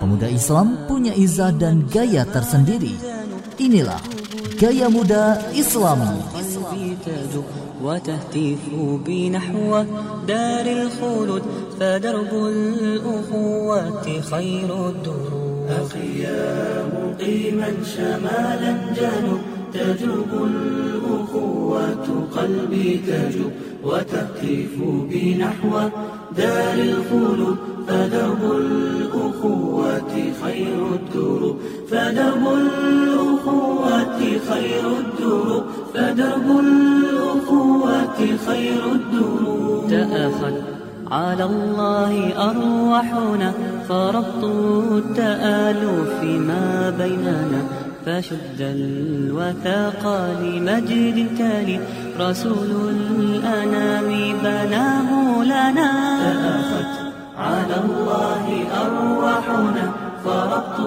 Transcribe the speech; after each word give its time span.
Pemuda 0.00 0.28
Islam 0.30 0.88
punya 0.88 1.12
izah 1.12 1.52
dan 1.52 1.84
gaya 1.90 2.24
tersendiri. 2.24 2.96
Inilah 3.60 4.00
Gaya 4.56 4.88
Muda 4.88 5.52
Islami. 5.52 6.16
وتهتف 7.82 8.72
بنحو 9.06 9.84
دار 10.28 10.66
الخلود 10.66 11.42
فدرب 11.80 12.32
الأخوة 12.32 14.20
خير 14.20 14.88
الدروب 14.88 15.66
أخي 15.68 16.22
يا 16.22 16.84
مقيما 16.88 17.70
شمالا 17.84 18.72
جنوب 18.96 19.40
تجوب 19.74 20.30
الأخوة 20.44 22.06
قلبي 22.36 23.00
تجوب 23.06 23.52
وتهتف 23.84 24.74
بنحو 25.10 25.72
دار 26.36 26.74
الخلود 26.74 27.69
فدرب 27.87 28.51
الأخوة 28.51 30.13
خير 30.43 30.87
الدروب 30.93 31.57
فدرب 31.91 32.53
الأخوة 32.53 34.19
خير 34.49 34.85
الدروب 34.99 35.63
فدرب 35.93 36.59
الأخوة 36.59 38.37
خير 38.47 38.81
الدروب 38.91 39.89
تأخذ 39.89 40.53
على 41.11 41.43
الله 41.43 42.33
أرواحنا. 42.49 43.53
فربط 43.89 44.43
التآلف 44.43 46.23
ما 46.23 46.93
بيننا. 46.97 47.61
فشد 48.05 48.59
الوثاق 48.59 50.33
لمجد 50.41 51.37
تالي 51.37 51.79
رسول 52.19 52.71
الأنام 52.89 54.37
بناه 54.43 55.43
لنا. 55.43 55.91
على 57.41 57.75
الله 57.85 58.45
أرواحنا 58.83 59.85
فربط 60.25 60.77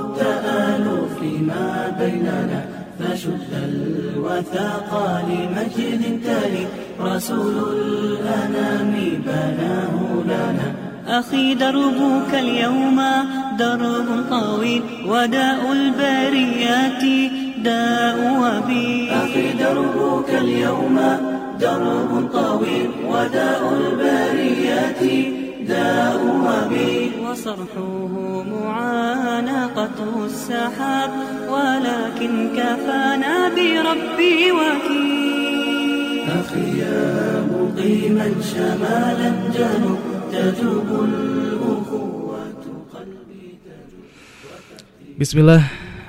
التآلف 0.00 1.16
ما 1.48 1.96
بيننا 2.00 2.60
فشد 2.98 3.52
الوثاق 3.68 4.90
لمجد 5.28 6.02
تالي 6.24 6.64
رسول 7.00 7.56
الأنام 7.72 8.92
بناه 9.26 9.94
لنا. 10.24 10.68
أخي 11.18 11.54
دربك 11.54 12.32
اليوم 12.34 13.00
درب 13.58 14.08
طويل 14.30 14.82
وداء 15.06 15.60
البريات 15.72 17.04
داء 17.64 18.18
وبي. 18.42 19.10
أخي 19.12 19.52
دربك 19.52 20.30
اليوم 20.30 20.98
درب 21.60 22.28
طويل 22.32 22.90
وداء 23.12 23.62
البريات 23.80 25.02
داء 25.68 26.16
وبي 26.46 27.10
وصرحه 27.24 28.12
معانقة 28.52 29.98
السحاب 30.26 31.10
ولكن 31.52 32.32
كفانا 32.56 33.34
بربي 33.48 34.38
وكيل 34.52 36.28
أخي 36.40 36.66
يا 36.80 37.04
مقيما 37.52 38.28
شمالا 38.52 39.30
جنوب 39.56 40.00
تجوب 40.32 40.88
الأخوة 41.04 42.40
قلبي 42.94 43.48
Bismillah 45.18 45.62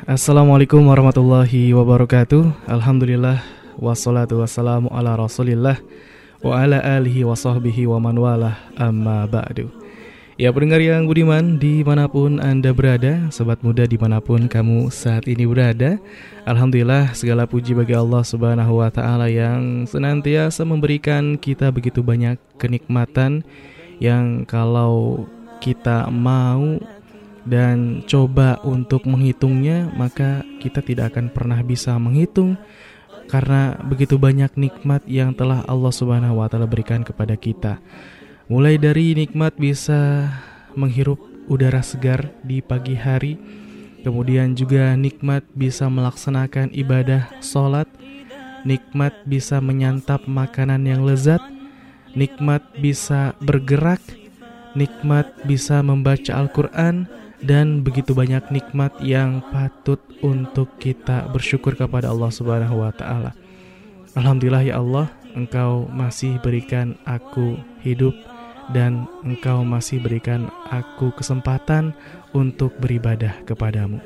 Assalamualaikum 0.07 0.81
warahmatullahi 0.85 1.73
wabarakatuh 1.75 2.69
Alhamdulillah 2.69 3.41
Wassalatu 3.79 4.39
wassalamu 4.43 4.87
ala 4.91 5.15
rasulillah 5.19 5.77
Wa 6.39 6.63
ala 6.63 6.79
alihi 6.79 7.27
wa 7.27 7.35
sahbihi 7.35 7.83
wa 7.87 7.99
man 7.99 8.15
walah 8.15 8.55
amma 8.79 9.27
ba'du. 9.27 9.67
Ya 10.39 10.55
pendengar 10.55 10.79
yang 10.79 11.03
budiman 11.03 11.59
di 11.59 11.83
mana 11.83 12.07
pun 12.07 12.39
anda 12.39 12.71
berada 12.71 13.27
Sobat 13.27 13.59
muda 13.59 13.83
di 13.83 13.99
mana 13.99 14.23
pun 14.23 14.47
kamu 14.47 14.87
saat 14.87 15.27
ini 15.27 15.43
berada 15.43 15.99
Alhamdulillah 16.47 17.11
segala 17.11 17.43
puji 17.43 17.75
bagi 17.75 17.91
Allah 17.91 18.23
subhanahu 18.23 18.79
wa 18.79 18.87
ta'ala 18.87 19.27
Yang 19.27 19.91
senantiasa 19.91 20.63
memberikan 20.63 21.35
kita 21.35 21.75
begitu 21.75 21.99
banyak 21.99 22.39
kenikmatan 22.55 23.43
Yang 23.99 24.47
kalau 24.47 25.27
kita 25.59 26.07
mau 26.07 26.79
dan 27.43 28.05
coba 28.05 28.61
untuk 28.61 29.09
menghitungnya, 29.09 29.89
maka 29.95 30.43
kita 30.59 30.85
tidak 30.85 31.15
akan 31.15 31.33
pernah 31.33 31.59
bisa 31.65 31.97
menghitung 31.97 32.59
karena 33.29 33.77
begitu 33.85 34.17
banyak 34.17 34.57
nikmat 34.57 35.05
yang 35.05 35.37
telah 35.37 35.61
Allah 35.69 35.93
Subhanahu 35.93 36.41
wa 36.41 36.49
taala 36.49 36.65
berikan 36.65 37.05
kepada 37.05 37.37
kita. 37.37 37.77
Mulai 38.49 38.81
dari 38.81 39.13
nikmat 39.13 39.53
bisa 39.55 40.25
menghirup 40.73 41.21
udara 41.45 41.85
segar 41.85 42.33
di 42.41 42.65
pagi 42.65 42.97
hari, 42.97 43.37
kemudian 44.01 44.57
juga 44.57 44.97
nikmat 44.97 45.45
bisa 45.53 45.85
melaksanakan 45.85 46.73
ibadah 46.73 47.29
sholat, 47.45 47.85
nikmat 48.65 49.13
bisa 49.29 49.61
menyantap 49.61 50.25
makanan 50.25 50.89
yang 50.89 51.05
lezat, 51.05 51.41
nikmat 52.17 52.65
bisa 52.81 53.37
bergerak, 53.45 54.01
nikmat 54.73 55.29
bisa 55.45 55.85
membaca 55.85 56.33
Al-Quran, 56.33 57.05
dan 57.39 57.81
begitu 57.83 58.11
banyak 58.11 58.43
nikmat 58.51 58.91
yang 58.99 59.39
patut 59.51 59.99
untuk 60.19 60.75
kita 60.79 61.27
bersyukur 61.31 61.75
kepada 61.75 62.11
Allah 62.11 62.31
Subhanahu 62.31 62.83
wa 62.83 62.91
taala. 62.91 63.31
Alhamdulillah 64.17 64.63
ya 64.67 64.75
Allah, 64.81 65.07
Engkau 65.37 65.87
masih 65.87 66.41
berikan 66.41 66.97
aku 67.07 67.55
hidup 67.85 68.11
dan 68.75 69.07
Engkau 69.23 69.63
masih 69.63 70.01
berikan 70.03 70.51
aku 70.67 71.13
kesempatan 71.15 71.95
untuk 72.35 72.75
beribadah 72.77 73.37
kepadamu. 73.47 74.01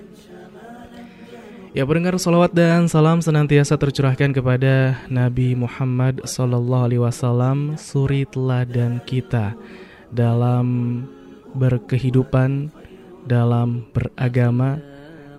Ya 1.74 1.90
pendengar 1.90 2.14
salawat 2.22 2.54
dan 2.54 2.86
salam 2.86 3.18
senantiasa 3.18 3.74
tercurahkan 3.82 4.30
kepada 4.30 5.02
Nabi 5.10 5.58
Muhammad 5.58 6.22
Sallallahu 6.22 6.86
Alaihi 6.86 7.02
Wasallam 7.02 7.82
suri 7.82 8.30
teladan 8.30 9.02
kita 9.02 9.58
dalam 10.14 11.02
berkehidupan 11.58 12.70
dalam 13.26 13.88
beragama, 13.92 14.80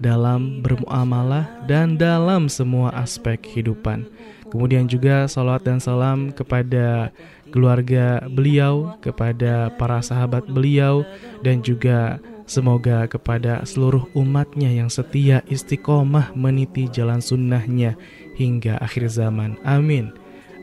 dalam 0.01 0.61
bermuamalah, 0.61 1.49
dan 1.65 1.97
dalam 1.97 2.51
semua 2.51 2.93
aspek 2.97 3.41
kehidupan. 3.41 4.09
Kemudian 4.51 4.87
juga 4.87 5.27
salawat 5.27 5.67
dan 5.67 5.83
salam 5.83 6.31
kepada 6.31 7.11
keluarga 7.51 8.23
beliau, 8.31 8.95
kepada 9.03 9.75
para 9.75 9.99
sahabat 9.99 10.47
beliau, 10.47 11.03
dan 11.43 11.59
juga 11.59 12.23
semoga 12.45 13.09
kepada 13.09 13.65
seluruh 13.65 14.07
umatnya 14.15 14.69
yang 14.69 14.93
setia 14.93 15.41
istiqomah 15.49 16.37
meniti 16.37 16.87
jalan 16.93 17.19
sunnahnya 17.19 17.97
hingga 18.37 18.79
akhir 18.79 19.11
zaman. 19.11 19.57
Amin. 19.65 20.13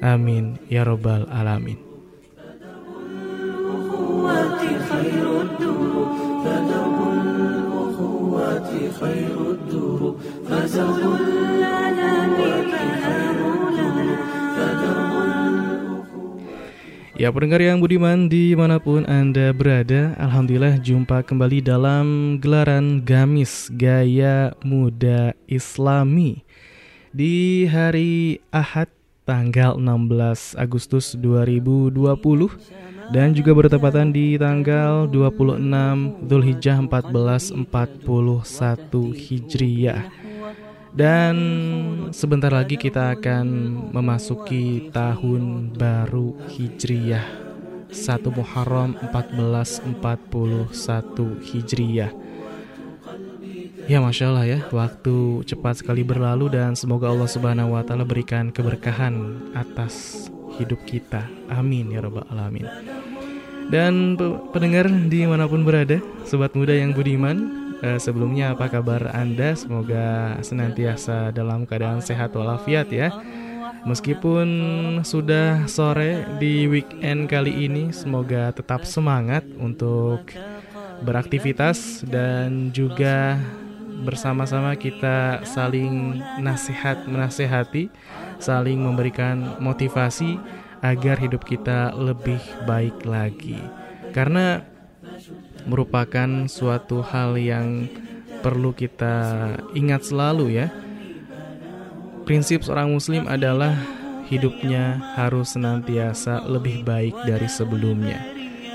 Amin. 0.01 0.57
Ya 0.69 0.81
Robbal 0.87 1.29
Alamin. 1.29 1.77
خير 9.00 9.36
الدروب 9.50 10.16
فزول 10.48 11.02
الأنام 11.58 12.32
لنا 12.34 12.92
فدرب 14.56 15.16
Ya 17.16 17.32
pendengar 17.32 17.64
yang 17.64 17.80
budiman 17.80 18.28
dimanapun 18.28 19.08
anda 19.08 19.48
berada 19.56 20.12
Alhamdulillah 20.20 20.76
jumpa 20.76 21.24
kembali 21.24 21.64
dalam 21.64 22.36
gelaran 22.36 23.00
Gamis 23.00 23.72
Gaya 23.72 24.52
Muda 24.60 25.32
Islami 25.48 26.44
Di 27.16 27.64
hari 27.72 28.44
Ahad 28.52 28.92
tanggal 29.24 29.80
16 29.80 30.60
Agustus 30.60 31.16
2020 31.16 31.96
dan 33.11 33.35
juga 33.35 33.51
bertepatan 33.51 34.15
di 34.15 34.39
tanggal 34.39 35.03
26 35.11 36.31
Zulhijjah 36.31 36.79
1441 36.87 37.67
Hijriyah. 39.11 40.01
Dan 40.91 41.35
sebentar 42.11 42.51
lagi 42.51 42.75
kita 42.75 43.15
akan 43.15 43.47
memasuki 43.95 44.91
tahun 44.91 45.71
baru 45.75 46.35
Hijriyah 46.51 47.23
1 47.91 48.31
Muharram 48.31 48.95
1441 49.11 50.71
Hijriyah. 51.43 52.11
Ya 53.91 53.99
Masya 53.99 54.31
Allah 54.31 54.45
ya, 54.47 54.59
waktu 54.71 55.43
cepat 55.43 55.83
sekali 55.83 56.03
berlalu 56.07 56.47
dan 56.47 56.79
semoga 56.79 57.11
Allah 57.11 57.27
Subhanahu 57.27 57.75
Wa 57.75 57.83
Taala 57.83 58.07
berikan 58.07 58.47
keberkahan 58.53 59.51
atas 59.51 60.27
hidup 60.59 60.79
kita. 60.85 61.25
Amin 61.49 61.89
ya 61.89 62.03
Rabbal 62.03 62.27
Alamin. 62.29 62.69
Dan 63.71 64.19
pendengar 64.51 64.91
di 65.07 65.23
mana 65.23 65.47
pun 65.47 65.63
berada, 65.63 66.03
sobat 66.27 66.51
muda 66.59 66.75
yang 66.75 66.91
budiman, 66.91 67.71
eh, 67.79 67.95
sebelumnya 67.95 68.51
apa 68.51 68.67
kabar 68.67 69.15
Anda? 69.15 69.55
Semoga 69.55 70.35
senantiasa 70.43 71.31
dalam 71.31 71.63
keadaan 71.63 72.03
sehat 72.03 72.35
walafiat 72.35 72.91
ya. 72.91 73.15
Meskipun 73.87 74.47
sudah 75.07 75.65
sore 75.71 76.27
di 76.37 76.67
weekend 76.67 77.31
kali 77.31 77.65
ini, 77.65 77.95
semoga 77.95 78.51
tetap 78.51 78.83
semangat 78.83 79.47
untuk 79.55 80.35
beraktivitas 81.01 82.03
dan 82.05 82.69
juga 82.75 83.39
bersama-sama 84.03 84.75
kita 84.75 85.47
saling 85.47 86.19
nasihat 86.43 87.07
menasehati, 87.07 87.89
saling 88.37 88.77
memberikan 88.77 89.57
motivasi 89.63 90.37
agar 90.81 91.17
hidup 91.21 91.45
kita 91.45 91.93
lebih 91.93 92.41
baik 92.65 93.05
lagi. 93.05 93.57
Karena 94.11 94.65
merupakan 95.65 96.49
suatu 96.49 97.05
hal 97.05 97.37
yang 97.37 97.85
perlu 98.41 98.73
kita 98.73 99.55
ingat 99.77 100.09
selalu 100.09 100.61
ya. 100.61 100.67
Prinsip 102.25 102.65
seorang 102.65 102.93
muslim 102.93 103.29
adalah 103.29 103.77
hidupnya 104.29 104.97
harus 105.17 105.53
senantiasa 105.53 106.45
lebih 106.49 106.81
baik 106.85 107.13
dari 107.25 107.49
sebelumnya. 107.49 108.17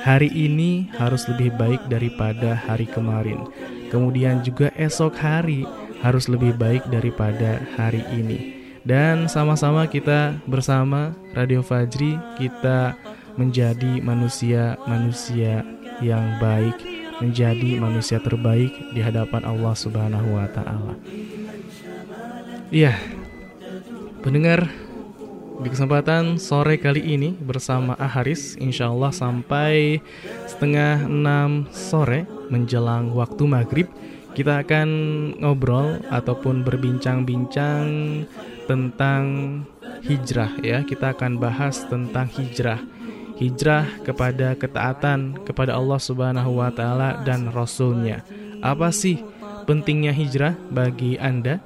Hari 0.06 0.30
ini 0.30 0.86
harus 0.94 1.26
lebih 1.26 1.50
baik 1.58 1.90
daripada 1.90 2.54
hari 2.54 2.86
kemarin. 2.86 3.42
Kemudian 3.90 4.46
juga 4.46 4.70
esok 4.78 5.18
hari 5.18 5.66
harus 6.04 6.30
lebih 6.30 6.54
baik 6.54 6.86
daripada 6.86 7.58
hari 7.74 8.06
ini. 8.14 8.55
Dan 8.86 9.26
sama-sama 9.26 9.90
kita 9.90 10.38
bersama 10.46 11.10
Radio 11.34 11.58
Fajri 11.58 12.14
kita 12.38 12.94
menjadi 13.34 13.98
manusia-manusia 13.98 15.66
yang 15.98 16.38
baik, 16.38 16.78
menjadi 17.18 17.82
manusia 17.82 18.22
terbaik 18.22 18.70
di 18.94 19.02
hadapan 19.02 19.42
Allah 19.42 19.74
Subhanahu 19.74 20.38
wa 20.38 20.46
taala. 20.54 20.94
Iya. 22.70 22.94
Pendengar 24.22 24.70
di 25.66 25.66
kesempatan 25.66 26.38
sore 26.38 26.78
kali 26.78 27.02
ini 27.02 27.34
bersama 27.34 27.98
Aharis 27.98 28.54
Insya 28.60 28.92
Allah 28.92 29.10
sampai 29.10 29.98
setengah 30.46 31.10
enam 31.10 31.66
sore 31.74 32.28
menjelang 32.52 33.10
waktu 33.16 33.42
maghrib 33.48 33.88
Kita 34.36 34.60
akan 34.60 34.88
ngobrol 35.40 35.96
ataupun 36.12 36.60
berbincang-bincang 36.60 37.88
tentang 38.66 39.22
hijrah 40.04 40.52
ya 40.60 40.82
Kita 40.82 41.14
akan 41.14 41.38
bahas 41.40 41.86
tentang 41.86 42.26
hijrah 42.30 42.82
Hijrah 43.36 43.86
kepada 44.04 44.56
ketaatan 44.58 45.40
kepada 45.44 45.76
Allah 45.76 46.00
subhanahu 46.00 46.60
wa 46.60 46.68
ta'ala 46.68 47.22
dan 47.24 47.48
Rasulnya 47.54 48.26
Apa 48.60 48.92
sih 48.92 49.22
pentingnya 49.66 50.14
hijrah 50.14 50.54
bagi 50.70 51.18
Anda? 51.18 51.58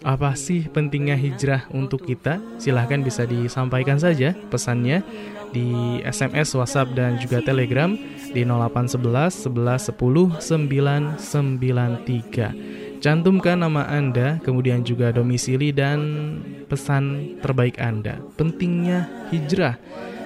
Apa 0.00 0.32
sih 0.38 0.70
pentingnya 0.70 1.18
hijrah 1.18 1.66
untuk 1.74 2.06
kita? 2.06 2.40
Silahkan 2.56 3.02
bisa 3.02 3.26
disampaikan 3.28 3.98
saja 4.00 4.32
pesannya 4.48 5.02
di 5.50 5.98
SMS, 6.06 6.54
WhatsApp, 6.54 6.94
dan 6.94 7.18
juga 7.18 7.42
Telegram 7.42 7.90
di 8.30 8.46
0811 8.46 9.50
11 9.50 9.90
10 9.92 11.18
993. 11.18 12.89
Cantumkan 13.00 13.64
nama 13.64 13.88
Anda, 13.88 14.36
kemudian 14.44 14.84
juga 14.84 15.08
domisili 15.08 15.72
dan 15.72 16.36
pesan 16.68 17.36
terbaik 17.40 17.80
Anda. 17.80 18.20
Pentingnya 18.36 19.08
hijrah. 19.32 19.80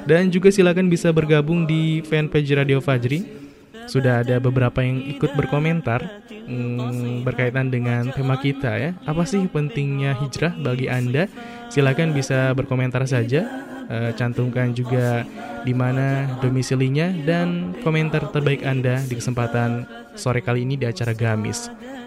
Dan 0.04 0.34
juga 0.34 0.50
silakan 0.50 0.90
bisa 0.90 1.14
bergabung 1.14 1.70
di 1.70 2.02
fanpage 2.02 2.50
Radio 2.50 2.82
Fajri 2.82 3.44
sudah 3.86 4.26
ada 4.26 4.42
beberapa 4.42 4.80
yang 4.82 5.00
ikut 5.06 5.36
berkomentar 5.38 6.24
hmm, 6.28 7.22
berkaitan 7.22 7.70
dengan 7.70 8.10
tema 8.10 8.34
kita 8.42 8.74
ya. 8.74 8.90
Apa 9.06 9.22
sih 9.22 9.46
pentingnya 9.46 10.18
hijrah 10.18 10.58
bagi 10.58 10.90
Anda? 10.90 11.30
Silakan 11.70 12.10
bisa 12.10 12.50
berkomentar 12.58 13.06
saja. 13.06 13.70
E, 13.84 14.16
cantumkan 14.16 14.72
juga 14.72 15.28
di 15.60 15.76
mana 15.76 16.40
domisilinya 16.40 17.12
dan 17.22 17.76
komentar 17.84 18.32
terbaik 18.32 18.64
Anda 18.64 19.04
di 19.04 19.14
kesempatan 19.14 19.84
sore 20.16 20.40
kali 20.40 20.64
ini 20.64 20.80
di 20.80 20.88
acara 20.88 21.12
Gamis 21.12 21.68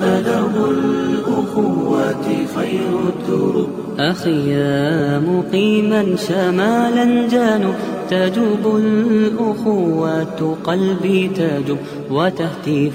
فدرب 0.00 0.56
الأخوة 0.70 2.24
خير 2.56 2.92
الدروب 3.08 3.68
أخي 3.98 4.50
يا 4.50 5.18
مقيما 5.18 6.16
شمالا 6.16 7.28
جانب 7.28 7.74
تجب 8.10 8.76
الأخوة 8.76 10.56
قلبي 10.64 11.28
تجب 11.28 11.76
وتهتف 12.10 12.92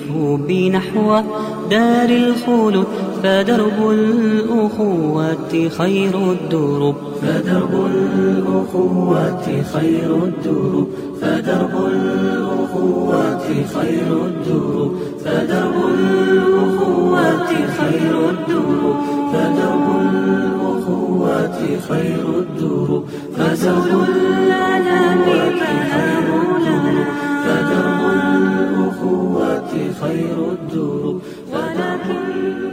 بنحو 0.47 1.21
دار 1.69 2.09
الخلود 2.09 2.87
فدرب 3.23 3.89
الأخوة 3.91 5.69
خير 5.77 6.31
الدروب 6.31 6.95
فدرب 7.21 7.85
الأخوة 7.95 9.63
خير 9.73 10.15
الدروب 10.23 10.87
فدرب 11.21 11.85
الأخوة 11.91 13.39
خير 13.73 14.25
الدروب 14.25 14.95
فدرب 15.25 15.75
الأخوة 15.99 16.98
الأخوات 17.09 17.49
خير 17.79 18.29
الدور. 18.29 18.95
فدرب 19.33 19.87
الأخوة 20.01 21.57
خير 21.89 22.25
الدور. 22.39 23.03
فزول 23.37 24.09
الأنام 24.09 25.25
كهان 25.59 26.27
لنا. 26.65 27.05
فدرب 27.43 28.01
الأخوات 28.13 29.71
خير 30.01 30.37
الدور. 30.51 31.21
ولكن 31.53 32.21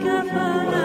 كفانا 0.05 0.85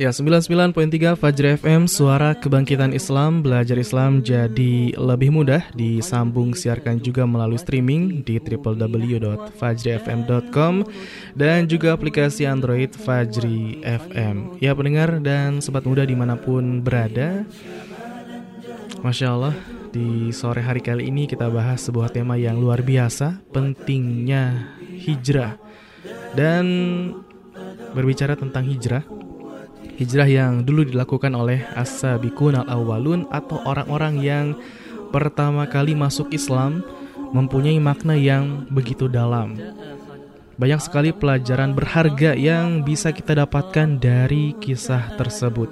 Ya, 0.00 0.16
99.3 0.16 1.12
Fajr 1.12 1.60
FM, 1.60 1.84
suara 1.84 2.32
kebangkitan 2.32 2.96
Islam, 2.96 3.44
belajar 3.44 3.76
Islam 3.76 4.24
jadi 4.24 4.96
lebih 4.96 5.28
mudah, 5.28 5.60
disambung 5.76 6.56
siarkan 6.56 7.04
juga 7.04 7.28
melalui 7.28 7.60
streaming 7.60 8.24
di 8.24 8.40
www.fajrifm.com 8.40 10.88
dan 11.36 11.68
juga 11.68 11.92
aplikasi 11.92 12.48
Android 12.48 12.88
Fajri 12.96 13.84
FM. 13.84 14.56
Ya, 14.56 14.72
pendengar 14.72 15.20
dan 15.20 15.60
sobat 15.60 15.84
muda 15.84 16.08
di 16.08 16.16
mana 16.16 16.40
pun 16.40 16.80
berada, 16.80 17.44
Masya 19.04 19.36
Allah, 19.36 19.52
di 19.92 20.32
sore 20.32 20.64
hari 20.64 20.80
kali 20.80 21.12
ini 21.12 21.28
kita 21.28 21.52
bahas 21.52 21.84
sebuah 21.84 22.08
tema 22.08 22.40
yang 22.40 22.56
luar 22.56 22.80
biasa, 22.80 23.44
pentingnya 23.52 24.64
hijrah. 24.96 25.60
Dan 26.32 26.64
berbicara 27.92 28.38
tentang 28.38 28.64
hijrah, 28.64 29.02
hijrah 30.00 30.24
yang 30.24 30.64
dulu 30.64 30.88
dilakukan 30.88 31.36
oleh 31.36 31.60
as-sabiqun 31.76 32.56
al-awwalun 32.56 33.28
atau 33.28 33.60
orang-orang 33.68 34.16
yang 34.24 34.46
pertama 35.12 35.68
kali 35.68 35.92
masuk 35.92 36.32
Islam 36.32 36.80
mempunyai 37.36 37.76
makna 37.76 38.16
yang 38.16 38.64
begitu 38.72 39.12
dalam. 39.12 39.60
Banyak 40.56 40.80
sekali 40.80 41.12
pelajaran 41.12 41.76
berharga 41.76 42.32
yang 42.32 42.80
bisa 42.80 43.12
kita 43.12 43.44
dapatkan 43.44 44.00
dari 44.00 44.56
kisah 44.56 45.20
tersebut. 45.20 45.68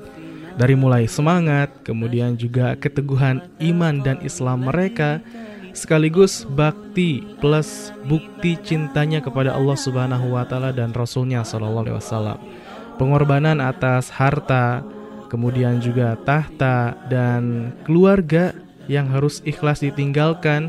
Dari 0.60 0.74
mulai 0.76 1.08
semangat, 1.08 1.72
kemudian 1.86 2.36
juga 2.36 2.76
keteguhan 2.76 3.48
iman 3.62 3.94
dan 4.04 4.20
Islam 4.20 4.68
mereka, 4.68 5.24
sekaligus 5.72 6.44
bakti 6.44 7.22
plus 7.38 7.94
bukti 8.04 8.60
cintanya 8.60 9.24
kepada 9.24 9.54
Allah 9.54 9.78
Subhanahu 9.78 10.34
wa 10.36 10.44
taala 10.44 10.74
dan 10.74 10.90
Rasulnya 10.90 11.46
sallallahu 11.46 11.84
alaihi 11.86 11.98
wasallam 12.02 12.38
pengorbanan 12.98 13.62
atas 13.62 14.10
harta, 14.10 14.84
kemudian 15.30 15.78
juga 15.78 16.18
tahta 16.20 16.98
dan 17.06 17.72
keluarga 17.86 18.52
yang 18.90 19.08
harus 19.08 19.40
ikhlas 19.46 19.80
ditinggalkan, 19.80 20.68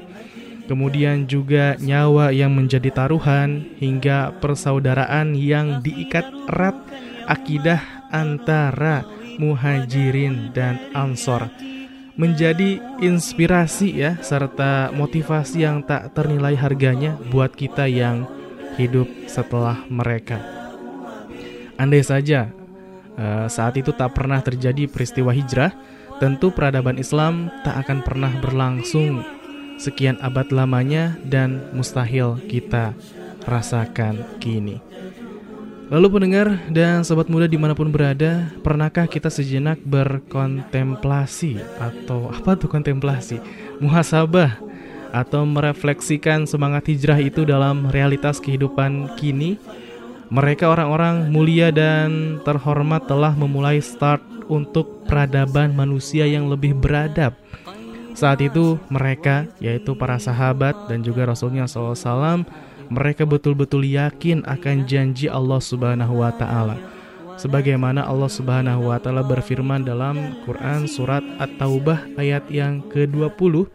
kemudian 0.70 1.26
juga 1.26 1.76
nyawa 1.82 2.30
yang 2.30 2.54
menjadi 2.54 2.94
taruhan 2.94 3.74
hingga 3.82 4.38
persaudaraan 4.38 5.34
yang 5.34 5.82
diikat 5.82 6.30
erat 6.48 6.78
akidah 7.26 7.82
antara 8.14 9.04
muhajirin 9.42 10.54
dan 10.54 10.78
ansor 10.94 11.50
menjadi 12.20 12.84
inspirasi 13.00 13.96
ya 13.96 14.20
serta 14.20 14.92
motivasi 14.92 15.64
yang 15.64 15.80
tak 15.80 16.12
ternilai 16.12 16.52
harganya 16.60 17.16
buat 17.32 17.56
kita 17.56 17.88
yang 17.88 18.28
hidup 18.76 19.08
setelah 19.32 19.88
mereka. 19.88 20.59
Andai 21.80 22.04
saja 22.04 22.52
uh, 23.16 23.48
saat 23.48 23.80
itu 23.80 23.96
tak 23.96 24.12
pernah 24.12 24.44
terjadi 24.44 24.92
peristiwa 24.92 25.32
hijrah, 25.32 25.72
tentu 26.20 26.52
peradaban 26.52 27.00
Islam 27.00 27.48
tak 27.64 27.88
akan 27.88 28.04
pernah 28.04 28.32
berlangsung 28.44 29.24
sekian 29.80 30.20
abad 30.20 30.52
lamanya 30.52 31.16
dan 31.24 31.72
mustahil 31.72 32.36
kita 32.52 32.92
rasakan 33.48 34.20
kini. 34.44 34.84
Lalu 35.90 36.08
pendengar 36.20 36.54
dan 36.70 37.02
sobat 37.02 37.34
muda 37.34 37.50
di 37.50 37.58
mana 37.58 37.74
pun 37.74 37.90
berada, 37.90 38.54
pernahkah 38.62 39.10
kita 39.10 39.32
sejenak 39.34 39.82
berkontemplasi 39.82 41.58
atau 41.82 42.30
apa 42.30 42.54
tuh 42.54 42.70
kontemplasi? 42.70 43.42
Muhasabah 43.82 44.62
atau 45.10 45.42
merefleksikan 45.50 46.46
semangat 46.46 46.86
hijrah 46.94 47.18
itu 47.18 47.42
dalam 47.42 47.90
realitas 47.90 48.38
kehidupan 48.38 49.18
kini? 49.18 49.58
Mereka 50.30 50.70
orang-orang 50.70 51.34
mulia 51.34 51.74
dan 51.74 52.38
terhormat 52.46 53.10
telah 53.10 53.34
memulai 53.34 53.82
start 53.82 54.22
untuk 54.46 55.06
peradaban 55.10 55.74
manusia 55.74 56.30
yang 56.30 56.46
lebih 56.50 56.78
beradab. 56.78 57.34
Saat 58.14 58.46
itu 58.46 58.78
mereka, 58.94 59.50
yaitu 59.58 59.98
para 59.98 60.22
sahabat 60.22 60.86
dan 60.86 61.02
juga 61.02 61.26
Rasulnya 61.26 61.66
SAW, 61.66 62.46
mereka 62.90 63.26
betul-betul 63.26 63.86
yakin 63.86 64.46
akan 64.46 64.86
janji 64.86 65.30
Allah 65.30 65.62
Subhanahu 65.62 66.22
wa 66.22 66.34
taala. 66.34 66.78
Sebagaimana 67.40 68.04
Allah 68.04 68.28
Subhanahu 68.28 68.92
wa 68.92 69.00
taala 69.00 69.24
berfirman 69.24 69.82
dalam 69.88 70.44
Quran 70.44 70.86
surat 70.86 71.24
At-Taubah 71.40 72.20
ayat 72.20 72.52
yang 72.52 72.84
ke-20 72.92 73.66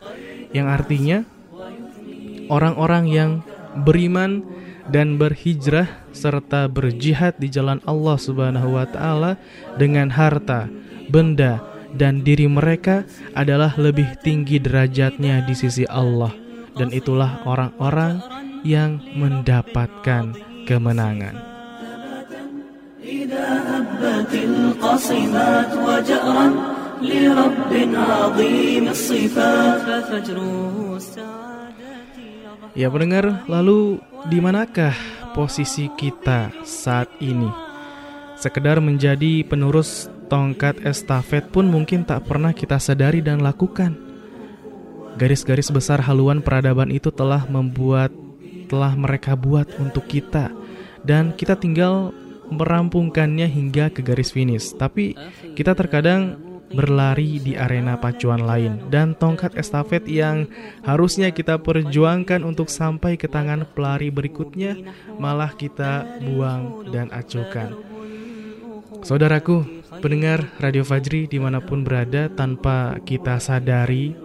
yang 0.53 0.69
artinya 0.69 1.25
orang-orang 2.53 3.05
yang 3.09 3.31
beriman 3.83 4.45
dan 4.91 5.17
berhijrah 5.17 5.89
serta 6.13 6.69
berjihad 6.69 7.37
di 7.41 7.49
jalan 7.49 7.81
Allah 7.89 8.17
Subhanahu 8.21 8.77
wa 8.77 8.87
taala 8.89 9.41
dengan 9.81 10.13
harta, 10.13 10.69
benda, 11.09 11.63
dan 11.95 12.27
diri 12.27 12.51
mereka 12.51 13.07
adalah 13.33 13.73
lebih 13.79 14.19
tinggi 14.21 14.59
derajatnya 14.59 15.47
di 15.47 15.55
sisi 15.55 15.87
Allah 15.87 16.35
dan 16.75 16.91
itulah 16.91 17.43
orang-orang 17.47 18.19
yang 18.67 18.99
mendapatkan 19.15 20.35
kemenangan. 20.67 21.55
Ya 32.75 32.91
pendengar, 32.91 33.47
lalu 33.47 34.03
di 34.27 34.43
manakah 34.43 34.99
posisi 35.31 35.87
kita 35.95 36.51
saat 36.67 37.07
ini? 37.23 37.47
Sekedar 38.35 38.83
menjadi 38.83 39.47
penerus 39.47 40.11
tongkat 40.27 40.83
estafet 40.83 41.47
pun 41.55 41.71
mungkin 41.71 42.03
tak 42.03 42.27
pernah 42.27 42.51
kita 42.51 42.83
sadari 42.83 43.23
dan 43.23 43.47
lakukan. 43.47 43.95
Garis-garis 45.15 45.71
besar 45.71 46.03
haluan 46.03 46.43
peradaban 46.43 46.91
itu 46.91 47.15
telah 47.15 47.47
membuat 47.47 48.11
telah 48.67 48.99
mereka 48.99 49.39
buat 49.39 49.71
untuk 49.79 50.11
kita 50.11 50.51
dan 51.07 51.31
kita 51.31 51.55
tinggal 51.55 52.11
merampungkannya 52.51 53.47
hingga 53.47 53.95
ke 53.95 54.03
garis 54.03 54.35
finish. 54.35 54.75
Tapi 54.75 55.15
kita 55.55 55.79
terkadang 55.79 56.54
berlari 56.75 57.39
di 57.39 57.55
arena 57.55 57.95
pacuan 57.97 58.43
lain 58.43 58.91
dan 58.91 59.15
tongkat 59.15 59.55
estafet 59.55 60.05
yang 60.11 60.51
harusnya 60.83 61.31
kita 61.31 61.63
perjuangkan 61.63 62.43
untuk 62.43 62.67
sampai 62.69 63.15
ke 63.15 63.31
tangan 63.31 63.65
pelari 63.73 64.11
berikutnya 64.11 64.77
malah 65.17 65.55
kita 65.55 66.21
buang 66.21 66.91
dan 66.91 67.09
acuhkan. 67.15 67.79
Saudaraku, 69.07 69.63
pendengar 70.03 70.51
Radio 70.59 70.83
Fajri 70.83 71.31
di 71.31 71.39
mana 71.39 71.63
pun 71.63 71.87
berada 71.87 72.27
tanpa 72.29 72.99
kita 73.07 73.39
sadari 73.39 74.25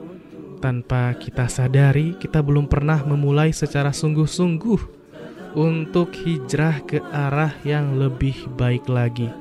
tanpa 0.60 1.16
kita 1.16 1.48
sadari, 1.48 2.20
kita 2.20 2.44
belum 2.44 2.68
pernah 2.68 3.02
memulai 3.08 3.56
secara 3.56 3.96
sungguh-sungguh 3.96 5.00
untuk 5.56 6.14
hijrah 6.14 6.84
ke 6.86 7.02
arah 7.10 7.56
yang 7.66 7.98
lebih 7.98 8.46
baik 8.60 8.86
lagi. 8.86 9.32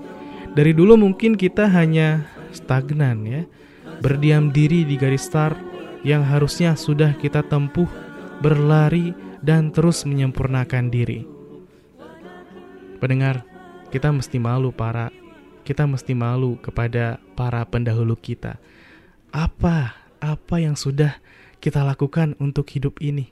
Dari 0.55 0.73
dulu 0.73 0.97
mungkin 0.97 1.37
kita 1.37 1.69
hanya 1.69 2.25
stagnan 2.55 3.25
ya, 3.25 3.43
berdiam 4.01 4.53
diri 4.53 4.85
di 4.85 4.95
garis 4.95 5.27
start 5.27 5.57
yang 6.07 6.23
harusnya 6.23 6.79
sudah 6.79 7.15
kita 7.19 7.43
tempuh, 7.47 7.89
berlari 8.39 9.13
dan 9.43 9.75
terus 9.75 10.07
menyempurnakan 10.07 10.91
diri. 10.91 11.27
Pendengar, 12.99 13.47
kita 13.89 14.11
mesti 14.11 14.37
malu 14.43 14.75
para 14.75 15.11
kita 15.63 15.85
mesti 15.85 16.17
malu 16.17 16.57
kepada 16.57 17.21
para 17.37 17.61
pendahulu 17.69 18.17
kita. 18.17 18.57
Apa 19.29 20.01
apa 20.17 20.57
yang 20.57 20.73
sudah 20.73 21.21
kita 21.61 21.85
lakukan 21.85 22.33
untuk 22.41 22.73
hidup 22.73 22.97
ini, 23.05 23.29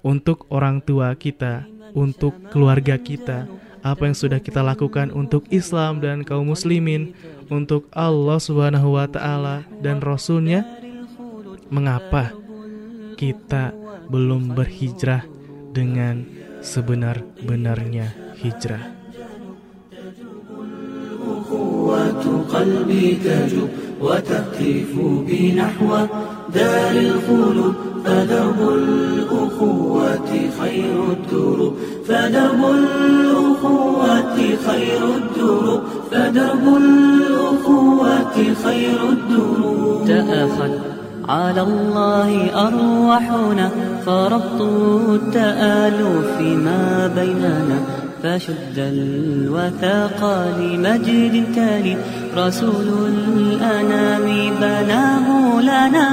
untuk 0.00 0.48
orang 0.48 0.80
tua 0.80 1.12
kita, 1.12 1.68
untuk 1.92 2.32
keluarga 2.48 2.96
kita, 2.96 3.44
apa 3.84 4.08
yang 4.08 4.16
sudah 4.16 4.40
kita 4.40 4.64
lakukan 4.64 5.12
untuk 5.12 5.44
Islam 5.52 6.00
dan 6.00 6.24
kaum 6.24 6.48
muslimin, 6.48 7.12
untuk 7.52 7.84
Allah 7.92 8.40
Subhanahu 8.40 8.96
wa 8.96 9.04
taala 9.04 9.68
dan 9.84 10.00
rasulnya. 10.00 10.64
Mengapa 11.68 12.32
kita 13.20 13.76
belum 14.08 14.56
berhijrah 14.56 15.28
dengan 15.76 16.24
sebenar-benarnya 16.64 18.16
hijrah? 18.40 19.03
وتهتف 24.00 24.92
بي 25.26 25.52
نحو 25.52 25.88
دار 26.54 26.90
الخلود. 26.90 27.74
فدرب 28.04 28.60
الأخوة 28.68 30.30
خير 30.60 30.96
الدروب 31.12 31.74
فدرب 32.08 32.64
الأخوة 32.70 34.36
خير 34.66 35.02
الدروب 35.16 35.80
فدرب 36.10 36.76
الأخوة 36.76 38.36
خير 38.64 38.98
الدروب 39.08 40.04
تأخذ 40.06 40.72
على 41.28 41.62
الله 41.62 42.30
أرواحنا 42.68 43.70
فربط 44.06 44.60
التآلف 45.08 46.40
ما 46.40 47.12
بيننا. 47.16 48.03
فشد 48.23 48.77
الوثاق 48.77 50.19
لمجد 50.59 51.35
تالي 51.55 51.97
رسول 52.37 52.87
الأنام 53.07 54.25
بناه 54.61 55.25
لنا 55.61 56.07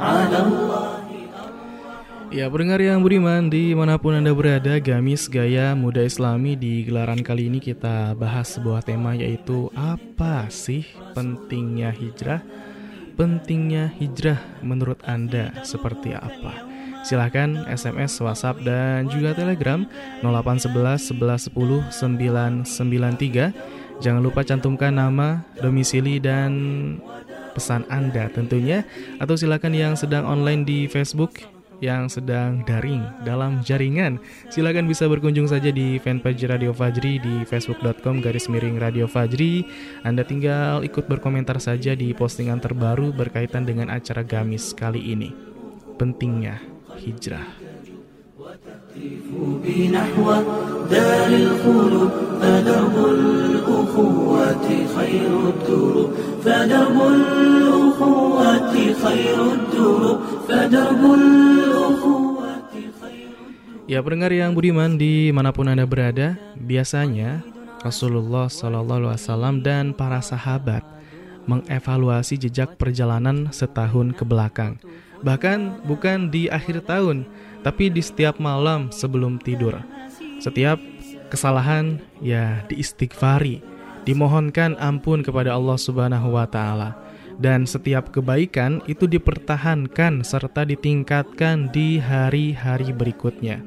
على 0.00 0.38
الله 0.38 0.84
Ya, 2.34 2.50
pendengar 2.50 2.82
yang 2.82 2.98
beriman 2.98 3.46
dimanapun 3.46 4.18
Anda 4.18 4.34
berada, 4.34 4.82
Gamis 4.82 5.30
Gaya 5.30 5.70
Muda 5.78 6.02
Islami 6.02 6.58
di 6.58 6.82
gelaran 6.82 7.22
kali 7.22 7.46
ini 7.46 7.62
kita 7.62 8.10
bahas 8.18 8.58
sebuah 8.58 8.82
tema 8.82 9.14
yaitu 9.14 9.70
apa 9.70 10.50
sih 10.50 10.82
pentingnya 11.14 11.94
hijrah? 11.94 12.42
Pentingnya 13.14 13.86
hijrah 13.94 14.42
menurut 14.66 14.98
Anda 15.06 15.62
seperti 15.62 16.10
apa? 16.18 16.67
Silahkan 17.01 17.63
SMS, 17.69 18.19
WhatsApp, 18.19 18.61
dan 18.61 19.07
juga 19.07 19.31
Telegram 19.31 19.87
0811 20.21 21.15
11 21.15 21.49
10 21.55 22.65
993. 22.67 23.99
Jangan 23.99 24.21
lupa 24.23 24.47
cantumkan 24.47 24.95
nama, 24.95 25.43
domisili, 25.59 26.23
dan 26.23 26.51
pesan 27.55 27.83
Anda 27.91 28.31
tentunya. 28.31 28.87
Atau 29.19 29.35
silakan 29.35 29.75
yang 29.75 29.93
sedang 29.99 30.23
online 30.23 30.63
di 30.63 30.87
Facebook 30.87 31.39
yang 31.79 32.11
sedang 32.11 32.61
daring 32.67 33.03
dalam 33.23 33.63
jaringan 33.63 34.19
silakan 34.51 34.85
bisa 34.85 35.07
berkunjung 35.07 35.47
saja 35.47 35.71
di 35.71 35.95
fanpage 35.95 36.43
Radio 36.43 36.75
Fajri 36.75 37.23
di 37.23 37.47
facebook.com 37.47 38.19
garis 38.19 38.51
miring 38.51 38.75
Radio 38.77 39.07
Fajri 39.07 39.63
Anda 40.03 40.27
tinggal 40.27 40.83
ikut 40.83 41.07
berkomentar 41.07 41.57
saja 41.63 41.95
di 41.95 42.11
postingan 42.11 42.59
terbaru 42.59 43.15
berkaitan 43.15 43.63
dengan 43.63 43.87
acara 43.87 44.27
Gamis 44.27 44.75
kali 44.75 45.15
ini 45.15 45.31
pentingnya 45.95 46.78
hijrah. 46.99 47.47
Ya 63.89 64.05
pendengar 64.05 64.29
yang 64.29 64.53
budiman 64.53 65.01
di 65.01 65.33
mana 65.33 65.49
pun 65.49 65.65
anda 65.65 65.81
berada, 65.89 66.37
biasanya 66.53 67.41
Rasulullah 67.81 68.45
Shallallahu 68.45 69.09
Alaihi 69.09 69.15
Wasallam 69.17 69.65
dan 69.65 69.97
para 69.97 70.21
sahabat 70.21 70.85
mengevaluasi 71.49 72.37
jejak 72.37 72.77
perjalanan 72.77 73.49
setahun 73.49 74.13
ke 74.13 74.21
belakang. 74.21 74.77
Bahkan 75.19 75.83
bukan 75.83 76.31
di 76.31 76.47
akhir 76.47 76.87
tahun, 76.87 77.27
tapi 77.61 77.91
di 77.91 77.99
setiap 77.99 78.39
malam 78.39 78.87
sebelum 78.91 79.39
tidur. 79.39 79.83
Setiap 80.39 80.79
kesalahan 81.27 81.99
ya 82.23 82.63
diistighfari, 82.71 83.59
dimohonkan 84.07 84.79
ampun 84.79 85.21
kepada 85.21 85.55
Allah 85.55 85.75
Subhanahu 85.75 86.35
wa 86.35 86.47
taala. 86.47 86.95
Dan 87.39 87.63
setiap 87.63 88.11
kebaikan 88.11 88.83
itu 88.83 89.07
dipertahankan 89.07 90.27
serta 90.27 90.67
ditingkatkan 90.67 91.71
di 91.71 91.95
hari-hari 91.95 92.91
berikutnya. 92.91 93.63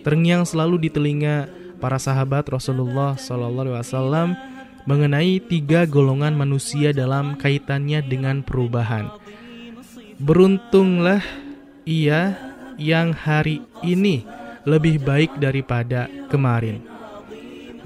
Terngiang 0.00 0.48
selalu 0.48 0.88
di 0.88 0.88
telinga 0.88 1.52
para 1.76 2.00
sahabat 2.00 2.48
Rasulullah 2.48 3.20
Wasallam 3.20 4.32
mengenai 4.88 5.36
tiga 5.44 5.84
golongan 5.84 6.32
manusia 6.32 6.96
dalam 6.96 7.36
kaitannya 7.36 8.00
dengan 8.00 8.40
perubahan. 8.40 9.12
Beruntunglah 10.20 11.24
ia 11.88 12.36
yang 12.76 13.16
hari 13.16 13.64
ini 13.80 14.20
lebih 14.68 15.00
baik 15.00 15.40
daripada 15.40 16.12
kemarin. 16.28 16.84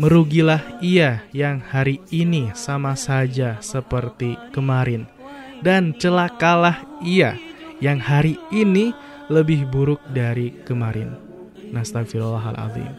Merugilah 0.03 0.83
ia 0.83 1.23
yang 1.31 1.63
hari 1.63 2.03
ini 2.11 2.51
sama 2.59 2.99
saja 2.99 3.63
seperti 3.63 4.35
kemarin, 4.51 5.07
dan 5.63 5.95
celakalah 5.95 6.83
ia 7.07 7.39
yang 7.79 8.03
hari 8.03 8.35
ini 8.51 8.91
lebih 9.31 9.71
buruk 9.71 10.03
dari 10.11 10.59
kemarin. 10.67 11.15
Nastagfirullahaladzim. 11.71 12.91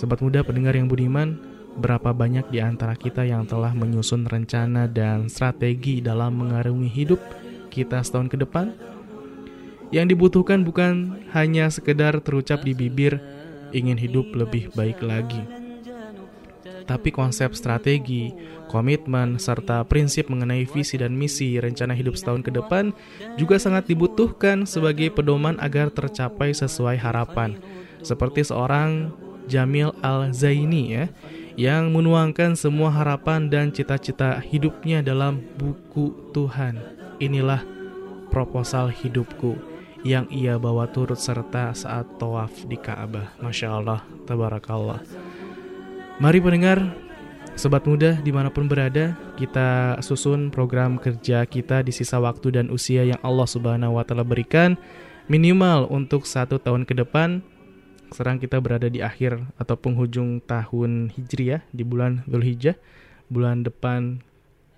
Sobat 0.00 0.24
muda 0.24 0.40
pendengar 0.40 0.72
yang 0.72 0.88
budiman, 0.88 1.36
berapa 1.76 2.16
banyak 2.16 2.48
di 2.48 2.64
antara 2.64 2.96
kita 2.96 3.28
yang 3.28 3.44
telah 3.44 3.76
menyusun 3.76 4.24
rencana 4.24 4.88
dan 4.88 5.28
strategi 5.28 6.00
dalam 6.00 6.40
mengarungi 6.40 6.88
hidup 6.88 7.20
kita 7.74 7.98
setahun 8.06 8.30
ke 8.30 8.38
depan? 8.38 8.70
Yang 9.90 10.14
dibutuhkan 10.14 10.62
bukan 10.62 11.26
hanya 11.34 11.66
sekedar 11.74 12.22
terucap 12.22 12.62
di 12.62 12.78
bibir 12.78 13.18
ingin 13.74 13.98
hidup 13.98 14.30
lebih 14.38 14.70
baik 14.78 15.02
lagi 15.02 15.64
tapi 16.84 17.10
konsep 17.10 17.56
strategi, 17.56 18.32
komitmen, 18.68 19.40
serta 19.40 19.82
prinsip 19.88 20.28
mengenai 20.28 20.68
visi 20.68 21.00
dan 21.00 21.16
misi 21.16 21.56
rencana 21.56 21.96
hidup 21.96 22.14
setahun 22.14 22.44
ke 22.44 22.52
depan 22.52 22.92
juga 23.40 23.56
sangat 23.56 23.88
dibutuhkan 23.88 24.68
sebagai 24.68 25.10
pedoman 25.10 25.56
agar 25.58 25.88
tercapai 25.88 26.52
sesuai 26.52 27.00
harapan. 27.00 27.56
Seperti 28.04 28.44
seorang 28.44 29.16
Jamil 29.48 29.92
Al-Zaini 30.04 30.92
ya, 30.92 31.04
yang 31.56 31.92
menuangkan 31.92 32.56
semua 32.56 32.92
harapan 32.92 33.48
dan 33.48 33.72
cita-cita 33.72 34.40
hidupnya 34.40 35.00
dalam 35.00 35.40
buku 35.56 36.32
Tuhan. 36.36 37.03
Inilah 37.22 37.62
proposal 38.34 38.90
hidupku 38.90 39.54
yang 40.04 40.28
ia 40.28 40.60
bawa 40.60 40.90
turut 40.90 41.16
serta 41.16 41.72
saat 41.72 42.04
tawaf 42.20 42.52
di 42.68 42.76
Ka'bah. 42.76 43.32
Masya 43.40 43.68
Allah, 43.72 44.04
tabarakallah. 44.28 45.00
Mari 46.20 46.38
pendengar, 46.44 46.78
sobat 47.56 47.88
muda 47.88 48.20
di 48.20 48.30
mana 48.30 48.52
pun 48.52 48.68
berada, 48.68 49.16
kita 49.40 49.98
susun 50.04 50.52
program 50.52 51.00
kerja 51.00 51.42
kita 51.48 51.80
di 51.80 51.90
sisa 51.90 52.20
waktu 52.20 52.60
dan 52.60 52.66
usia 52.68 53.02
yang 53.02 53.18
Allah 53.24 53.48
Subhanahu 53.48 53.96
Wa 53.96 54.04
Taala 54.04 54.22
berikan 54.22 54.76
minimal 55.26 55.88
untuk 55.88 56.28
satu 56.28 56.60
tahun 56.60 56.84
ke 56.84 57.00
depan. 57.00 57.40
Sekarang 58.12 58.38
kita 58.38 58.60
berada 58.62 58.86
di 58.86 59.02
akhir 59.02 59.40
atau 59.58 59.74
penghujung 59.74 60.38
tahun 60.44 61.10
Hijriah 61.16 61.66
di 61.74 61.82
bulan 61.82 62.22
Dzulhijjah. 62.28 62.76
Bulan 63.32 63.64
depan 63.64 64.20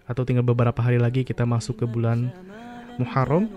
atau 0.06 0.22
tinggal 0.22 0.46
beberapa 0.46 0.78
hari 0.80 1.02
lagi 1.02 1.26
kita 1.26 1.42
masuk 1.42 1.82
ke 1.82 1.86
bulan 1.86 2.30
Muharram. 2.96 3.50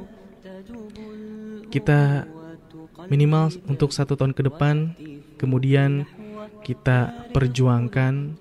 Kita 1.70 2.26
minimal 3.08 3.54
untuk 3.70 3.94
satu 3.94 4.18
tahun 4.18 4.34
ke 4.34 4.50
depan, 4.50 4.98
kemudian 5.38 6.04
kita 6.66 7.30
perjuangkan 7.32 8.36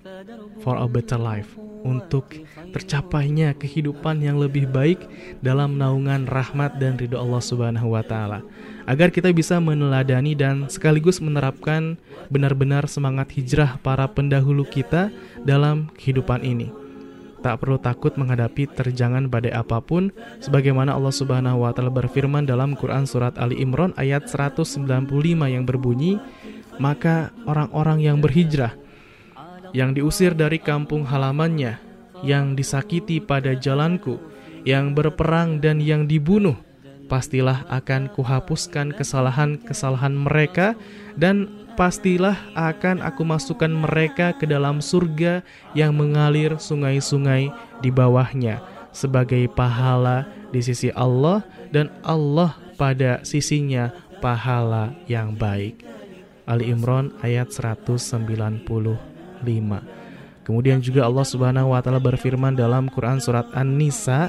for 0.59 0.75
a 0.75 0.89
better 0.89 1.21
life 1.21 1.55
untuk 1.79 2.27
tercapainya 2.75 3.55
kehidupan 3.55 4.19
yang 4.19 4.35
lebih 4.35 4.67
baik 4.67 4.99
dalam 5.39 5.79
naungan 5.79 6.27
rahmat 6.27 6.75
dan 6.75 6.99
ridho 6.99 7.15
Allah 7.15 7.39
Subhanahu 7.39 7.95
wa 7.95 8.03
taala. 8.03 8.43
Agar 8.83 9.13
kita 9.13 9.31
bisa 9.31 9.61
meneladani 9.61 10.35
dan 10.35 10.67
sekaligus 10.67 11.23
menerapkan 11.23 11.95
benar-benar 12.27 12.89
semangat 12.89 13.31
hijrah 13.37 13.79
para 13.79 14.09
pendahulu 14.09 14.65
kita 14.67 15.13
dalam 15.45 15.87
kehidupan 15.95 16.43
ini. 16.43 16.78
Tak 17.39 17.63
perlu 17.63 17.79
takut 17.79 18.11
menghadapi 18.19 18.67
terjangan 18.67 19.31
badai 19.31 19.55
apa 19.55 19.79
pun 19.79 20.11
sebagaimana 20.43 20.91
Allah 20.91 21.15
Subhanahu 21.15 21.63
wa 21.63 21.71
taala 21.71 21.87
berfirman 21.87 22.43
dalam 22.43 22.75
Quran 22.75 23.07
surat 23.07 23.31
Ali 23.39 23.63
Imran 23.63 23.95
ayat 23.95 24.27
195 24.27 24.83
yang 25.47 25.63
berbunyi 25.63 26.19
maka 26.79 27.35
orang-orang 27.43 27.99
yang 27.99 28.17
berhijrah, 28.23 28.73
yang 29.75 29.91
diusir 29.91 30.33
dari 30.33 30.57
kampung 30.57 31.03
halamannya, 31.03 31.77
yang 32.23 32.55
disakiti 32.55 33.19
pada 33.19 33.53
jalanku, 33.53 34.17
yang 34.63 34.95
berperang 34.95 35.59
dan 35.59 35.83
yang 35.83 36.07
dibunuh, 36.07 36.55
pastilah 37.11 37.67
akan 37.67 38.07
kuhapuskan 38.15 38.95
kesalahan-kesalahan 38.95 40.15
mereka 40.15 40.79
dan 41.19 41.58
pastilah 41.79 42.35
akan 42.59 42.99
aku 42.99 43.23
masukkan 43.23 43.71
mereka 43.71 44.35
ke 44.35 44.43
dalam 44.43 44.83
surga 44.83 45.39
yang 45.71 45.95
mengalir 45.95 46.59
sungai-sungai 46.59 47.47
di 47.79 47.87
bawahnya 47.87 48.59
sebagai 48.91 49.47
pahala 49.47 50.27
di 50.51 50.59
sisi 50.59 50.91
Allah 50.91 51.39
dan 51.71 51.87
Allah 52.03 52.59
pada 52.75 53.23
sisinya 53.23 53.95
pahala 54.19 54.91
yang 55.07 55.31
baik. 55.31 55.79
Ali 56.43 56.67
Imran 56.67 57.15
ayat 57.23 57.47
195. 57.55 58.27
Kemudian 60.43 60.83
juga 60.83 61.07
Allah 61.07 61.23
Subhanahu 61.23 61.71
wa 61.71 61.79
taala 61.79 62.03
berfirman 62.03 62.59
dalam 62.59 62.91
Quran 62.91 63.23
surat 63.23 63.47
An-Nisa 63.55 64.27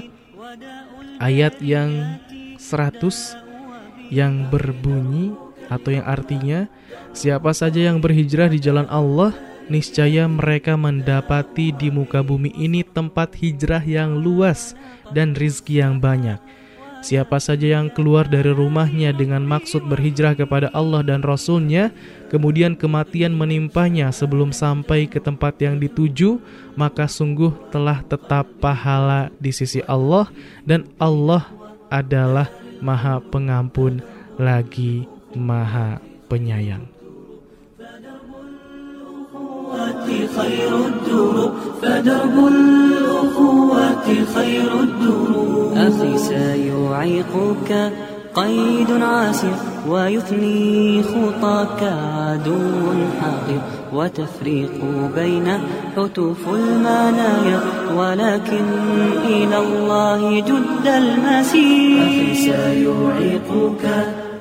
ayat 1.18 1.58
yang 1.58 2.22
100 2.62 4.14
yang 4.14 4.46
berbunyi 4.52 5.49
atau 5.70 5.94
yang 5.94 6.04
artinya 6.04 6.66
siapa 7.14 7.54
saja 7.54 7.88
yang 7.88 8.02
berhijrah 8.02 8.50
di 8.50 8.58
jalan 8.58 8.90
Allah 8.90 9.32
niscaya 9.70 10.26
mereka 10.26 10.74
mendapati 10.74 11.70
di 11.70 11.94
muka 11.94 12.26
bumi 12.26 12.50
ini 12.58 12.82
tempat 12.82 13.38
hijrah 13.38 13.80
yang 13.86 14.18
luas 14.18 14.74
dan 15.14 15.32
rizki 15.38 15.78
yang 15.78 16.02
banyak. 16.02 16.42
Siapa 17.00 17.40
saja 17.40 17.80
yang 17.80 17.88
keluar 17.88 18.28
dari 18.28 18.52
rumahnya 18.52 19.16
dengan 19.16 19.40
maksud 19.48 19.88
berhijrah 19.88 20.36
kepada 20.36 20.68
Allah 20.76 21.00
dan 21.00 21.24
Rasulnya, 21.24 21.96
kemudian 22.28 22.76
kematian 22.76 23.32
menimpanya 23.32 24.12
sebelum 24.12 24.52
sampai 24.52 25.08
ke 25.08 25.16
tempat 25.16 25.56
yang 25.64 25.80
dituju, 25.80 26.36
maka 26.76 27.08
sungguh 27.08 27.56
telah 27.72 28.04
tetap 28.04 28.44
pahala 28.60 29.32
di 29.40 29.48
sisi 29.48 29.80
Allah 29.88 30.28
dan 30.68 30.84
Allah 31.00 31.48
adalah 31.88 32.52
maha 32.84 33.16
pengampun 33.32 34.04
lagi 34.36 35.08
maha 35.34 35.98
penyayang. 36.28 37.00
خير 40.36 40.86
الدروب 40.86 41.52
فدرب 41.82 42.46
الأخوة 42.46 44.06
خير 44.34 44.80
الدروب 44.80 45.72
أخي 45.76 46.18
سيعيقك 46.18 47.92
قيد 48.34 48.90
عاسر 49.02 49.54
ويثني 49.88 51.02
خطاك 51.02 51.82
عدو 51.82 52.58
حاقر 53.20 53.60
وتفريق 53.92 54.84
بين 55.16 55.58
حتوف 55.96 56.48
المنايا 56.54 57.60
ولكن 57.96 58.64
إلى 59.26 59.58
الله 59.58 60.40
جد 60.40 60.86
المسير 60.86 62.02
أخي 62.02 62.34
سيعيقك 62.34 63.84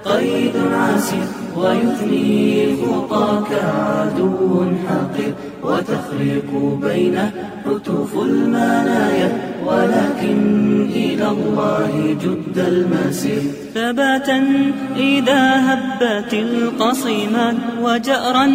قيد 0.06 0.54
عاسر 0.74 1.26
ويثني 1.58 2.76
خطاك 2.82 3.52
عدو 3.64 4.66
حقير 4.88 5.34
وتفريق 5.64 6.80
بين 6.82 7.20
حتوف 7.66 8.14
المنايا 8.16 9.30
ولكن 9.66 10.40
إلى 10.96 11.28
الله 11.28 12.18
جد 12.24 12.58
المسير. 12.58 13.42
ثباتا 13.76 14.44
إذا 14.98 15.74
هبت 15.74 16.34
القصيمات 16.34 17.56
وجأرا 17.82 18.48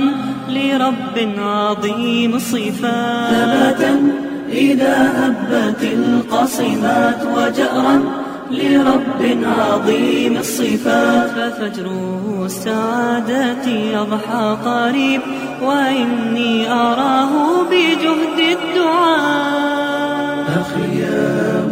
لرب 0.49 1.17
عظيم 1.39 2.35
الصفات 2.35 3.31
ثباتا 3.31 4.01
إذا 4.53 4.97
هبت 5.19 5.83
القصيمات 5.83 7.21
وجأرا 7.37 8.24
لرب 8.59 9.21
عظيم 9.59 10.37
الصفات. 10.37 11.31
ففجر 11.31 11.87
السعادة 12.45 13.67
يضحى 13.67 14.57
قريب 14.65 15.21
وإني 15.63 16.71
أراه 16.73 17.33
بجهد 17.71 18.39
الدعاء. 18.57 20.45
أخي 20.61 20.89
يا 21.01 21.23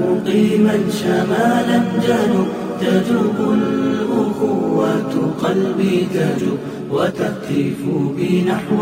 مقيما 0.00 0.76
شمالا 1.00 1.78
جنوب 2.06 2.48
تجوب 2.80 3.38
الأخوة 3.58 5.12
قلبي 5.44 5.96
تجوب 6.14 6.58
وتهتف 6.90 7.80
بنحو 8.16 8.80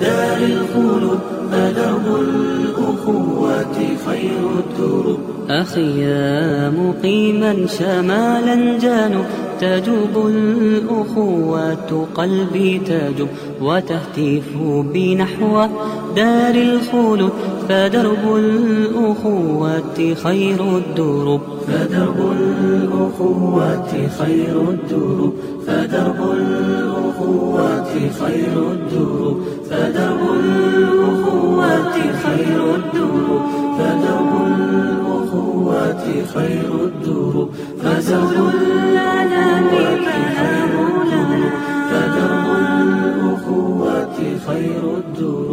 دار 0.00 0.36
الخلود 0.36 1.18
فدرب 1.52 2.06
الأخوة 2.20 3.74
خير 4.06 4.40
الدروب 4.58 5.18
أخي 5.50 6.00
يا 6.00 6.70
مقيما 6.70 7.66
شمالا 7.66 8.78
جنوب 8.78 9.24
تجوب 9.60 10.26
الأخوة 10.26 12.06
قلبي 12.14 12.78
تجوب. 12.78 13.28
وتهتف 13.62 14.44
بنحو 14.94 15.66
دار 16.16 16.54
الخلود 16.54 17.32
فدرب 17.68 18.36
الأخوة 18.36 20.14
خير 20.14 20.76
الدروب 20.76 21.40
فدرب 21.66 22.32
الأخوة 22.40 24.08
خير 24.18 24.60
الدروب 24.70 25.34
فدرب 25.66 26.30
الأخوة 26.32 27.84
خير 28.20 28.72
الدروب 28.72 29.42
فدرب 29.88 30.20
الأخوة 30.40 31.96
خير 32.24 32.60
الدور 32.74 33.40
فدرب 33.78 34.32
الأخوات 34.46 36.04
خير 36.34 36.70
الدور. 36.84 37.48
فزول 37.82 38.36
الألم 38.72 39.68
خير 40.38 40.72
لنا 41.10 41.50
فدرب 41.90 42.46
الأخوات 42.60 44.16
خير 44.46 44.82
الدور. 44.96 45.47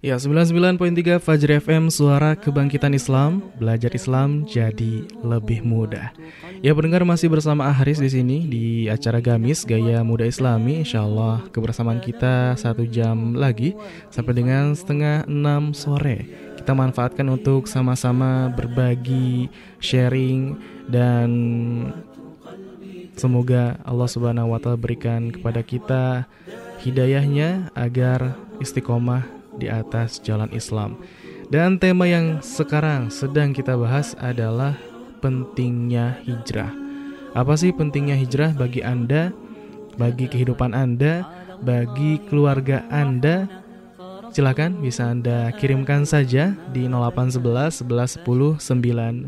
Ya, 0.00 0.16
99.3 0.16 1.20
Fajr 1.20 1.60
FM 1.60 1.92
Suara 1.92 2.32
Kebangkitan 2.32 2.96
Islam, 2.96 3.52
belajar 3.60 3.92
Islam 3.92 4.48
jadi 4.48 5.04
lebih 5.20 5.60
mudah. 5.60 6.16
Ya, 6.64 6.72
pendengar 6.72 7.04
masih 7.04 7.28
bersama 7.28 7.68
Ahris 7.68 8.00
di 8.00 8.08
sini 8.08 8.48
di 8.48 8.88
acara 8.88 9.20
Gamis 9.20 9.60
Gaya 9.68 10.00
Muda 10.00 10.24
Islami. 10.24 10.88
Insya 10.88 11.04
Allah 11.04 11.44
kebersamaan 11.52 12.00
kita 12.00 12.56
satu 12.56 12.88
jam 12.88 13.36
lagi 13.36 13.76
sampai 14.08 14.40
dengan 14.40 14.72
setengah 14.72 15.28
enam 15.28 15.76
sore. 15.76 16.24
Kita 16.56 16.72
manfaatkan 16.72 17.28
untuk 17.28 17.68
sama-sama 17.68 18.48
berbagi, 18.56 19.52
sharing, 19.84 20.56
dan 20.88 21.28
semoga 23.20 23.76
Allah 23.84 24.08
Subhanahu 24.08 24.56
Wa 24.56 24.64
Taala 24.64 24.80
berikan 24.80 25.28
kepada 25.28 25.60
kita 25.60 26.24
hidayahnya 26.80 27.68
agar 27.76 28.40
istiqomah 28.64 29.39
di 29.60 29.68
atas 29.68 30.16
jalan 30.24 30.48
Islam. 30.56 30.96
Dan 31.52 31.76
tema 31.76 32.08
yang 32.08 32.40
sekarang 32.40 33.12
sedang 33.12 33.52
kita 33.52 33.76
bahas 33.76 34.16
adalah 34.16 34.80
pentingnya 35.20 36.16
hijrah. 36.24 36.72
Apa 37.36 37.54
sih 37.54 37.70
pentingnya 37.70 38.16
hijrah 38.16 38.56
bagi 38.56 38.80
Anda, 38.80 39.30
bagi 40.00 40.26
kehidupan 40.26 40.72
Anda, 40.72 41.28
bagi 41.60 42.18
keluarga 42.26 42.88
Anda? 42.88 43.59
Silakan 44.30 44.78
bisa 44.78 45.10
Anda 45.10 45.50
kirimkan 45.58 46.06
saja 46.06 46.54
di 46.70 46.86
0811 46.86 47.82
11 47.82 48.22
10 48.22 48.62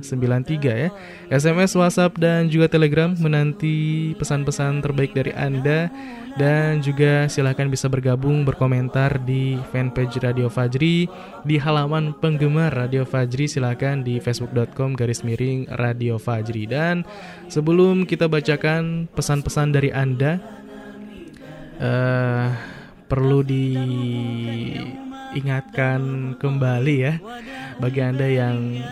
993 0.07 0.63
ya. 0.87 0.89
SMS, 1.27 1.75
WhatsApp 1.75 2.15
dan 2.23 2.47
juga 2.47 2.71
Telegram 2.71 3.11
menanti 3.19 4.15
pesan-pesan 4.15 4.79
terbaik 4.79 5.11
dari 5.11 5.35
Anda. 5.35 5.91
Dan 6.39 6.81
juga 6.81 7.29
silahkan 7.29 7.67
bisa 7.69 7.91
bergabung 7.91 8.47
berkomentar 8.47 9.21
di 9.27 9.59
fanpage 9.75 10.23
Radio 10.23 10.47
Fajri 10.47 11.11
di 11.45 11.57
halaman 11.59 12.15
penggemar 12.23 12.71
Radio 12.71 13.03
Fajri. 13.03 13.51
Silahkan 13.51 14.07
di 14.07 14.23
facebook.com 14.23 14.95
garis 14.95 15.27
miring 15.27 15.67
Radio 15.83 16.15
Fajri. 16.17 16.71
Dan 16.71 17.03
sebelum 17.51 18.07
kita 18.07 18.31
bacakan 18.31 19.11
pesan-pesan 19.13 19.75
dari 19.75 19.91
anda 19.91 20.39
uh, 21.83 22.49
perlu 23.09 23.43
diingatkan 23.47 26.35
kembali 26.39 26.97
ya 26.99 27.19
bagi 27.81 28.01
anda 28.03 28.27
yang 28.29 28.83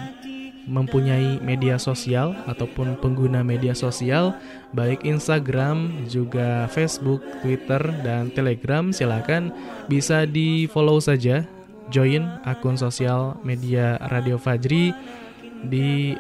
mempunyai 0.71 1.43
media 1.43 1.83
sosial 1.83 2.39
ataupun 2.47 2.95
pengguna 3.03 3.43
media 3.43 3.75
sosial 3.75 4.39
baik 4.71 5.03
Instagram, 5.03 6.07
juga 6.07 6.71
Facebook, 6.71 7.27
Twitter, 7.43 7.83
dan 8.07 8.31
Telegram 8.31 8.95
silakan 8.95 9.51
bisa 9.91 10.31
di 10.31 10.71
follow 10.71 11.03
saja 11.03 11.43
join 11.91 12.23
akun 12.47 12.79
sosial 12.79 13.35
media 13.43 13.99
Radio 14.15 14.39
Fajri 14.39 14.95
di 15.67 16.15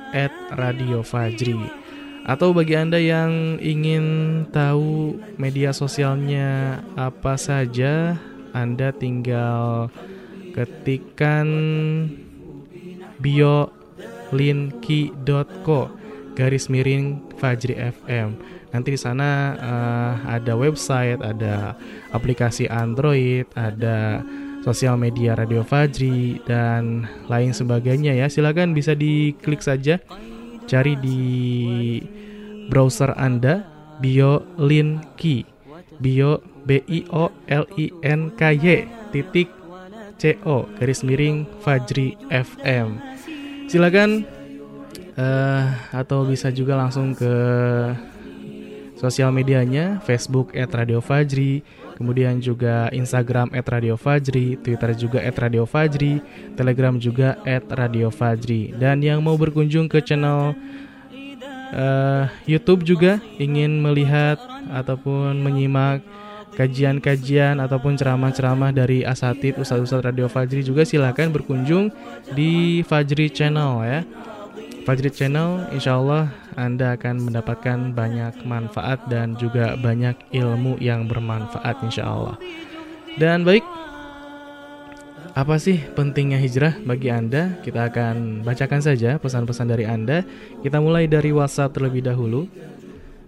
@radiofajri. 0.50 1.78
Atau 2.28 2.52
bagi 2.52 2.76
Anda 2.76 3.00
yang 3.00 3.56
ingin 3.58 4.04
tahu 4.52 5.16
media 5.40 5.72
sosialnya 5.72 6.80
apa 6.94 7.34
saja, 7.40 8.20
Anda 8.52 8.92
tinggal 8.92 9.88
ketikkan 10.52 11.46
bio 13.20 13.72
linki.co 14.30 15.90
garis 16.38 16.70
miring 16.70 17.20
Fajri 17.36 17.74
FM. 17.76 18.38
Nanti 18.70 18.94
di 18.94 19.00
sana 19.00 19.58
uh, 19.58 20.12
ada 20.30 20.54
website, 20.54 21.18
ada 21.18 21.74
aplikasi 22.14 22.70
Android, 22.70 23.44
ada 23.58 24.22
sosial 24.62 24.94
media 24.94 25.34
Radio 25.34 25.66
Fajri 25.66 26.38
dan 26.46 27.08
lain 27.26 27.50
sebagainya 27.50 28.14
ya. 28.14 28.30
Silakan 28.30 28.76
bisa 28.76 28.94
diklik 28.94 29.64
saja 29.64 29.98
cari 30.70 30.94
di 31.02 31.18
browser 32.70 33.10
Anda 33.18 33.66
bio 33.98 34.54
linki 34.54 35.42
bio 35.98 36.38
b 36.62 36.78
i 36.86 37.02
o 37.10 37.26
l 37.50 37.64
i 37.74 37.90
n 38.06 38.30
k 38.38 38.54
y 38.54 38.86
titik 39.10 39.50
c 40.14 40.38
o 40.46 40.70
garis 40.78 41.02
miring 41.02 41.42
Fajri 41.58 42.14
FM 42.30 43.02
silakan 43.66 44.22
uh, 45.18 45.66
atau 45.90 46.22
bisa 46.22 46.54
juga 46.54 46.78
langsung 46.78 47.18
ke 47.18 47.34
sosial 49.00 49.32
medianya 49.32 50.04
Facebook 50.04 50.52
@radiofajri, 50.52 51.64
kemudian 52.00 52.40
juga 52.40 52.88
Instagram 52.96 53.52
@radiofajri, 53.52 54.56
Twitter 54.64 54.90
juga 54.96 55.20
@radiofajri, 55.20 56.24
Telegram 56.56 56.96
juga 56.96 57.36
@radiofajri. 57.44 58.72
Dan 58.80 59.04
yang 59.04 59.20
mau 59.20 59.36
berkunjung 59.36 59.84
ke 59.84 60.00
channel 60.00 60.56
uh, 61.76 62.24
YouTube 62.48 62.88
juga 62.88 63.20
ingin 63.36 63.84
melihat 63.84 64.40
ataupun 64.72 65.44
menyimak 65.44 66.00
kajian-kajian 66.56 67.60
ataupun 67.60 67.94
ceramah-ceramah 67.94 68.72
dari 68.74 69.04
asatid 69.04 69.60
Ustadz-Ustadz 69.60 70.08
Radio 70.08 70.26
Fajri 70.26 70.64
juga 70.64 70.82
silahkan 70.88 71.30
berkunjung 71.30 71.92
di 72.32 72.80
Fajri 72.88 73.28
Channel 73.28 73.72
ya. 73.84 74.00
Fajri 74.88 75.12
Channel 75.12 75.70
insya 75.76 76.00
Allah 76.00 76.32
Anda 76.58 76.98
akan 76.98 77.30
mendapatkan 77.30 77.94
banyak 77.94 78.42
manfaat 78.46 79.06
dan 79.06 79.38
juga 79.38 79.74
banyak 79.78 80.16
ilmu 80.34 80.78
yang 80.82 81.06
bermanfaat 81.06 81.82
insya 81.86 82.10
Allah. 82.10 82.36
Dan 83.18 83.42
baik, 83.42 83.62
apa 85.34 85.56
sih 85.62 85.78
pentingnya 85.94 86.38
hijrah 86.42 86.78
bagi 86.82 87.10
Anda? 87.10 87.58
Kita 87.62 87.90
akan 87.90 88.42
bacakan 88.42 88.82
saja 88.82 89.18
pesan-pesan 89.18 89.66
dari 89.70 89.86
Anda. 89.86 90.26
Kita 90.62 90.82
mulai 90.82 91.06
dari 91.06 91.30
WhatsApp 91.30 91.74
terlebih 91.74 92.02
dahulu. 92.02 92.50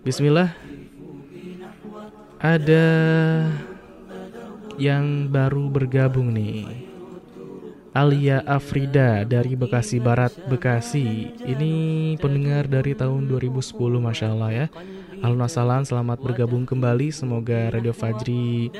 Bismillah, 0.02 0.50
ada 2.42 2.86
yang 4.82 5.30
baru 5.30 5.70
bergabung 5.70 6.34
nih. 6.34 6.91
Alia 7.92 8.40
Afrida 8.48 9.20
dari 9.28 9.52
Bekasi 9.52 10.00
Barat, 10.00 10.32
Bekasi. 10.48 11.28
Ini 11.44 11.72
pendengar 12.16 12.64
dari 12.64 12.96
tahun 12.96 13.28
2010, 13.28 14.00
Masya 14.00 14.32
Allah 14.32 14.50
ya. 14.64 14.66
Alhamdulillah 15.20 15.84
selamat 15.84 16.18
bergabung 16.24 16.64
kembali. 16.64 17.12
Semoga 17.12 17.68
Radio 17.68 17.92
Fajri 17.92 18.72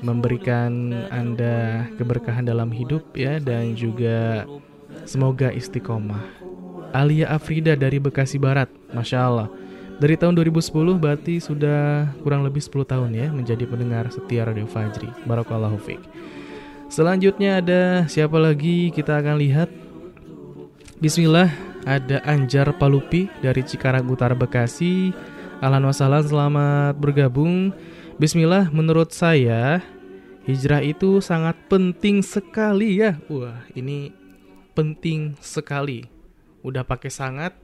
memberikan 0.00 0.88
Anda 1.12 1.84
keberkahan 2.00 2.48
dalam 2.48 2.72
hidup 2.72 3.04
ya 3.12 3.36
dan 3.44 3.76
juga 3.76 4.48
semoga 5.04 5.52
istiqomah. 5.52 6.24
Alia 6.96 7.28
Afrida 7.36 7.76
dari 7.76 8.00
Bekasi 8.00 8.40
Barat, 8.40 8.72
Masya 8.88 9.18
Allah. 9.20 9.48
Dari 10.00 10.16
tahun 10.16 10.32
2010 10.32 10.96
berarti 10.96 11.44
sudah 11.44 12.08
kurang 12.24 12.40
lebih 12.40 12.64
10 12.64 12.88
tahun 12.88 13.12
ya 13.12 13.28
menjadi 13.28 13.68
pendengar 13.68 14.08
setia 14.08 14.48
Radio 14.48 14.64
Fajri. 14.64 15.12
Barakallahu 15.28 15.76
fiqh. 15.76 16.15
Selanjutnya 16.86 17.58
ada 17.58 18.06
siapa 18.06 18.38
lagi 18.38 18.94
kita 18.94 19.18
akan 19.18 19.42
lihat. 19.42 19.66
Bismillah, 21.02 21.50
ada 21.82 22.22
Anjar 22.22 22.70
Palupi 22.78 23.26
dari 23.42 23.66
Cikarang 23.66 24.06
Utara 24.06 24.38
Bekasi. 24.38 25.10
Ahlan 25.58 25.82
wasalam, 25.82 26.22
selamat 26.22 26.94
bergabung. 27.02 27.74
Bismillah, 28.22 28.70
menurut 28.70 29.10
saya 29.10 29.82
hijrah 30.46 30.78
itu 30.78 31.18
sangat 31.18 31.58
penting 31.66 32.22
sekali 32.22 33.02
ya. 33.02 33.18
Wah, 33.26 33.66
ini 33.74 34.14
penting 34.78 35.34
sekali. 35.42 36.06
Udah 36.62 36.86
pakai 36.86 37.10
sangat 37.10 37.58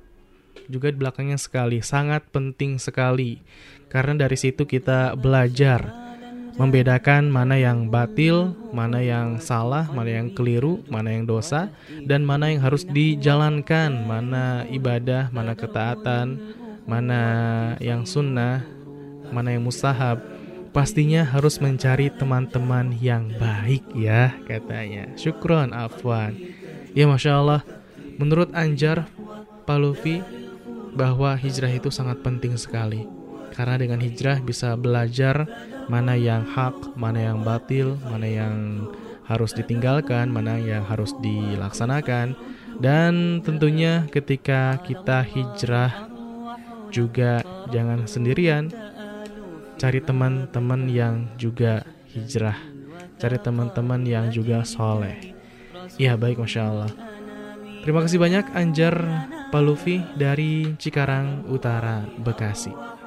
juga 0.67 0.91
di 0.91 0.99
belakangnya 0.99 1.39
sekali, 1.39 1.79
sangat 1.79 2.27
penting 2.35 2.83
sekali. 2.83 3.39
Karena 3.87 4.27
dari 4.27 4.35
situ 4.35 4.67
kita 4.67 5.15
belajar 5.15 6.02
membedakan 6.57 7.33
mana 7.33 7.57
yang 7.57 7.89
batil, 7.89 8.53
mana 8.73 9.01
yang 9.01 9.41
salah, 9.41 9.89
mana 9.89 10.21
yang 10.21 10.29
keliru, 10.33 10.85
mana 10.89 11.13
yang 11.13 11.25
dosa, 11.25 11.73
dan 12.05 12.25
mana 12.25 12.53
yang 12.53 12.61
harus 12.61 12.85
dijalankan, 12.85 14.05
mana 14.05 14.69
ibadah, 14.69 15.33
mana 15.33 15.57
ketaatan, 15.57 16.57
mana 16.85 17.23
yang 17.81 18.05
sunnah, 18.05 18.65
mana 19.33 19.57
yang 19.57 19.65
mustahab. 19.65 20.21
Pastinya 20.73 21.21
harus 21.29 21.61
mencari 21.61 22.09
teman-teman 22.09 22.97
yang 22.97 23.29
baik 23.37 23.85
ya 23.93 24.33
katanya. 24.49 25.13
Syukron 25.21 25.77
afwan. 25.77 26.33
Ya 26.97 27.05
masya 27.05 27.45
Allah. 27.45 27.61
Menurut 28.17 28.49
Anjar 28.57 29.05
Palufi 29.69 30.25
bahwa 30.97 31.37
hijrah 31.37 31.73
itu 31.73 31.93
sangat 31.93 32.25
penting 32.25 32.57
sekali. 32.57 33.22
Karena 33.53 33.77
dengan 33.77 34.01
hijrah 34.01 34.41
bisa 34.41 34.75
belajar 34.75 35.45
mana 35.87 36.17
yang 36.17 36.43
hak, 36.49 36.97
mana 36.97 37.33
yang 37.33 37.45
batil, 37.45 38.01
mana 38.09 38.25
yang 38.25 38.89
harus 39.29 39.53
ditinggalkan, 39.55 40.33
mana 40.33 40.57
yang 40.59 40.83
harus 40.85 41.13
dilaksanakan. 41.21 42.35
Dan 42.81 43.45
tentunya 43.45 44.09
ketika 44.09 44.81
kita 44.83 45.23
hijrah 45.23 46.09
juga 46.93 47.41
jangan 47.69 48.05
sendirian. 48.09 48.73
Cari 49.81 50.01
teman-teman 50.05 50.87
yang 50.87 51.27
juga 51.37 51.83
hijrah. 52.13 52.57
Cari 53.19 53.39
teman-teman 53.41 54.03
yang 54.07 54.31
juga 54.31 54.63
soleh. 54.63 55.35
Iya 55.99 56.15
baik 56.15 56.39
Masya 56.39 56.63
Allah. 56.63 56.91
Terima 57.83 57.99
kasih 57.99 58.23
banyak 58.23 58.47
Anjar 58.55 58.95
Palufi 59.51 59.99
dari 60.15 60.79
Cikarang 60.79 61.51
Utara, 61.51 62.07
Bekasi. 62.23 63.02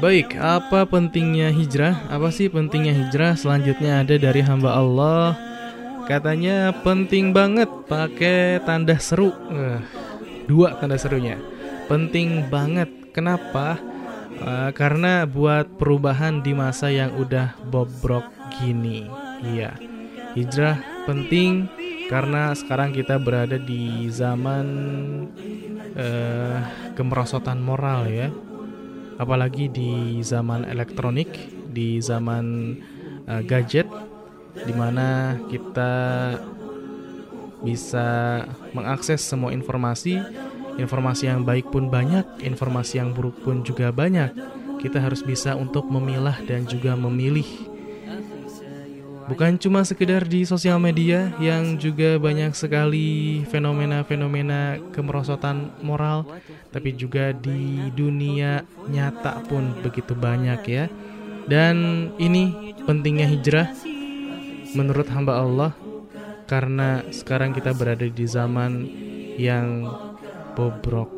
Baik, 0.00 0.34
apa 0.40 0.88
pentingnya 0.88 1.52
hijrah? 1.52 2.08
Apa 2.08 2.32
sih 2.32 2.48
pentingnya 2.48 2.96
hijrah? 2.96 3.36
Selanjutnya 3.36 4.00
ada 4.00 4.16
dari 4.16 4.40
hamba 4.40 4.72
Allah. 4.72 5.36
Katanya 6.08 6.72
penting 6.80 7.36
banget 7.36 7.68
pakai 7.84 8.64
tanda 8.64 8.96
seru. 8.96 9.28
Uh, 9.52 9.80
Dua 10.48 10.76
tanda 10.80 10.96
serunya. 10.96 11.36
Penting 11.88 12.48
banget. 12.48 12.88
Kenapa? 13.12 13.76
Uh, 14.34 14.70
karena 14.74 15.24
buat 15.24 15.78
perubahan 15.78 16.42
di 16.42 16.52
masa 16.52 16.90
yang 16.90 17.14
udah 17.14 17.54
bobrok 17.70 18.26
gini. 18.58 19.06
Iya. 19.44 19.78
Hijrah 20.34 20.82
penting 21.06 21.70
karena 22.10 22.52
sekarang 22.52 22.90
kita 22.92 23.16
berada 23.22 23.56
di 23.56 24.10
zaman 24.10 24.66
uh, 25.94 26.58
kemerosotan 26.98 27.62
moral 27.62 28.10
ya. 28.10 28.28
Apalagi 29.14 29.70
di 29.70 30.18
zaman 30.26 30.66
elektronik, 30.66 31.30
di 31.70 32.02
zaman 32.02 32.74
uh, 33.30 33.42
gadget 33.46 33.86
di 34.54 34.74
mana 34.74 35.38
kita 35.50 35.94
bisa 37.64 38.42
mengakses 38.76 39.24
semua 39.24 39.50
informasi. 39.50 40.20
Informasi 40.74 41.30
yang 41.30 41.46
baik 41.46 41.70
pun 41.70 41.86
banyak, 41.86 42.42
informasi 42.42 42.98
yang 42.98 43.14
buruk 43.14 43.38
pun 43.46 43.62
juga 43.62 43.94
banyak. 43.94 44.34
Kita 44.82 44.98
harus 44.98 45.22
bisa 45.22 45.54
untuk 45.54 45.86
memilah 45.86 46.36
dan 46.44 46.66
juga 46.66 46.98
memilih. 46.98 47.46
Bukan 49.24 49.56
cuma 49.56 49.80
sekedar 49.88 50.28
di 50.28 50.44
sosial 50.44 50.76
media 50.76 51.32
yang 51.40 51.80
juga 51.80 52.20
banyak 52.20 52.52
sekali 52.52 53.40
fenomena-fenomena 53.48 54.76
kemerosotan 54.92 55.72
moral, 55.80 56.28
tapi 56.68 56.92
juga 56.92 57.32
di 57.32 57.88
dunia 57.96 58.68
nyata 58.84 59.40
pun 59.48 59.80
begitu 59.80 60.12
banyak 60.12 60.60
ya. 60.68 60.92
Dan 61.48 62.08
ini 62.20 62.76
pentingnya 62.84 63.24
hijrah 63.24 63.72
menurut 64.76 65.08
hamba 65.08 65.40
Allah 65.40 65.72
karena 66.44 67.00
sekarang 67.08 67.56
kita 67.56 67.72
berada 67.72 68.04
di 68.04 68.24
zaman 68.28 68.84
yang 69.40 69.88
bobrok. 70.56 71.10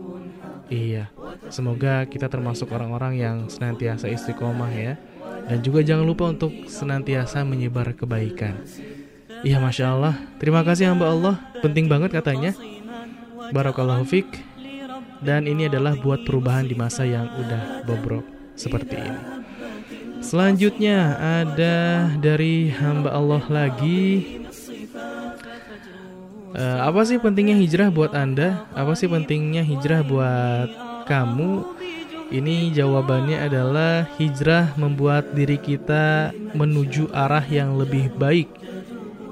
Iya, 0.67 1.15
semoga 1.47 2.03
kita 2.11 2.27
termasuk 2.27 2.75
orang-orang 2.75 3.15
yang 3.15 3.37
senantiasa 3.47 4.11
istiqomah 4.11 4.73
ya. 4.75 4.99
Dan 5.47 5.63
juga 5.63 5.79
jangan 5.87 6.03
lupa 6.03 6.27
untuk 6.27 6.51
senantiasa 6.67 7.47
menyebar 7.47 7.95
kebaikan. 7.95 8.67
Iya, 9.47 9.63
masya 9.63 9.95
Allah. 9.95 10.19
Terima 10.43 10.67
kasih 10.67 10.91
hamba 10.91 11.07
Allah. 11.13 11.39
Penting 11.63 11.87
banget 11.87 12.11
katanya. 12.11 12.51
Barakallahu 13.55 14.03
fiq. 14.03 14.27
Dan 15.23 15.47
ini 15.47 15.71
adalah 15.71 15.95
buat 15.95 16.27
perubahan 16.27 16.67
di 16.67 16.75
masa 16.75 17.07
yang 17.07 17.31
udah 17.31 17.87
bobrok 17.87 18.27
seperti 18.59 18.99
ini. 18.99 19.21
Selanjutnya 20.19 21.15
ada 21.21 22.11
dari 22.19 22.73
hamba 22.75 23.15
Allah 23.15 23.45
lagi 23.47 24.25
Uh, 26.57 26.81
apa 26.81 27.05
sih 27.05 27.21
pentingnya 27.21 27.53
hijrah 27.61 27.93
buat 27.93 28.17
Anda? 28.17 28.65
Apa 28.73 28.97
sih 28.97 29.13
pentingnya 29.13 29.61
hijrah 29.61 30.01
buat 30.01 30.73
kamu? 31.05 31.77
Ini 32.33 32.73
jawabannya 32.73 33.45
adalah 33.45 34.09
hijrah 34.17 34.73
membuat 34.81 35.37
diri 35.37 35.61
kita 35.61 36.33
menuju 36.57 37.13
arah 37.13 37.45
yang 37.45 37.77
lebih 37.77 38.09
baik. 38.17 38.49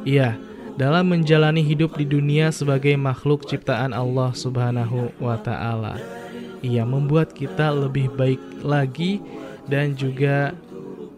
Iya, 0.05 0.37
dalam 0.77 1.17
menjalani 1.17 1.65
hidup 1.65 1.97
di 1.97 2.05
dunia 2.05 2.53
sebagai 2.53 2.93
makhluk 3.01 3.49
ciptaan 3.49 3.97
Allah 3.97 4.37
Subhanahu 4.37 5.09
wa 5.17 5.41
taala. 5.41 5.97
Ia 6.61 6.85
membuat 6.85 7.33
kita 7.33 7.73
lebih 7.73 8.13
baik 8.13 8.61
lagi 8.61 9.25
dan 9.65 9.97
juga 9.97 10.53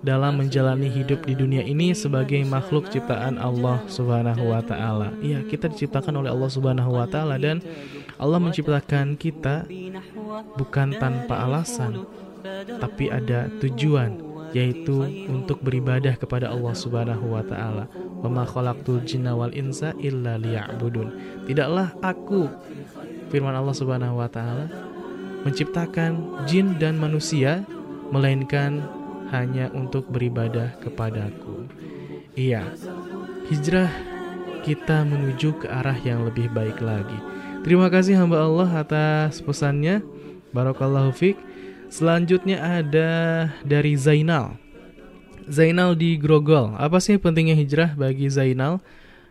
dalam 0.05 0.41
menjalani 0.41 0.93
hidup 0.93 1.25
di 1.25 1.33
dunia 1.33 1.65
ini 1.65 1.97
sebagai 1.97 2.41
makhluk 2.45 2.89
ciptaan 2.93 3.41
Allah 3.41 3.81
Subhanahu 3.89 4.53
wa 4.53 4.61
taala. 4.61 5.13
Iya, 5.25 5.45
kita 5.47 5.73
diciptakan 5.73 6.21
oleh 6.21 6.31
Allah 6.33 6.51
Subhanahu 6.53 6.91
wa 6.97 7.07
taala 7.09 7.41
dan 7.41 7.65
Allah 8.17 8.41
menciptakan 8.41 9.17
kita 9.17 9.65
bukan 10.57 10.97
tanpa 10.97 11.45
alasan, 11.49 12.05
tapi 12.81 13.09
ada 13.13 13.49
tujuan 13.61 14.27
yaitu 14.57 15.05
untuk 15.29 15.61
beribadah 15.61 16.17
kepada 16.17 16.49
Allah 16.49 16.73
Subhanahu 16.73 17.37
wa 17.37 17.45
taala. 17.45 17.85
Wa 18.25 18.29
ma 18.33 18.49
insa 19.53 19.93
illa 20.01 20.41
liya'budun. 20.41 21.09
Tidaklah 21.45 21.93
aku 22.01 22.49
firman 23.29 23.53
Allah 23.53 23.77
Subhanahu 23.77 24.17
wa 24.17 24.29
taala 24.33 24.71
menciptakan 25.45 26.43
jin 26.49 26.75
dan 26.81 26.99
manusia 26.99 27.63
melainkan 28.11 28.83
hanya 29.31 29.73
untuk 29.75 30.11
beribadah 30.11 30.79
kepadaku. 30.83 31.67
Iya, 32.37 32.69
hijrah 33.49 33.89
kita 34.67 35.07
menuju 35.07 35.63
ke 35.63 35.67
arah 35.71 35.97
yang 36.03 36.27
lebih 36.27 36.51
baik 36.51 36.83
lagi. 36.83 37.17
Terima 37.63 37.87
kasih 37.91 38.19
hamba 38.19 38.43
Allah 38.43 38.71
atas 38.83 39.43
pesannya. 39.43 40.03
Barakallahu 40.51 41.11
fiq. 41.15 41.39
Selanjutnya 41.87 42.59
ada 42.83 43.11
dari 43.63 43.95
Zainal. 43.95 44.59
Zainal 45.47 45.95
di 45.95 46.19
Grogol. 46.19 46.75
Apa 46.75 46.99
sih 46.99 47.15
pentingnya 47.15 47.55
hijrah 47.55 47.95
bagi 47.95 48.27
Zainal? 48.27 48.83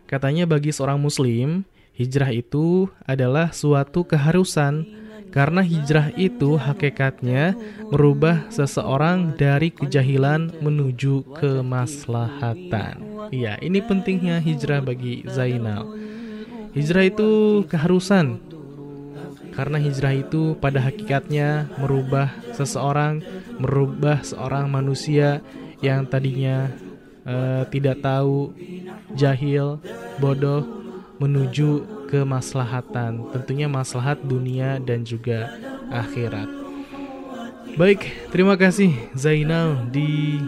Katanya 0.08 0.48
bagi 0.48 0.72
seorang 0.72 0.96
muslim, 0.96 1.68
hijrah 1.92 2.32
itu 2.32 2.88
adalah 3.04 3.52
suatu 3.52 4.08
keharusan 4.08 4.88
karena 5.30 5.60
hijrah 5.60 6.12
itu 6.16 6.56
hakikatnya 6.56 7.52
merubah 7.92 8.48
seseorang 8.48 9.36
dari 9.36 9.68
kejahilan 9.68 10.62
menuju 10.64 11.36
kemaslahatan. 11.36 13.28
Iya, 13.34 13.58
ini 13.60 13.84
pentingnya 13.84 14.40
hijrah 14.40 14.80
bagi 14.80 15.26
Zainal. 15.28 15.92
Hijrah 16.72 17.04
itu 17.08 17.62
keharusan. 17.68 18.40
Karena 19.56 19.80
hijrah 19.80 20.12
itu 20.12 20.52
pada 20.60 20.84
hakikatnya 20.84 21.72
merubah 21.80 22.28
seseorang, 22.52 23.24
merubah 23.56 24.20
seorang 24.20 24.68
manusia 24.68 25.40
yang 25.80 26.04
tadinya 26.04 26.68
uh, 27.24 27.64
tidak 27.72 28.04
tahu, 28.04 28.52
jahil, 29.16 29.80
bodoh, 30.20 30.75
menuju 31.16 31.84
kemaslahatan, 32.12 33.32
tentunya 33.32 33.66
maslahat 33.66 34.20
dunia 34.20 34.78
dan 34.82 35.02
juga 35.02 35.52
akhirat. 35.88 36.48
Baik, 37.76 38.08
terima 38.32 38.56
kasih 38.56 38.92
Zainal 39.12 39.88
di 39.92 40.40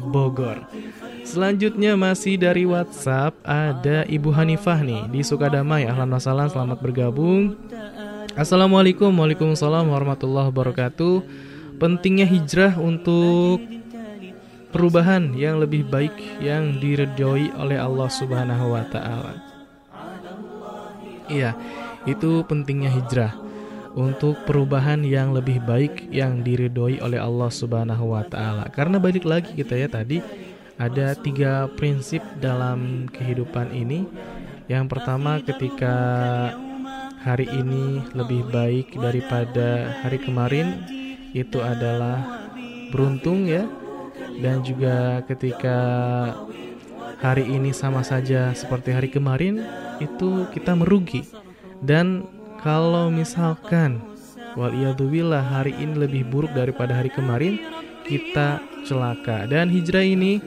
Bogor. 0.00 0.68
Selanjutnya 1.24 1.96
masih 1.96 2.36
dari 2.36 2.68
WhatsApp 2.68 3.32
ada 3.40 4.04
Ibu 4.04 4.28
Hanifah 4.28 4.84
nih 4.84 5.08
di 5.08 5.24
Sukadamai. 5.24 5.88
Ahlan 5.88 6.12
wasalam, 6.12 6.52
selamat 6.52 6.78
bergabung. 6.84 7.56
Assalamualaikum, 8.36 9.08
waalaikumsalam 9.08 9.88
warahmatullahi 9.88 10.52
wabarakatuh. 10.52 11.24
Pentingnya 11.80 12.28
hijrah 12.28 12.76
untuk 12.76 13.64
perubahan 14.74 15.32
yang 15.38 15.62
lebih 15.62 15.88
baik 15.88 16.12
yang 16.42 16.76
diridhoi 16.82 17.54
oleh 17.56 17.78
Allah 17.80 18.08
Subhanahu 18.10 18.74
wa 18.74 18.84
taala. 18.92 19.43
Iya, 21.28 21.56
itu 22.04 22.44
pentingnya 22.44 22.92
hijrah 22.92 23.32
untuk 23.94 24.42
perubahan 24.44 25.06
yang 25.06 25.30
lebih 25.30 25.62
baik 25.62 26.10
yang 26.10 26.42
diridhoi 26.42 26.98
oleh 26.98 27.22
Allah 27.22 27.50
Subhanahu 27.50 28.12
wa 28.12 28.26
taala. 28.26 28.66
Karena 28.74 28.98
balik 28.98 29.24
lagi 29.24 29.54
kita 29.54 29.78
ya 29.78 29.86
tadi 29.86 30.18
ada 30.74 31.14
tiga 31.14 31.70
prinsip 31.78 32.20
dalam 32.42 33.06
kehidupan 33.08 33.70
ini. 33.70 34.04
Yang 34.66 34.84
pertama 34.90 35.38
ketika 35.44 35.94
hari 37.22 37.46
ini 37.48 38.04
lebih 38.12 38.48
baik 38.50 38.98
daripada 38.98 39.96
hari 40.02 40.18
kemarin 40.20 40.84
itu 41.32 41.56
adalah 41.62 42.48
beruntung 42.92 43.48
ya 43.48 43.64
dan 44.38 44.60
juga 44.60 45.22
ketika 45.30 45.78
hari 47.24 47.48
ini 47.48 47.72
sama 47.72 48.04
saja 48.04 48.52
seperti 48.52 48.92
hari 48.92 49.08
kemarin 49.08 49.64
itu 50.04 50.44
kita 50.52 50.76
merugi 50.76 51.24
dan 51.80 52.28
kalau 52.60 53.08
misalkan 53.08 54.04
waliyadzubillah 54.60 55.40
hari 55.40 55.72
ini 55.80 55.96
lebih 55.96 56.28
buruk 56.28 56.52
daripada 56.52 57.00
hari 57.00 57.08
kemarin 57.08 57.56
kita 58.04 58.60
celaka 58.84 59.48
dan 59.48 59.72
hijrah 59.72 60.04
ini 60.04 60.44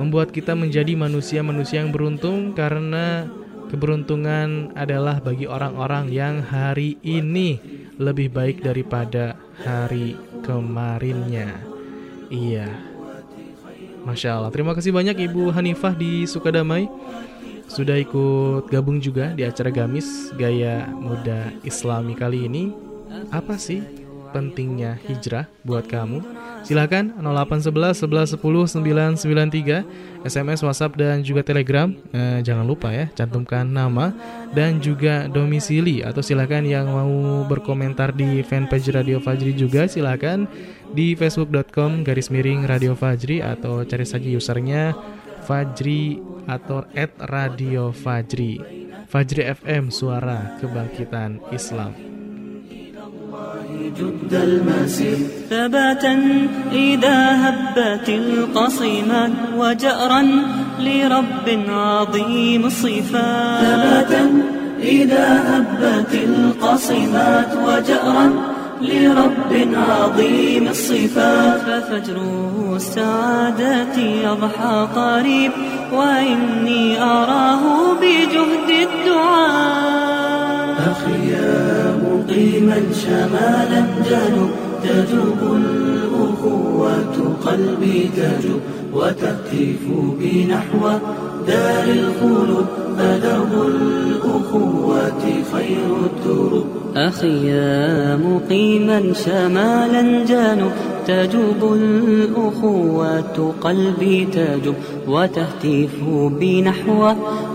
membuat 0.00 0.32
kita 0.32 0.56
menjadi 0.56 0.96
manusia-manusia 0.96 1.84
yang 1.84 1.92
beruntung 1.92 2.56
karena 2.56 3.28
Keberuntungan 3.70 4.74
adalah 4.74 5.22
bagi 5.22 5.46
orang-orang 5.46 6.10
yang 6.10 6.42
hari 6.42 6.98
ini 7.06 7.62
lebih 8.02 8.34
baik 8.34 8.66
daripada 8.66 9.38
hari 9.62 10.18
kemarinnya. 10.42 11.54
Iya. 12.34 12.89
Masya 14.04 14.40
Allah. 14.40 14.52
Terima 14.52 14.72
kasih 14.72 14.90
banyak 14.94 15.16
Ibu 15.30 15.52
Hanifah 15.52 15.92
di 15.92 16.24
Sukadamai 16.24 16.88
sudah 17.70 17.94
ikut 17.94 18.66
gabung 18.66 18.98
juga 18.98 19.30
di 19.30 19.46
acara 19.46 19.70
Gamis 19.70 20.34
Gaya 20.34 20.90
Muda 20.90 21.54
Islami 21.62 22.18
kali 22.18 22.50
ini. 22.50 22.74
Apa 23.30 23.58
sih 23.58 23.99
pentingnya 24.30 24.96
hijrah 25.06 25.50
buat 25.62 25.86
kamu? 25.90 26.22
Silahkan 26.64 27.12
0811 27.18 28.06
11 28.06 28.40
10 28.40 29.20
993 29.20 30.26
SMS, 30.26 30.60
WhatsApp 30.64 30.96
dan 30.96 31.24
juga 31.24 31.40
Telegram. 31.42 31.88
Eh, 32.12 32.40
jangan 32.44 32.64
lupa 32.64 32.92
ya, 32.92 33.08
cantumkan 33.12 33.64
nama 33.68 34.12
dan 34.52 34.78
juga 34.78 35.26
domisili 35.30 36.04
atau 36.04 36.20
silahkan 36.20 36.64
yang 36.64 36.90
mau 36.90 37.44
berkomentar 37.48 38.12
di 38.12 38.44
fanpage 38.44 38.92
Radio 38.92 39.22
Fajri 39.22 39.56
juga 39.56 39.88
silahkan 39.88 40.44
di 40.90 41.14
facebook.com 41.14 42.02
garis 42.02 42.28
miring 42.28 42.66
Radio 42.66 42.98
Fajri 42.98 43.40
atau 43.40 43.86
cari 43.86 44.06
saja 44.06 44.28
usernya 44.30 44.92
Fajri 45.46 46.20
atau 46.46 46.84
at 46.94 47.14
Radio 47.30 47.90
Fajri. 47.90 48.80
Fajri 49.10 49.42
FM 49.42 49.90
Suara 49.90 50.54
Kebangkitan 50.62 51.42
Islam. 51.50 52.19
جد 53.98 54.34
المسير. 54.34 55.18
ثباتا 55.50 56.14
إذا 56.72 57.48
هبت 57.48 58.08
القصيمات 58.08 59.30
وجأرا 59.56 60.22
لرب 60.80 61.46
عظيم 61.68 62.64
الصفات 62.66 63.60
ثباتا 63.60 64.42
إذا 64.82 65.28
هبت 65.50 66.14
القصيمات 66.14 67.50
وجأرا 67.66 68.32
لرب 68.80 69.52
عظيم 69.74 70.68
الصفات 70.68 71.60
ففجر 71.60 72.16
السعادة 72.76 73.96
يضحى 73.98 74.88
قريب 74.96 75.52
وإني 75.92 77.02
أراه 77.02 77.94
بجهد 78.00 78.70
الدعاء. 78.88 80.10
أخي 80.90 81.30
يا 81.32 81.99
مقيما 82.20 82.80
شمالا 83.02 83.84
جنوب 84.10 84.50
تجوب 84.82 85.56
الأخوة 85.56 87.34
قلبي 87.46 88.10
تجوب 88.16 88.60
وتهتف 88.94 89.82
بنحو 90.20 90.98
دار 91.46 91.84
الخلود 91.84 92.66
فدرب 92.98 93.52
الأخوة 93.66 95.22
خير 95.52 95.96
الدروب 96.06 96.64
أخي 96.96 97.48
يا 97.48 98.16
مقيما 98.16 99.12
شمالا 99.12 100.24
جنوب 100.24 100.72
تجوب 101.06 101.72
الأخوة 101.72 103.52
قلبي 103.60 104.24
تجوب. 104.24 104.74
وتهتف 105.08 105.90
بنحو 106.40 107.12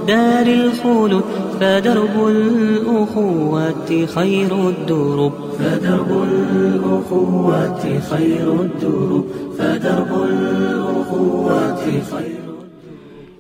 دار 0.08 0.48
الخلود 0.48 1.24
فدرب 1.60 2.28
الأخوة 2.28 4.06
خير 4.16 4.70
الدروب 4.70 5.34
فدرب 5.60 6.24
الأخوة 6.32 8.00
خير 8.10 8.62
الدروب 8.62 9.26
فدرب 9.58 10.24
الأخوة 10.30 11.76
خير 12.12 12.45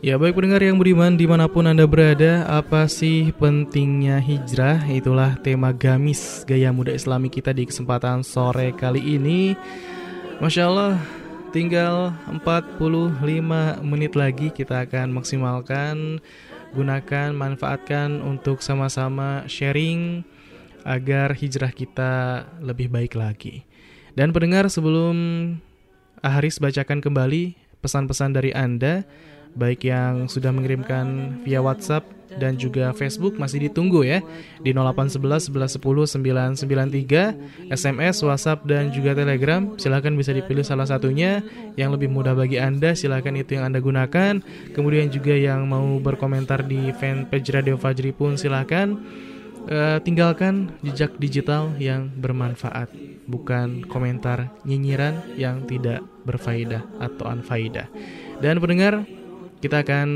Ya 0.05 0.21
baik 0.21 0.37
pendengar 0.37 0.61
yang 0.61 0.77
beriman 0.77 1.17
di 1.17 1.25
mana 1.25 1.49
pun 1.49 1.65
Anda 1.65 1.89
berada 1.89 2.45
Apa 2.45 2.85
sih 2.85 3.33
pentingnya 3.41 4.21
hijrah? 4.21 4.85
Itulah 4.85 5.33
tema 5.41 5.73
gamis 5.73 6.45
gaya 6.45 6.69
muda 6.69 6.93
islami 6.93 7.25
kita 7.25 7.49
di 7.49 7.65
kesempatan 7.65 8.21
sore 8.21 8.69
kali 8.77 9.01
ini. 9.01 9.57
Masya 10.37 10.69
Allah 10.69 11.01
tinggal 11.49 12.13
45 12.29 12.77
menit 13.81 14.13
lagi 14.13 14.53
kita 14.53 14.85
akan 14.85 15.09
maksimalkan 15.09 16.21
Gunakan, 16.77 17.33
manfaatkan 17.33 18.21
untuk 18.21 18.61
sama-sama 18.61 19.41
sharing 19.49 20.21
Agar 20.85 21.33
hijrah 21.33 21.73
kita 21.73 22.45
lebih 22.61 22.93
baik 22.93 23.17
lagi. 23.17 23.65
Dan 24.13 24.37
pendengar 24.37 24.69
sebelum 24.69 25.17
Aharis 26.21 26.61
bacakan 26.61 27.01
kembali 27.01 27.57
pesan-pesan 27.81 28.37
dari 28.37 28.53
Anda 28.53 29.01
baik 29.55 29.87
yang 29.87 30.27
sudah 30.27 30.51
mengirimkan 30.51 31.39
via 31.47 31.63
WhatsApp 31.63 32.15
dan 32.35 32.59
juga 32.59 32.91
Facebook 32.91 33.39
masih 33.39 33.67
ditunggu 33.69 34.03
ya. 34.03 34.19
Di 34.59 34.75
0811 34.75 35.49
11 35.51 35.79
10 35.79 36.59
993 36.59 37.71
SMS, 37.71 38.15
WhatsApp 38.21 38.67
dan 38.67 38.91
juga 38.91 39.15
Telegram. 39.15 39.73
Silahkan 39.79 40.11
bisa 40.13 40.35
dipilih 40.35 40.67
salah 40.67 40.85
satunya. 40.85 41.41
Yang 41.79 41.99
lebih 41.99 42.09
mudah 42.11 42.35
bagi 42.35 42.59
Anda 42.59 42.93
silahkan 42.93 43.33
itu 43.35 43.55
yang 43.55 43.71
Anda 43.71 43.79
gunakan. 43.79 44.43
Kemudian 44.75 45.07
juga 45.09 45.33
yang 45.33 45.65
mau 45.65 45.97
berkomentar 46.03 46.67
di 46.67 46.91
fanpage 46.95 47.55
Radio 47.55 47.79
Fajri 47.79 48.11
pun 48.11 48.35
silahkan 48.35 48.99
uh, 49.69 49.97
tinggalkan 50.03 50.75
jejak 50.83 51.15
digital 51.17 51.73
yang 51.79 52.11
bermanfaat 52.19 52.91
bukan 53.25 53.85
komentar 53.89 54.53
nyinyiran 54.67 55.17
yang 55.33 55.65
tidak 55.65 56.05
berfaedah 56.25 56.85
atau 57.01 57.25
anfaedah. 57.29 57.89
Dan 58.43 58.61
pendengar 58.61 59.07
kita 59.60 59.84
akan 59.84 60.08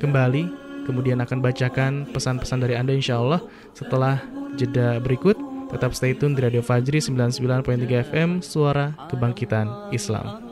kembali, 0.00 0.42
kemudian 0.88 1.20
akan 1.20 1.38
bacakan 1.44 1.92
pesan-pesan 2.10 2.64
dari 2.64 2.74
Anda 2.78 2.96
insya 2.96 3.20
Allah 3.20 3.44
setelah 3.76 4.22
jeda 4.56 5.02
berikut. 5.02 5.36
Tetap 5.66 5.98
stay 5.98 6.14
tune 6.14 6.38
di 6.38 6.40
Radio 6.46 6.62
Fajri 6.62 7.02
99.3 7.02 8.06
FM, 8.08 8.30
Suara 8.38 8.94
Kebangkitan 9.10 9.90
Islam. 9.90 10.46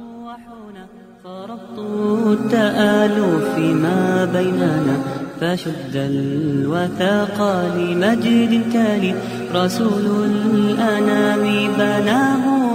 فشد 5.40 5.96
الوثاق 5.96 7.38
لمجد 7.76 8.72
تالي 8.72 9.14
رسول 9.54 10.06
الأنام 10.24 11.44
بناه 11.78 12.67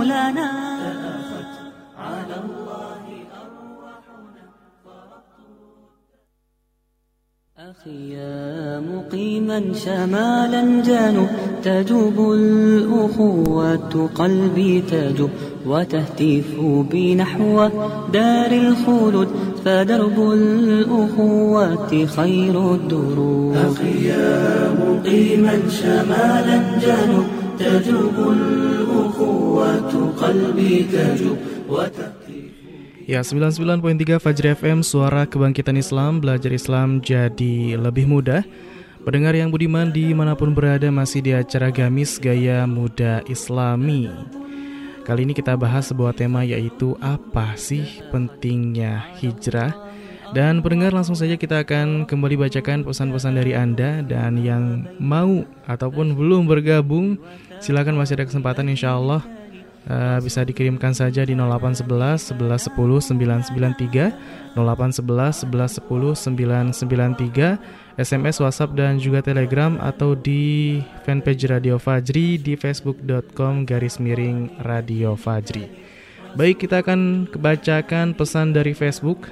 أخي 7.81 8.14
يا 8.14 8.81
مقيما 8.81 9.62
شمالا 9.75 10.83
جانب 10.87 11.29
تجوب 11.64 12.33
الأخوة 12.33 14.11
قلبي 14.14 14.83
تجوب 14.91 15.31
وتهتف 15.66 16.61
بنحو 16.61 17.68
دار 18.12 18.53
الخلود 18.53 19.29
فدرب 19.64 20.33
الأخوة 20.33 22.07
خير 22.07 22.75
الدروب. 22.75 23.57
أخي 23.57 24.09
يا 24.09 24.75
مقيما 24.81 25.59
شمالا 25.68 26.79
جانب 26.85 27.27
تجوب 27.59 28.33
الأخوة 28.33 30.12
قلبي 30.22 30.87
تجوب 30.93 31.37
وتهتف 31.68 32.14
Ya, 33.05 33.20
99.3 33.20 34.16
Fajri 34.16 34.57
FM, 34.57 34.80
suara 34.80 35.28
kebangkitan 35.28 35.76
Islam, 35.76 36.24
belajar 36.24 36.48
Islam 36.48 37.05
jadi 37.05 37.76
lebih 37.76 38.09
mudah. 38.09 38.40
Pendengar 39.05 39.36
yang 39.36 39.52
budiman 39.52 39.92
di 39.92 40.16
mana 40.16 40.32
pun 40.32 40.57
berada 40.57 40.88
masih 40.88 41.20
di 41.20 41.36
acara 41.36 41.68
Gamis 41.68 42.16
Gaya 42.16 42.64
Muda 42.64 43.20
Islami. 43.28 44.09
Kali 45.05 45.28
ini 45.28 45.36
kita 45.36 45.52
bahas 45.52 45.92
sebuah 45.92 46.16
tema 46.16 46.48
yaitu 46.48 46.96
apa 47.05 47.52
sih 47.61 47.84
pentingnya 48.09 49.05
hijrah 49.20 49.76
dan 50.32 50.64
pendengar 50.64 50.96
langsung 50.96 51.12
saja 51.12 51.36
kita 51.36 51.61
akan 51.61 52.09
kembali 52.09 52.40
bacakan 52.40 52.82
pesan-pesan 52.82 53.38
dari 53.38 53.52
Anda 53.55 54.02
Dan 54.02 54.40
yang 54.42 54.88
mau 54.98 55.46
ataupun 55.68 56.16
belum 56.16 56.50
bergabung 56.50 57.20
Silakan 57.62 57.94
masih 57.94 58.18
ada 58.18 58.26
kesempatan 58.26 58.66
insya 58.66 58.98
Allah 58.98 59.22
uh, 59.89 60.18
Bisa 60.20 60.45
dikirimkan 60.45 60.93
saja 60.93 61.24
di 61.24 61.32
0811 61.32 62.37
11 62.37 62.72
10 62.72 63.14
993 63.16 64.57
0811 64.57 65.49
11 65.49 65.80
10 65.85 66.76
993 66.76 67.95
SMS, 67.95 68.43
WhatsApp, 68.43 68.74
dan 68.74 68.99
juga 68.99 69.22
Telegram 69.22 69.78
Atau 69.78 70.18
di 70.18 70.82
fanpage 71.07 71.47
Radio 71.47 71.78
Fajri 71.78 72.43
di 72.43 72.59
facebook.com 72.59 73.62
garis 73.62 74.03
miring 74.03 74.51
Radio 74.66 75.14
Fajri 75.14 75.70
Baik, 76.35 76.66
kita 76.66 76.82
akan 76.82 77.30
kebacakan 77.30 78.18
pesan 78.18 78.51
dari 78.51 78.74
Facebook 78.74 79.30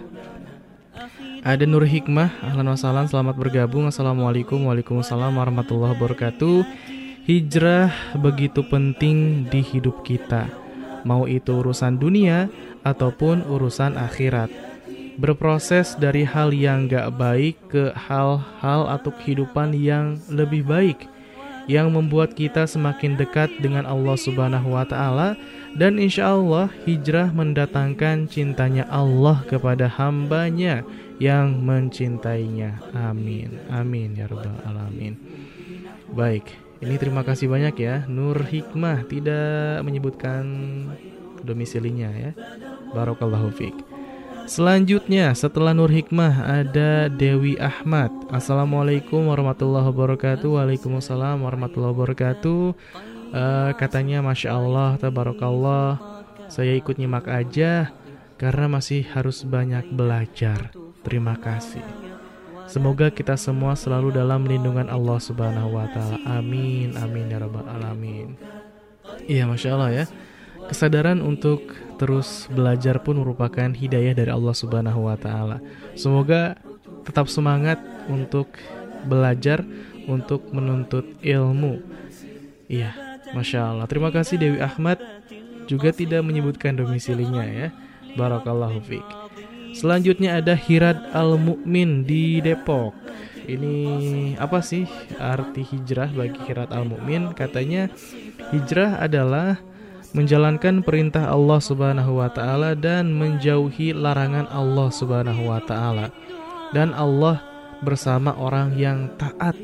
ada 1.43 1.67
Nur 1.67 1.83
Hikmah, 1.83 2.39
ahlan 2.39 2.71
wassalam, 2.71 3.11
selamat 3.11 3.35
bergabung. 3.35 3.91
Assalamualaikum, 3.91 4.63
waalaikumsalam 4.63 5.35
warahmatullahi 5.35 5.99
wabarakatuh. 5.99 6.63
Hijrah 7.23 8.19
begitu 8.19 8.67
penting 8.67 9.47
di 9.47 9.63
hidup 9.63 10.03
kita, 10.03 10.51
mau 11.07 11.31
itu 11.31 11.55
urusan 11.55 11.95
dunia 11.95 12.51
ataupun 12.83 13.47
urusan 13.47 13.95
akhirat. 13.95 14.51
Berproses 15.23 15.95
dari 15.95 16.27
hal 16.27 16.51
yang 16.51 16.91
gak 16.91 17.15
baik 17.15 17.55
ke 17.71 17.95
hal-hal 17.95 18.91
atau 18.91 19.15
kehidupan 19.15 19.71
yang 19.71 20.19
lebih 20.35 20.67
baik, 20.67 21.07
yang 21.71 21.95
membuat 21.95 22.35
kita 22.35 22.67
semakin 22.67 23.15
dekat 23.15 23.55
dengan 23.63 23.87
Allah 23.87 24.19
Subhanahu 24.19 24.75
wa 24.75 24.83
Ta'ala 24.83 25.39
dan 25.79 26.03
insya 26.03 26.35
Allah 26.35 26.75
hijrah 26.83 27.31
mendatangkan 27.31 28.27
cintanya 28.27 28.83
Allah 28.91 29.47
kepada 29.47 29.87
hambanya 29.87 30.83
yang 31.23 31.63
mencintainya. 31.63 32.83
Amin. 32.99 33.63
Amin 33.71 34.19
ya 34.19 34.27
rabbal 34.27 34.59
alamin. 34.67 35.15
Baik, 36.11 36.51
ini 36.83 36.99
terima 36.99 37.23
kasih 37.23 37.47
banyak 37.47 37.75
ya. 37.79 37.97
Nur 38.11 38.43
Hikmah 38.43 39.07
tidak 39.07 39.87
menyebutkan 39.87 40.45
domisilinya 41.47 42.11
ya. 42.11 42.31
Barakallahu 42.91 43.55
fiik. 43.55 43.79
Selanjutnya 44.51 45.31
setelah 45.39 45.71
Nur 45.71 45.89
Hikmah 45.95 46.67
ada 46.67 47.07
Dewi 47.07 47.55
Ahmad. 47.63 48.11
Assalamualaikum 48.35 49.31
warahmatullahi 49.31 49.87
wabarakatuh. 49.95 50.59
Waalaikumsalam 50.59 51.47
warahmatullahi 51.47 51.95
wabarakatuh. 51.95 52.63
Uh, 53.33 53.73
katanya 53.81 54.21
Masya 54.21 54.53
Allah, 54.53 55.01
Tabarakallah 55.01 55.97
Saya 56.53 56.77
ikut 56.77 57.01
nyimak 57.01 57.25
aja 57.33 57.89
Karena 58.37 58.69
masih 58.69 59.09
harus 59.09 59.41
banyak 59.41 59.89
belajar 59.89 60.69
Terima 61.01 61.41
kasih 61.41 62.02
Semoga 62.73 63.13
kita 63.13 63.37
semua 63.37 63.77
selalu 63.77 64.17
dalam 64.17 64.49
lindungan 64.49 64.89
Allah 64.89 65.21
Subhanahu 65.21 65.77
wa 65.77 65.85
taala. 65.93 66.17
Amin. 66.25 66.97
Amin 66.97 67.29
ya 67.29 67.37
rabbal 67.37 67.69
alamin. 67.69 68.33
Iya, 69.29 69.45
Masya 69.45 69.77
Allah 69.77 69.91
ya. 69.93 70.05
Kesadaran 70.73 71.21
untuk 71.21 71.69
terus 72.01 72.49
belajar 72.49 73.05
pun 73.05 73.21
merupakan 73.21 73.69
hidayah 73.69 74.17
dari 74.17 74.33
Allah 74.33 74.57
Subhanahu 74.57 75.05
wa 75.05 75.21
taala. 75.21 75.61
Semoga 76.01 76.57
tetap 77.05 77.29
semangat 77.29 77.77
untuk 78.09 78.57
belajar, 79.05 79.61
untuk 80.09 80.49
menuntut 80.49 81.05
ilmu. 81.21 81.85
Iya, 82.73 83.21
Masya 83.37 83.69
Allah. 83.69 83.85
Terima 83.85 84.09
kasih 84.09 84.41
Dewi 84.41 84.65
Ahmad 84.65 84.97
juga 85.69 85.93
tidak 85.93 86.25
menyebutkan 86.25 86.73
domisilinya 86.73 87.45
ya. 87.45 87.69
Barakallahu 88.17 88.81
fiq. 88.81 89.22
Selanjutnya 89.73 90.39
ada 90.39 90.53
Hirad 90.53 91.11
Al-Mukmin 91.17 92.05
di 92.05 92.39
Depok. 92.45 92.93
Ini 93.43 94.37
apa 94.39 94.63
sih 94.63 94.87
arti 95.19 95.67
hijrah 95.67 96.13
bagi 96.15 96.39
Hirad 96.47 96.71
Al-Mukmin? 96.71 97.35
Katanya 97.35 97.91
hijrah 98.55 99.03
adalah 99.03 99.59
menjalankan 100.13 100.85
perintah 100.85 101.33
Allah 101.33 101.59
Subhanahu 101.59 102.21
wa 102.21 102.29
taala 102.29 102.77
dan 102.77 103.17
menjauhi 103.17 103.97
larangan 103.97 104.47
Allah 104.53 104.89
Subhanahu 104.93 105.49
wa 105.49 105.61
taala. 105.65 106.13
Dan 106.71 106.93
Allah 106.93 107.41
bersama 107.83 108.37
orang 108.37 108.77
yang 108.79 109.11
taat. 109.19 109.57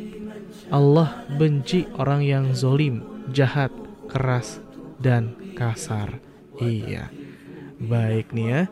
Allah 0.69 1.25
benci 1.41 1.89
orang 1.97 2.21
yang 2.21 2.45
zolim 2.53 3.01
jahat, 3.33 3.73
keras, 4.09 4.61
dan 5.01 5.33
kasar. 5.57 6.21
Iya. 6.61 7.09
Baik 7.79 8.35
nih 8.35 8.49
ya. 8.51 8.63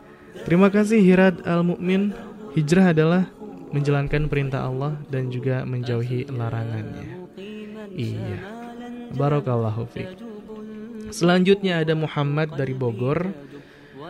Terima 0.45 0.69
kasih 0.69 1.01
Hirad 1.01 1.41
Al-Mukmin. 1.47 2.13
Hijrah 2.53 2.93
adalah 2.93 3.31
menjalankan 3.73 4.29
perintah 4.29 4.69
Allah 4.69 5.01
dan 5.09 5.33
juga 5.33 5.65
menjauhi 5.65 6.29
larangannya. 6.29 7.31
Iya. 7.95 8.39
Barakallahu 9.17 9.89
fiik. 9.89 10.21
Selanjutnya 11.15 11.81
ada 11.81 11.97
Muhammad 11.97 12.53
dari 12.59 12.77
Bogor. 12.77 13.33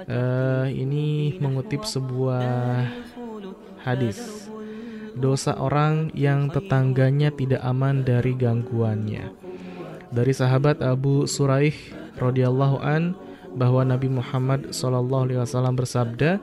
Uh, 0.07 0.69
ini 0.69 1.39
mengutip 1.39 1.87
sebuah 1.87 2.85
hadis. 3.87 4.51
Dosa 5.17 5.57
orang 5.57 6.13
yang 6.13 6.53
tetangganya 6.53 7.33
tidak 7.33 7.65
aman 7.65 8.05
dari 8.05 8.37
gangguannya 8.37 9.47
dari 10.11 10.33
sahabat 10.33 10.83
Abu 10.83 11.27
Suraih 11.27 11.75
radhiyallahu 12.17 12.79
an 12.81 13.13
bahwa 13.57 13.83
Nabi 13.83 14.13
Muhammad 14.13 14.71
wasallam 14.71 15.75
bersabda, 15.75 16.39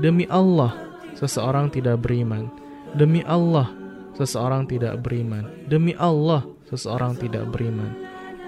"Demi 0.00 0.24
Allah, 0.32 0.72
seseorang 1.14 1.68
tidak 1.68 2.00
beriman. 2.00 2.48
Demi 2.96 3.20
Allah, 3.28 3.68
seseorang 4.16 4.64
tidak 4.64 5.04
beriman. 5.04 5.46
Demi 5.68 5.92
Allah, 6.00 6.48
seseorang 6.72 7.20
tidak 7.20 7.46
beriman." 7.52 7.92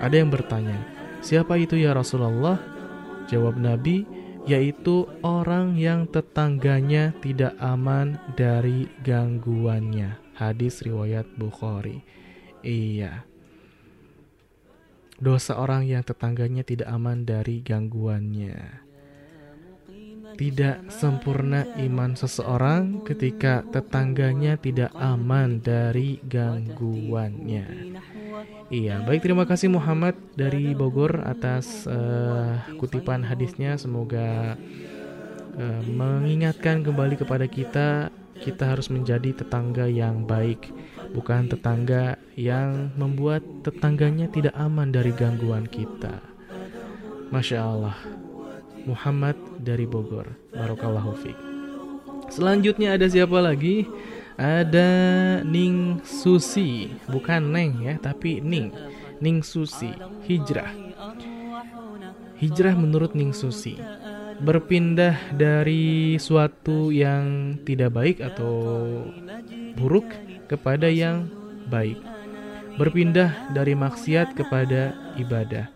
Ada 0.00 0.24
yang 0.24 0.32
bertanya, 0.32 0.80
"Siapa 1.20 1.60
itu 1.60 1.76
ya 1.76 1.92
Rasulullah?" 1.92 2.58
Jawab 3.30 3.60
Nabi, 3.60 4.02
yaitu 4.48 5.06
orang 5.22 5.78
yang 5.78 6.10
tetangganya 6.10 7.14
tidak 7.22 7.54
aman 7.62 8.18
dari 8.34 8.90
gangguannya. 9.06 10.18
Hadis 10.34 10.82
riwayat 10.82 11.28
Bukhari. 11.38 12.02
Iya 12.66 13.31
dosa 15.22 15.54
orang 15.54 15.86
yang 15.86 16.02
tetangganya 16.02 16.66
tidak 16.66 16.90
aman 16.90 17.22
dari 17.22 17.62
gangguannya. 17.62 18.82
Tidak 20.32 20.90
sempurna 20.90 21.62
iman 21.78 22.18
seseorang 22.18 23.06
ketika 23.06 23.62
tetangganya 23.70 24.58
tidak 24.58 24.90
aman 24.98 25.62
dari 25.62 26.18
gangguannya. 26.26 27.94
Iya, 28.72 29.04
baik 29.06 29.22
terima 29.22 29.46
kasih 29.46 29.70
Muhammad 29.70 30.18
dari 30.34 30.74
Bogor 30.74 31.22
atas 31.22 31.86
uh, 31.86 32.58
kutipan 32.80 33.22
hadisnya. 33.22 33.78
Semoga 33.78 34.56
uh, 35.54 35.82
mengingatkan 35.86 36.82
kembali 36.82 37.20
kepada 37.20 37.46
kita 37.46 38.10
kita 38.42 38.74
harus 38.74 38.90
menjadi 38.90 39.44
tetangga 39.44 39.86
yang 39.86 40.26
baik 40.26 40.72
bukan 41.12 41.48
tetangga 41.48 42.16
yang 42.34 42.92
membuat 42.96 43.44
tetangganya 43.62 44.28
tidak 44.32 44.56
aman 44.56 44.88
dari 44.90 45.12
gangguan 45.12 45.68
kita. 45.68 46.20
Masya 47.32 47.58
Allah. 47.60 47.96
Muhammad 48.82 49.38
dari 49.62 49.86
Bogor. 49.86 50.34
Barokallahu 50.50 51.12
fiqh. 51.22 51.40
Selanjutnya 52.32 52.96
ada 52.96 53.06
siapa 53.06 53.38
lagi? 53.38 53.86
Ada 54.40 54.90
Ning 55.44 56.00
Susi, 56.02 56.88
bukan 57.06 57.52
Neng 57.52 57.84
ya, 57.84 57.94
tapi 58.00 58.40
Ning. 58.40 58.72
Ning 59.22 59.44
Susi, 59.44 59.92
hijrah. 60.26 60.72
Hijrah 62.40 62.74
menurut 62.74 63.14
Ning 63.14 63.30
Susi 63.30 63.78
berpindah 64.42 65.14
dari 65.38 66.18
suatu 66.18 66.90
yang 66.90 67.56
tidak 67.62 67.94
baik 67.94 68.18
atau 68.18 68.58
buruk 69.78 70.10
kepada 70.52 70.92
yang 70.92 71.32
baik. 71.72 71.96
Berpindah 72.76 73.52
dari 73.56 73.72
maksiat 73.72 74.36
kepada 74.36 74.92
ibadah. 75.16 75.72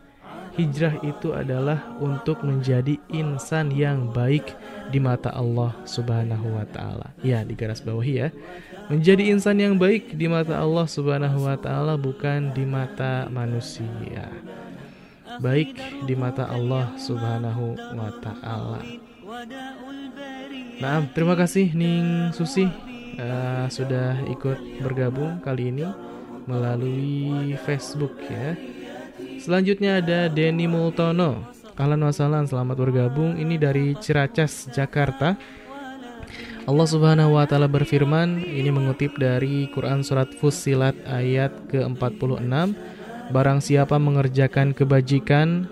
Hijrah 0.57 1.05
itu 1.05 1.37
adalah 1.37 1.85
untuk 2.01 2.41
menjadi 2.41 2.97
insan 3.13 3.69
yang 3.69 4.09
baik 4.09 4.57
di 4.89 4.97
mata 4.97 5.29
Allah 5.29 5.77
Subhanahu 5.85 6.57
wa 6.57 6.65
taala. 6.65 7.13
Ya, 7.21 7.45
di 7.45 7.53
garis 7.53 7.85
bawahi 7.85 8.15
ya. 8.25 8.29
Menjadi 8.89 9.29
insan 9.29 9.61
yang 9.61 9.77
baik 9.77 10.17
di 10.17 10.25
mata 10.25 10.57
Allah 10.57 10.89
Subhanahu 10.89 11.45
wa 11.45 11.61
taala 11.61 12.01
bukan 12.01 12.57
di 12.57 12.65
mata 12.65 13.29
manusia. 13.29 14.33
Baik 15.45 15.77
di 16.09 16.17
mata 16.17 16.49
Allah 16.49 16.89
Subhanahu 16.97 17.77
wa 17.93 18.11
taala. 18.25 18.81
Nah, 20.81 21.05
terima 21.13 21.37
kasih 21.37 21.77
Ning 21.77 22.33
Susi 22.33 22.96
uh, 23.21 23.67
sudah 23.69 24.25
ikut 24.31 24.85
bergabung 24.85 25.41
kali 25.41 25.73
ini 25.73 25.89
melalui 26.47 27.57
Facebook 27.67 28.15
ya. 28.29 28.55
Selanjutnya 29.43 30.01
ada 30.01 30.31
Denny 30.31 30.71
Multono. 30.71 31.53
Ahlan 31.77 32.09
wasalan, 32.09 32.49
selamat 32.49 32.77
bergabung. 32.81 33.37
Ini 33.37 33.61
dari 33.61 33.93
Ciracas, 34.01 34.73
Jakarta. 34.73 35.37
Allah 36.67 36.89
Subhanahu 36.89 37.37
wa 37.39 37.45
taala 37.47 37.71
berfirman, 37.71 38.43
ini 38.43 38.73
mengutip 38.75 39.15
dari 39.21 39.71
Quran 39.71 40.03
surat 40.03 40.33
Fussilat 40.35 40.99
ayat 41.07 41.53
ke-46, 41.71 42.75
barang 43.31 43.61
siapa 43.63 44.03
mengerjakan 44.03 44.75
kebajikan 44.75 45.71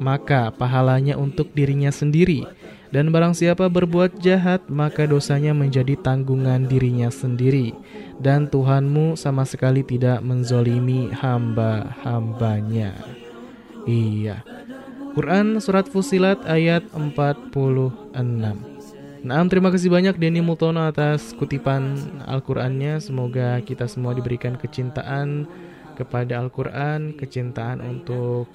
maka 0.00 0.48
pahalanya 0.56 1.20
untuk 1.20 1.52
dirinya 1.52 1.92
sendiri 1.92 2.48
dan 2.90 3.14
barang 3.14 3.34
siapa 3.34 3.70
berbuat 3.70 4.18
jahat 4.18 4.66
maka 4.66 5.06
dosanya 5.06 5.54
menjadi 5.54 5.94
tanggungan 5.98 6.66
dirinya 6.66 7.10
sendiri 7.10 7.74
dan 8.18 8.50
Tuhanmu 8.50 9.14
sama 9.14 9.46
sekali 9.46 9.86
tidak 9.86 10.20
menzolimi 10.22 11.10
hamba-hambanya. 11.14 12.94
Iya. 13.86 14.42
Quran 15.14 15.58
Surat 15.58 15.90
Fusilat 15.90 16.42
ayat 16.46 16.86
46 16.94 18.70
Nah, 19.20 19.44
terima 19.52 19.68
kasih 19.68 19.92
banyak 19.92 20.16
Denny 20.16 20.40
Mutono 20.40 20.80
atas 20.80 21.36
kutipan 21.36 21.92
Al-Qur'annya. 22.24 23.04
Semoga 23.04 23.60
kita 23.60 23.84
semua 23.84 24.16
diberikan 24.16 24.56
kecintaan 24.56 25.44
kepada 26.00 26.40
Al-Qur'an, 26.40 27.12
kecintaan 27.12 27.84
untuk 27.84 28.48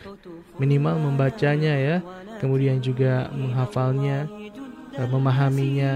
minimal 0.58 0.98
membacanya 0.98 1.78
ya, 1.78 1.98
kemudian 2.42 2.82
juga 2.82 3.30
menghafalnya, 3.30 4.26
eh, 4.98 5.08
memahaminya 5.08 5.94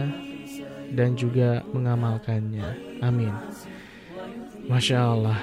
dan 0.94 1.18
juga 1.18 1.66
mengamalkannya. 1.74 3.02
Amin. 3.02 3.34
Masya 4.70 4.98
Allah. 5.02 5.40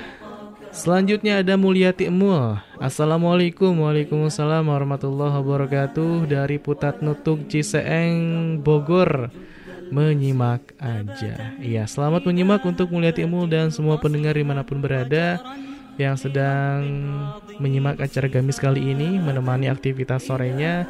Selanjutnya 0.76 1.40
ada 1.40 1.56
Mulyati 1.56 2.12
Emul 2.12 2.60
Assalamualaikum. 2.76 3.72
Waalaikumsalam 3.80 4.68
warahmatullahi 4.68 5.32
wabarakatuh. 5.40 6.28
Dari 6.28 6.60
Putat 6.60 7.00
Nutuk 7.00 7.48
Ciseeng 7.48 8.60
Bogor. 8.60 9.32
Menyimak 9.88 10.76
aja. 10.76 11.56
Iya 11.62 11.88
selamat 11.88 12.28
menyimak 12.28 12.60
untuk 12.68 12.92
Mulyati 12.92 13.24
Emul 13.24 13.48
dan 13.48 13.72
semua 13.72 13.96
pendengar 13.96 14.36
di 14.36 14.44
mana 14.44 14.66
pun 14.66 14.76
berada 14.82 15.40
Yang 15.96 16.28
sedang 16.28 16.80
menyimak 17.56 17.96
acara 17.96 18.28
gamis 18.28 18.60
kali 18.60 18.92
ini 18.92 19.16
Menemani 19.16 19.72
aktivitas 19.72 20.28
sorenya 20.28 20.84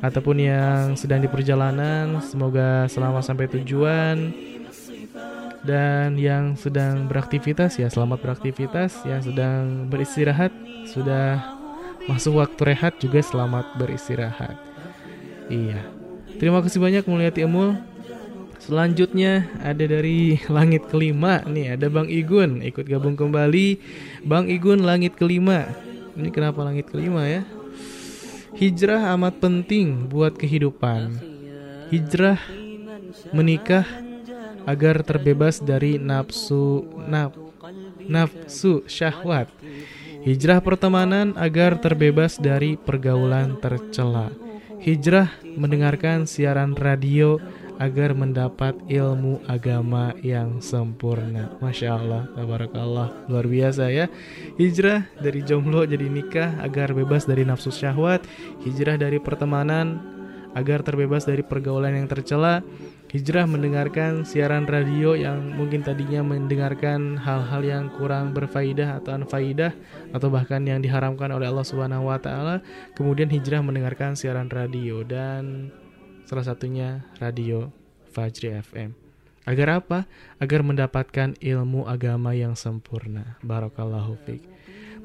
Ataupun 0.00 0.40
yang 0.40 0.96
sedang 0.96 1.20
di 1.20 1.28
perjalanan. 1.28 2.24
Semoga 2.24 2.88
selamat 2.88 3.20
sampai 3.20 3.52
tujuan. 3.52 4.32
Dan 5.60 6.16
yang 6.16 6.56
sedang 6.56 7.04
beraktivitas 7.04 7.76
ya 7.76 7.92
selamat 7.92 8.24
beraktivitas. 8.24 9.04
Yang 9.04 9.32
sedang 9.32 9.92
beristirahat 9.92 10.56
sudah 10.88 11.60
masuk 12.08 12.40
waktu 12.40 12.72
rehat 12.72 12.96
juga 12.96 13.20
selamat 13.20 13.76
beristirahat. 13.76 14.56
Iya. 15.52 15.84
Terima 16.40 16.64
kasih 16.64 16.80
banyak 16.80 17.04
melihat 17.04 17.36
ilmu 17.44 17.76
selanjutnya 18.70 19.50
ada 19.66 19.82
dari 19.82 20.38
langit 20.46 20.86
kelima. 20.86 21.42
Nih 21.50 21.74
ada 21.74 21.90
Bang 21.90 22.06
Igun 22.06 22.62
ikut 22.62 22.86
gabung 22.86 23.18
kembali. 23.18 23.82
Bang 24.22 24.46
Igun 24.46 24.86
langit 24.86 25.18
kelima. 25.18 25.66
Ini 26.14 26.30
kenapa 26.30 26.62
langit 26.62 26.86
kelima 26.86 27.26
ya? 27.26 27.42
Hijrah 28.54 29.10
amat 29.18 29.42
penting 29.42 30.06
buat 30.06 30.38
kehidupan. 30.38 31.18
Hijrah 31.90 32.38
menikah 33.34 33.82
agar 34.70 35.02
terbebas 35.02 35.58
dari 35.58 35.98
nafsu 35.98 36.86
naf, 37.10 37.34
nafsu 38.06 38.86
syahwat. 38.86 39.50
Hijrah 40.22 40.62
pertemanan 40.62 41.34
agar 41.34 41.80
terbebas 41.80 42.38
dari 42.38 42.78
pergaulan 42.78 43.58
tercela. 43.58 44.30
Hijrah 44.80 45.32
mendengarkan 45.56 46.28
siaran 46.28 46.76
radio 46.76 47.40
agar 47.80 48.12
mendapat 48.12 48.76
ilmu 48.92 49.40
agama 49.48 50.12
yang 50.20 50.60
sempurna. 50.60 51.48
Masya 51.64 51.96
Allah, 51.96 52.28
tabarakallah, 52.36 53.08
luar 53.26 53.48
biasa 53.48 53.88
ya. 53.88 54.06
Hijrah 54.60 55.08
dari 55.16 55.40
jomblo 55.40 55.88
jadi 55.88 56.04
nikah 56.04 56.60
agar 56.60 56.92
bebas 56.92 57.24
dari 57.24 57.48
nafsu 57.48 57.72
syahwat. 57.72 58.20
Hijrah 58.60 59.00
dari 59.00 59.16
pertemanan 59.16 59.96
agar 60.52 60.84
terbebas 60.84 61.24
dari 61.24 61.40
pergaulan 61.40 61.96
yang 61.96 62.10
tercela 62.10 62.60
hijrah 63.10 63.42
mendengarkan 63.42 64.22
siaran 64.22 64.70
radio 64.70 65.18
yang 65.18 65.58
mungkin 65.58 65.82
tadinya 65.82 66.22
mendengarkan 66.22 67.18
hal-hal 67.18 67.62
yang 67.66 67.84
kurang 67.98 68.30
berfaidah 68.30 69.02
atau 69.02 69.18
anfaidah 69.18 69.74
atau 70.14 70.30
bahkan 70.30 70.62
yang 70.62 70.78
diharamkan 70.78 71.34
oleh 71.34 71.50
Allah 71.50 71.66
Subhanahu 71.66 72.06
wa 72.06 72.18
taala, 72.22 72.62
kemudian 72.94 73.26
hijrah 73.26 73.62
mendengarkan 73.66 74.14
siaran 74.14 74.46
radio 74.46 75.02
dan 75.02 75.74
salah 76.30 76.46
satunya 76.46 77.02
radio 77.18 77.74
Fajri 78.14 78.54
FM. 78.62 78.94
Agar 79.50 79.82
apa? 79.82 80.06
Agar 80.38 80.62
mendapatkan 80.62 81.34
ilmu 81.42 81.90
agama 81.90 82.38
yang 82.38 82.54
sempurna. 82.54 83.34
Barakallahu 83.42 84.14
fiik. 84.22 84.46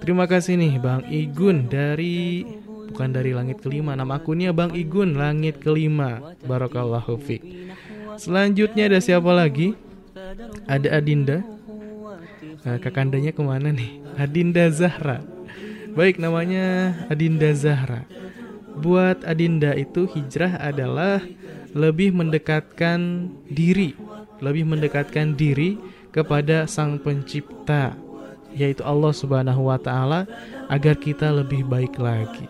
Terima 0.05 0.29
kasih 0.29 0.53
nih 0.53 0.77
Bang 0.77 1.01
Igun 1.09 1.65
dari 1.65 2.45
bukan 2.61 3.09
dari 3.09 3.33
langit 3.33 3.63
kelima 3.63 3.97
nama 3.97 4.21
akunnya 4.21 4.53
Bang 4.53 4.75
Igun 4.75 5.15
langit 5.15 5.63
kelima 5.63 6.35
Barakallahu 6.43 7.15
fiik 7.15 7.71
Selanjutnya 8.19 8.91
ada 8.91 8.99
siapa 8.99 9.31
lagi? 9.31 9.71
Ada 10.67 10.99
Adinda. 10.99 11.41
Nah, 12.67 12.75
kakandanya 12.77 13.31
ke 13.31 13.39
mana 13.39 13.71
nih? 13.71 14.03
Adinda 14.19 14.67
Zahra. 14.67 15.23
Baik, 15.95 16.19
namanya 16.19 16.91
Adinda 17.07 17.55
Zahra. 17.55 18.03
Buat 18.75 19.23
Adinda 19.23 19.71
itu 19.73 20.07
hijrah 20.09 20.59
adalah 20.59 21.23
lebih 21.75 22.15
mendekatkan 22.15 23.31
diri, 23.47 23.95
lebih 24.39 24.67
mendekatkan 24.67 25.35
diri 25.35 25.79
kepada 26.11 26.67
Sang 26.67 26.99
Pencipta, 26.99 27.95
yaitu 28.55 28.83
Allah 28.83 29.11
Subhanahu 29.11 29.67
wa 29.67 29.79
taala 29.79 30.23
agar 30.71 30.95
kita 30.95 31.31
lebih 31.31 31.67
baik 31.67 31.99
lagi. 31.99 32.47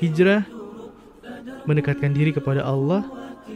Hijrah 0.00 0.44
mendekatkan 1.64 2.12
diri 2.12 2.32
kepada 2.32 2.64
Allah 2.64 3.04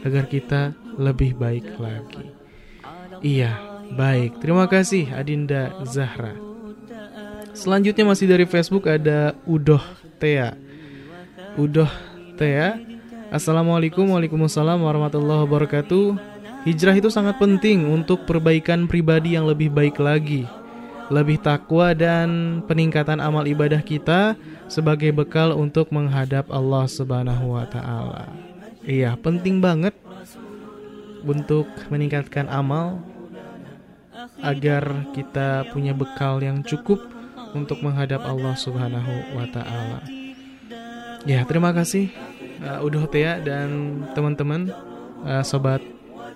agar 0.04 0.24
kita 0.28 0.76
lebih 0.96 1.36
baik 1.36 1.76
lagi. 1.76 2.32
Iya, 3.22 3.52
baik. 3.94 4.40
Terima 4.40 4.66
kasih 4.66 5.12
Adinda 5.12 5.72
Zahra. 5.84 6.34
Selanjutnya 7.52 8.08
masih 8.08 8.26
dari 8.26 8.48
Facebook 8.48 8.88
ada 8.88 9.36
Udoh 9.44 9.84
Tea. 10.16 10.71
Udoh 11.52 11.88
Tea. 12.40 12.80
Assalamualaikum 13.28 14.08
Waalaikumsalam 14.08 14.80
warahmatullahi 14.80 15.44
wabarakatuh. 15.44 16.16
Hijrah 16.64 16.96
itu 16.96 17.12
sangat 17.12 17.36
penting 17.36 17.84
untuk 17.92 18.24
perbaikan 18.24 18.88
pribadi 18.88 19.36
yang 19.36 19.44
lebih 19.44 19.68
baik 19.68 20.00
lagi. 20.00 20.48
Lebih 21.12 21.44
takwa 21.44 21.92
dan 21.92 22.60
peningkatan 22.64 23.20
amal 23.20 23.44
ibadah 23.44 23.84
kita 23.84 24.32
sebagai 24.64 25.12
bekal 25.12 25.52
untuk 25.52 25.92
menghadap 25.92 26.48
Allah 26.48 26.88
Subhanahu 26.88 27.52
wa 27.52 27.68
taala. 27.68 28.32
Iya, 28.88 29.20
penting 29.20 29.60
banget 29.60 29.92
untuk 31.20 31.68
meningkatkan 31.92 32.48
amal 32.48 32.96
agar 34.40 35.12
kita 35.12 35.68
punya 35.68 35.92
bekal 35.92 36.40
yang 36.40 36.64
cukup 36.64 37.04
untuk 37.52 37.84
menghadap 37.84 38.24
Allah 38.24 38.56
Subhanahu 38.56 39.36
wa 39.36 39.44
taala. 39.52 40.21
Ya, 41.27 41.43
terima 41.43 41.75
kasih 41.75 42.07
uh, 42.63 42.79
Udah 42.85 43.03
Tea 43.11 43.43
dan 43.43 44.01
teman-teman 44.15 44.71
uh, 45.27 45.43
sobat 45.43 45.83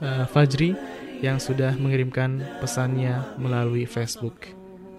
uh, 0.04 0.28
Fajri 0.28 0.76
yang 1.22 1.38
sudah 1.38 1.78
mengirimkan 1.78 2.44
pesannya 2.60 3.38
melalui 3.38 3.86
Facebook. 3.86 4.52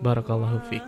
Barakallahu 0.02 0.62
fiik. 0.70 0.86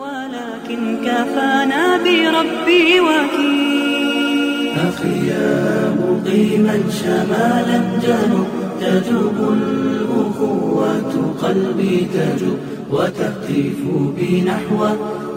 ولكن 0.00 1.04
كفانا 1.04 1.96
بربي 2.00 3.00
وكيل 3.00 4.78
أخي 4.88 5.28
يا 5.28 5.92
مقيما 5.92 6.76
شمالا 6.90 7.78
جنوب 8.00 8.48
تجوب 8.80 9.36
الأخوة 9.52 11.34
قلبي 11.42 12.08
تجوب 12.14 12.58
وتهتف 12.90 13.80
بنحو 14.16 14.80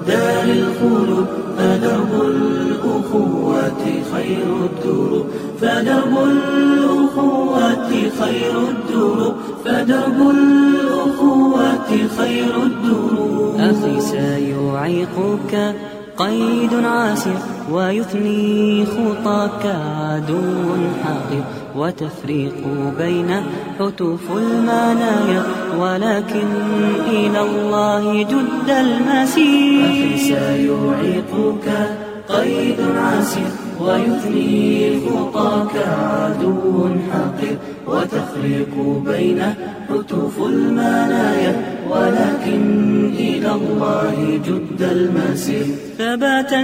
دار 0.08 0.44
الخلود 0.44 1.26
فدرب 1.58 2.12
الأخوة 2.22 3.84
خير 4.12 4.48
الدروب 4.64 5.26
فدرب 5.60 6.16
الأخوة 6.30 7.90
خير 8.20 8.54
الدروب 8.70 9.34
فدرب 9.64 10.30
الأخوة 10.30 11.88
خير 12.18 12.54
الدروب 12.62 13.54
أخي 13.60 14.00
سيعيقك 14.00 15.74
قيد 16.18 16.74
عاسر 16.84 17.36
ويثني 17.72 18.86
خطاك 18.86 19.66
عدو 19.66 20.42
حاقد 21.04 21.44
وتفريق 21.76 22.54
بين 22.98 23.30
حتوف 23.78 24.20
المنايا 24.36 25.42
ولكن 25.80 26.48
إلى 27.08 27.40
الله 27.40 28.22
جد 28.22 28.68
المسير. 28.68 30.16
سيعيقك 30.16 31.66
قيد 32.28 32.80
عسير 32.96 33.50
ويثني 33.80 35.00
خطاك 35.06 35.74
عدو 35.76 36.88
حقير 37.10 37.58
وتخلق 37.88 39.02
بين 39.06 39.40
حتوف 39.88 40.42
المنايا 40.46 41.54
ولكن 41.90 42.62
إلى 43.18 43.50
الله 43.52 44.40
جد 44.46 44.82
المسير. 44.82 45.66
ثباتا 45.98 46.62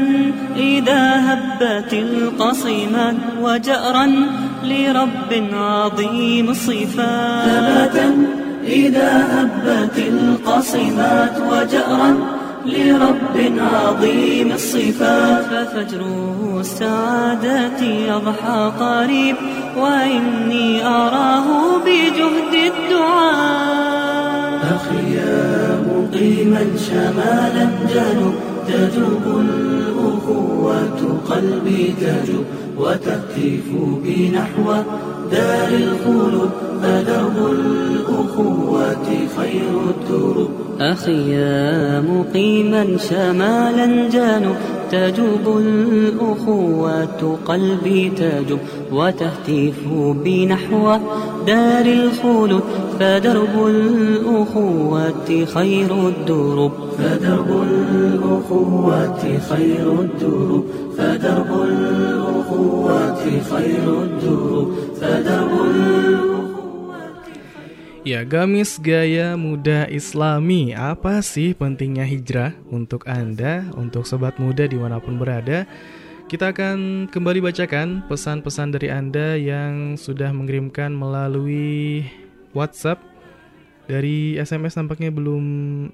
إذا 0.57 1.33
هبت 1.33 1.93
القصيمات 1.93 3.17
وجأرا 3.43 4.07
لرب 4.65 5.31
عظيم 5.53 6.51
الصفات 6.51 7.45
ثباتا 7.49 8.09
إذا 8.67 9.13
هبت 9.35 9.99
القصيمات 9.99 11.37
وجأرا 11.51 12.11
لرب 12.67 13.37
عظيم 13.59 14.53
الصفات 14.53 15.45
ففجر 15.45 16.01
السعادة 16.61 17.81
يضحى 17.83 18.73
قريب 18.81 19.37
وإني 19.77 20.87
أراه 20.87 21.79
بجهد 21.85 22.55
الدعاء. 22.73 24.61
أخي 24.77 25.15
يا 25.17 25.79
مقيما 25.89 26.65
شمالا 26.89 27.67
جنوب 27.95 28.35
تجوب 28.69 29.25
الأخوة 29.41 31.19
قلبي 31.31 31.95
تجوب 32.01 32.45
وتهتف 32.79 33.67
بي 34.03 34.31
نحو 34.31 34.75
دار 35.31 35.69
الخلود 35.69 36.51
فدرب 36.83 37.37
الأخوة 37.53 39.07
خير 39.37 39.81
الدروب 39.91 40.51
أخي 40.81 41.33
يا 41.33 42.01
مقيما 42.01 42.97
شمالا 42.97 44.09
جانب 44.09 44.57
تجوب 44.91 45.59
الأخوة 45.59 47.37
قلبي 47.47 48.11
تجوب. 48.11 48.59
وتهتف 48.93 49.89
بي 50.25 50.47
نحو 50.47 50.99
دار 51.47 51.87
الخلود 51.87 52.63
فدرب 53.01 53.67
الأخوة 53.67 55.45
خير 55.55 56.09
الدروب 56.09 56.73
فدرب 56.99 57.63
الأخوة 57.63 59.39
خير 59.51 59.93
الدروب 60.01 60.65
فدرب 60.98 61.52
الأخوة 61.64 63.24
خير 63.52 63.86
الدروب 64.04 64.68
فدرب 65.00 65.52
الأخوة 65.66 66.30
Ya, 68.08 68.24
gamis 68.24 68.80
gaya 68.80 69.36
muda 69.36 69.84
islami 69.92 70.72
Apa 70.72 71.20
sih 71.20 71.52
pentingnya 71.52 72.08
hijrah 72.08 72.56
untuk 72.72 73.04
Anda, 73.06 73.68
untuk 73.76 74.08
sobat 74.08 74.40
muda 74.40 74.66
dimanapun 74.66 75.20
berada 75.20 75.68
Kita 76.32 76.56
akan 76.56 77.12
kembali 77.12 77.44
bacakan 77.44 78.08
pesan-pesan 78.08 78.72
dari 78.72 78.88
Anda 78.88 79.36
yang 79.36 80.00
sudah 80.00 80.32
mengirimkan 80.32 80.96
melalui 80.96 82.08
WhatsApp 82.56 83.04
Dari 83.86 84.40
SMS 84.40 84.80
nampaknya 84.80 85.12
belum 85.12 85.46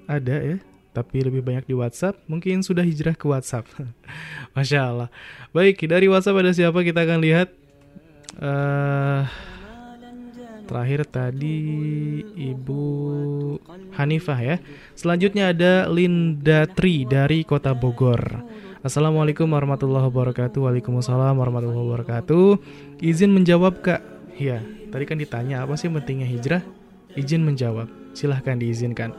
ada 0.06 0.40
ya 0.40 0.56
tapi 0.91 1.23
lebih 1.23 1.39
banyak 1.43 1.67
di 1.67 1.75
WhatsApp, 1.75 2.19
mungkin 2.27 2.63
sudah 2.63 2.83
hijrah 2.83 3.15
ke 3.15 3.25
WhatsApp. 3.27 3.67
Masya 4.55 4.79
Allah. 4.91 5.09
Baik, 5.55 5.87
dari 5.87 6.11
WhatsApp 6.11 6.39
ada 6.43 6.51
siapa 6.51 6.79
kita 6.83 7.03
akan 7.07 7.19
lihat. 7.23 7.47
Uh, 8.39 9.27
Terakhir 10.71 11.03
tadi 11.03 11.59
Ibu 12.23 12.83
Hanifah 13.91 14.39
ya. 14.39 14.55
Selanjutnya 14.95 15.51
ada 15.51 15.91
Linda 15.91 16.63
Tri 16.63 17.03
dari 17.03 17.43
Kota 17.43 17.75
Bogor. 17.75 18.39
Assalamualaikum 18.79 19.51
warahmatullahi 19.51 20.07
wabarakatuh. 20.07 20.63
Waalaikumsalam 20.63 21.35
warahmatullahi 21.35 21.75
wabarakatuh. 21.75 22.47
Izin 23.03 23.35
menjawab 23.35 23.83
Kak. 23.83 23.99
Ya, 24.39 24.63
tadi 24.95 25.03
kan 25.03 25.19
ditanya 25.19 25.67
apa 25.67 25.75
sih 25.75 25.91
pentingnya 25.91 26.23
hijrah? 26.23 26.63
Izin 27.19 27.43
menjawab. 27.43 27.91
Silahkan 28.15 28.55
diizinkan. 28.55 29.11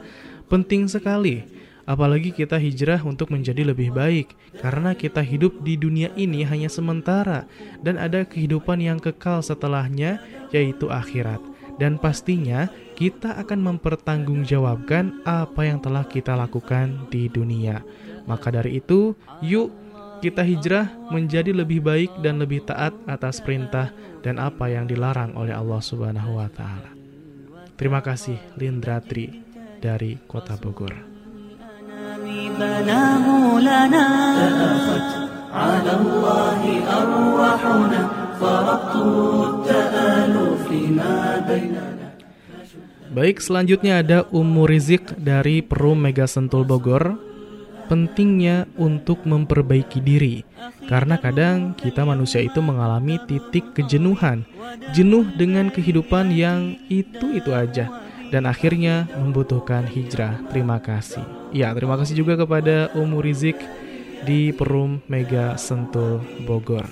Penting 0.52 0.84
sekali 0.84 1.48
Apalagi 1.82 2.30
kita 2.30 2.62
hijrah 2.62 3.02
untuk 3.02 3.34
menjadi 3.34 3.66
lebih 3.66 3.90
baik, 3.90 4.30
karena 4.62 4.94
kita 4.94 5.18
hidup 5.18 5.66
di 5.66 5.74
dunia 5.74 6.14
ini 6.14 6.46
hanya 6.46 6.70
sementara, 6.70 7.50
dan 7.82 7.98
ada 7.98 8.22
kehidupan 8.22 8.78
yang 8.78 9.02
kekal 9.02 9.42
setelahnya, 9.42 10.22
yaitu 10.54 10.86
akhirat. 10.86 11.42
Dan 11.82 11.98
pastinya 11.98 12.70
kita 12.94 13.34
akan 13.34 13.74
mempertanggungjawabkan 13.74 15.26
apa 15.26 15.66
yang 15.66 15.82
telah 15.82 16.06
kita 16.06 16.38
lakukan 16.38 17.10
di 17.10 17.26
dunia. 17.26 17.82
Maka 18.30 18.54
dari 18.54 18.78
itu, 18.78 19.18
yuk 19.42 19.74
kita 20.22 20.46
hijrah 20.46 20.86
menjadi 21.10 21.50
lebih 21.50 21.82
baik 21.82 22.22
dan 22.22 22.38
lebih 22.38 22.62
taat 22.62 22.94
atas 23.10 23.42
perintah 23.42 23.90
dan 24.22 24.38
apa 24.38 24.70
yang 24.70 24.86
dilarang 24.86 25.34
oleh 25.34 25.50
Allah 25.50 25.82
Subhanahu 25.82 26.38
wa 26.38 26.46
taala. 26.46 26.94
Terima 27.74 27.98
kasih 27.98 28.38
Lindratri 28.54 29.41
dari 29.82 30.14
kota 30.30 30.54
Bogor. 30.54 30.94
Baik, 43.12 43.44
selanjutnya 43.44 44.00
ada 44.00 44.24
Umur 44.32 44.72
Rizik 44.72 45.04
dari 45.20 45.60
Perum 45.60 45.98
Mega 46.00 46.24
Sentul 46.30 46.62
Bogor. 46.62 47.18
Pentingnya 47.82 48.64
untuk 48.80 49.28
memperbaiki 49.28 50.00
diri, 50.00 50.48
karena 50.88 51.20
kadang 51.20 51.76
kita 51.76 52.08
manusia 52.08 52.40
itu 52.40 52.64
mengalami 52.64 53.20
titik 53.28 53.76
kejenuhan, 53.76 54.48
jenuh 54.96 55.28
dengan 55.36 55.68
kehidupan 55.68 56.32
yang 56.32 56.80
itu-itu 56.88 57.52
aja 57.52 57.92
dan 58.32 58.48
akhirnya 58.48 59.04
membutuhkan 59.12 59.84
hijrah. 59.84 60.40
Terima 60.48 60.80
kasih. 60.80 61.20
Ya, 61.52 61.68
terima 61.76 62.00
kasih 62.00 62.16
juga 62.16 62.40
kepada 62.40 62.88
Umu 62.96 63.20
Rizik 63.20 63.60
di 64.24 64.56
Perum 64.56 65.04
Mega 65.04 65.60
Sentul 65.60 66.24
Bogor. 66.48 66.88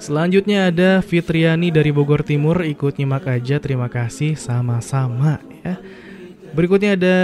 Selanjutnya 0.00 0.72
ada 0.72 1.04
Fitriani 1.04 1.68
dari 1.68 1.92
Bogor 1.92 2.24
Timur 2.24 2.64
ikut 2.64 2.96
nyimak 2.96 3.28
aja 3.28 3.60
terima 3.60 3.92
kasih 3.92 4.32
sama-sama 4.32 5.44
ya. 5.60 5.76
Berikutnya 6.50 6.98
ada 6.98 7.16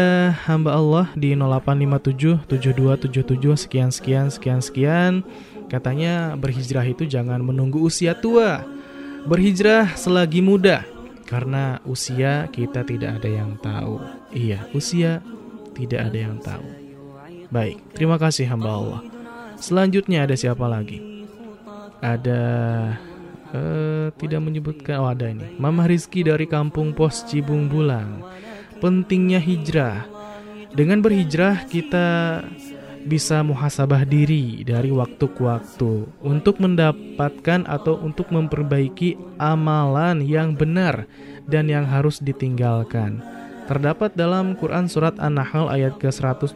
hamba 0.46 0.70
Allah 0.78 1.06
di 1.18 1.34
0857 1.34 2.46
7277 2.46 3.66
sekian 3.66 3.90
sekian 3.90 4.26
sekian 4.30 4.60
sekian. 4.62 5.12
Katanya 5.66 6.38
berhijrah 6.38 6.86
itu 6.86 7.10
jangan 7.10 7.42
menunggu 7.42 7.82
usia 7.82 8.14
tua. 8.14 8.62
Berhijrah 9.26 9.98
selagi 9.98 10.38
muda 10.38 10.86
karena 11.26 11.82
usia 11.82 12.46
kita 12.54 12.86
tidak 12.86 13.18
ada 13.18 13.26
yang 13.26 13.58
tahu. 13.58 13.98
Iya, 14.30 14.62
usia 14.70 15.18
tidak 15.74 16.06
ada 16.06 16.18
yang 16.30 16.38
tahu. 16.38 16.66
Baik, 17.50 17.82
terima 17.98 18.22
kasih 18.22 18.46
hamba 18.46 18.78
Allah. 18.78 19.02
Selanjutnya 19.58 20.22
ada 20.22 20.38
siapa 20.38 20.70
lagi? 20.70 21.26
Ada 21.98 22.42
uh, 23.50 24.06
tidak 24.14 24.38
menyebutkan 24.38 25.02
oh 25.02 25.10
ada 25.10 25.26
ini. 25.26 25.58
Mama 25.58 25.90
Rizky 25.90 26.22
dari 26.22 26.46
Kampung 26.46 26.94
Pos 26.94 27.26
Cibung 27.26 27.66
Bulang 27.66 28.22
pentingnya 28.82 29.40
hijrah. 29.40 30.06
Dengan 30.76 31.00
berhijrah 31.00 31.64
kita 31.64 32.40
bisa 33.06 33.40
muhasabah 33.46 34.02
diri 34.02 34.66
dari 34.66 34.90
waktu 34.90 35.24
ke 35.30 35.40
waktu 35.40 36.10
untuk 36.20 36.58
mendapatkan 36.58 37.62
atau 37.64 38.02
untuk 38.02 38.34
memperbaiki 38.34 39.14
amalan 39.38 40.20
yang 40.26 40.58
benar 40.58 41.06
dan 41.46 41.70
yang 41.70 41.86
harus 41.86 42.18
ditinggalkan. 42.18 43.22
Terdapat 43.70 44.14
dalam 44.14 44.58
Quran 44.58 44.86
Surat 44.86 45.18
An-Nahl 45.18 45.70
ayat 45.70 45.98
ke-125 45.98 46.54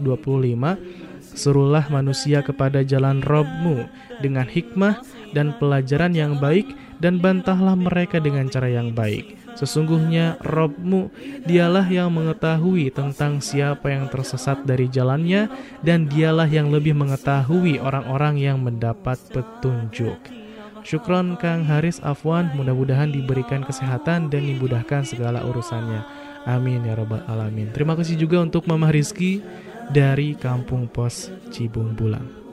Suruhlah 1.31 1.87
manusia 1.95 2.43
kepada 2.43 2.83
jalan 2.83 3.23
Robmu 3.23 3.87
dengan 4.18 4.47
hikmah 4.51 4.99
dan 5.31 5.55
pelajaran 5.62 6.11
yang 6.11 6.43
baik 6.43 6.66
dan 6.99 7.23
bantahlah 7.23 7.79
mereka 7.79 8.18
dengan 8.18 8.51
cara 8.51 8.66
yang 8.66 8.91
baik. 8.91 9.39
Sesungguhnya 9.56 10.36
Robmu 10.43 11.16
dialah 11.48 11.88
yang 11.88 12.12
mengetahui 12.12 12.91
tentang 12.91 13.39
siapa 13.39 13.88
yang 13.88 14.12
tersesat 14.12 14.68
dari 14.68 14.91
jalannya 14.91 15.48
dan 15.80 16.12
dialah 16.12 16.48
yang 16.50 16.76
lebih 16.76 16.91
mengetahui 16.91 17.80
orang-orang 17.80 18.36
yang 18.36 18.60
mendapat 18.60 19.16
petunjuk. 19.32 20.20
Syukron 20.86 21.34
Kang 21.39 21.66
Haris 21.66 21.98
Afwan, 22.06 22.54
mudah-mudahan 22.54 23.10
diberikan 23.10 23.66
kesehatan 23.66 24.30
dan 24.30 24.43
dimudahkan 24.46 25.08
segala 25.08 25.41
urusannya. 25.41 26.06
Amin 26.46 26.86
ya 26.86 26.93
robbal 26.93 27.26
alamin. 27.26 27.74
Terima 27.74 27.98
kasih 27.98 28.22
juga 28.22 28.38
untuk 28.38 28.70
Mama 28.70 28.93
Rizky 28.93 29.41
dari 29.89 30.38
Kampung 30.38 30.86
Pos 30.86 31.34
Cibung 31.50 31.98
Bulang. 31.98 32.46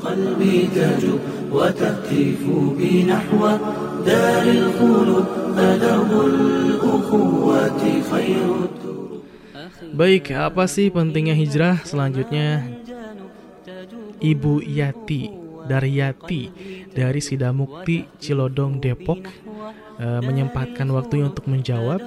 قلبي 0.00 0.68
تجو 0.74 1.14
وتهتف 1.52 2.42
بي 2.78 3.04
نحو 3.04 3.40
دار 4.06 4.44
الخلود 4.44 5.26
فدرب 5.56 6.12
الأخوة 6.26 7.82
خير 8.10 8.48
Baik, 9.90 10.30
apa 10.32 10.70
sih 10.70 10.86
pentingnya 10.86 11.34
hijrah? 11.34 11.82
Selanjutnya 11.82 12.62
Ibu 14.22 14.62
Yati 14.62 15.34
dari 15.66 15.98
Yati 15.98 16.42
dari 16.94 17.18
Sidamukti 17.18 18.06
Cilodong 18.22 18.78
Depok 18.78 19.26
e, 19.98 20.06
menyempatkan 20.22 20.86
waktunya 20.94 21.28
untuk 21.28 21.50
menjawab. 21.50 22.00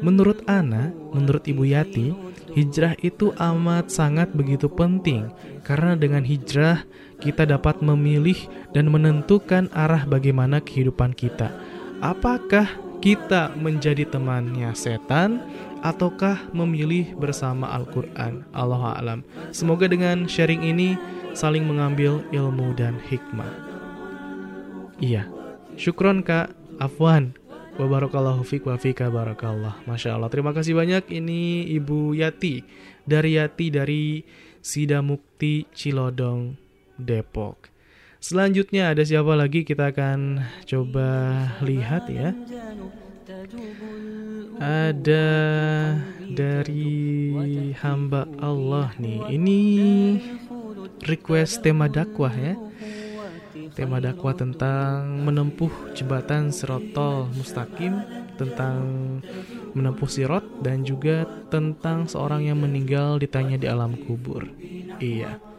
Menurut 0.00 0.48
Ana, 0.48 0.92
menurut 1.12 1.44
Ibu 1.44 1.64
Yati, 1.70 2.16
hijrah 2.56 2.96
itu 3.04 3.36
amat 3.36 3.92
sangat 3.92 4.32
begitu 4.32 4.72
penting 4.72 5.28
karena 5.60 5.92
dengan 5.92 6.24
hijrah 6.24 6.88
kita 7.21 7.45
dapat 7.45 7.79
memilih 7.85 8.35
dan 8.73 8.89
menentukan 8.89 9.69
arah 9.71 10.03
bagaimana 10.09 10.57
kehidupan 10.57 11.13
kita. 11.13 11.53
Apakah 12.01 12.65
kita 12.97 13.53
menjadi 13.53 14.09
temannya 14.09 14.73
setan 14.73 15.45
ataukah 15.85 16.49
memilih 16.49 17.13
bersama 17.13 17.69
Al-Qur'an? 17.77 18.41
Allah 18.53 18.97
alam. 18.97 19.19
Semoga 19.53 19.85
dengan 19.85 20.25
sharing 20.25 20.65
ini 20.65 20.97
saling 21.37 21.61
mengambil 21.61 22.25
ilmu 22.33 22.73
dan 22.73 22.97
hikmah. 23.05 23.53
Iya. 24.97 25.29
Syukron 25.77 26.25
Kak 26.25 26.53
Afwan. 26.81 27.37
Wabarakallahu 27.79 28.45
fiqh 28.45 28.67
wa 28.67 28.77
fika 28.77 29.09
barakallah. 29.09 29.79
Masya 29.89 30.17
Allah. 30.17 30.29
Terima 30.29 30.53
kasih 30.53 30.77
banyak. 30.77 31.07
Ini 31.09 31.71
Ibu 31.81 32.13
Yati. 32.17 32.61
Dari 33.01 33.41
Yati 33.41 33.73
dari 33.73 34.21
Sida 34.61 35.01
Mukti 35.01 35.65
Cilodong 35.73 36.70
Depok. 37.01 37.73
Selanjutnya 38.21 38.93
ada 38.93 39.01
siapa 39.01 39.33
lagi 39.33 39.65
kita 39.65 39.89
akan 39.89 40.45
coba 40.69 41.09
lihat 41.65 42.05
ya. 42.05 42.37
Ada 44.61 45.27
dari 46.29 47.25
hamba 47.81 48.29
Allah 48.37 48.93
nih. 49.01 49.25
Ini 49.33 49.59
request 51.09 51.65
tema 51.65 51.89
dakwah 51.89 52.29
ya. 52.29 52.53
Tema 53.73 53.97
dakwah 53.97 54.37
tentang 54.37 55.25
menempuh 55.25 55.97
jembatan 55.97 56.53
sirotol 56.53 57.25
mustaqim, 57.33 58.05
tentang 58.37 58.77
menempuh 59.73 60.05
sirot 60.05 60.45
dan 60.61 60.85
juga 60.85 61.25
tentang 61.49 62.05
seorang 62.05 62.45
yang 62.45 62.61
meninggal 62.61 63.17
ditanya 63.17 63.57
di 63.57 63.65
alam 63.65 63.97
kubur. 63.97 64.45
Iya. 65.01 65.50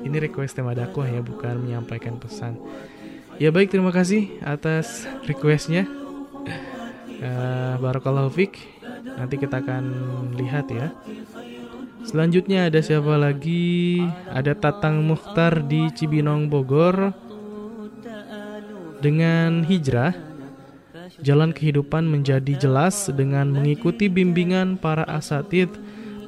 Ini 0.00 0.16
request 0.16 0.56
tema 0.56 0.72
dakwah 0.72 1.04
ya, 1.08 1.20
bukan 1.20 1.60
menyampaikan 1.68 2.16
pesan. 2.16 2.56
Ya 3.40 3.52
baik, 3.52 3.72
terima 3.72 3.92
kasih 3.92 4.40
atas 4.44 5.08
requestnya. 5.28 5.88
Uh, 7.20 7.76
Barakallahu 7.84 8.32
fiqh. 8.32 8.60
Nanti 9.16 9.36
kita 9.36 9.60
akan 9.60 9.84
lihat 10.36 10.68
ya. 10.72 10.92
Selanjutnya 12.04 12.72
ada 12.72 12.80
siapa 12.80 13.20
lagi? 13.20 14.00
Ada 14.32 14.56
Tatang 14.56 15.04
Mukhtar 15.04 15.64
di 15.64 15.92
Cibinong 15.92 16.48
Bogor. 16.48 17.12
Dengan 19.00 19.64
hijrah, 19.64 20.12
jalan 21.20 21.52
kehidupan 21.52 22.04
menjadi 22.08 22.56
jelas 22.56 23.08
dengan 23.12 23.48
mengikuti 23.52 24.08
bimbingan 24.08 24.76
para 24.76 25.04
asatid 25.08 25.72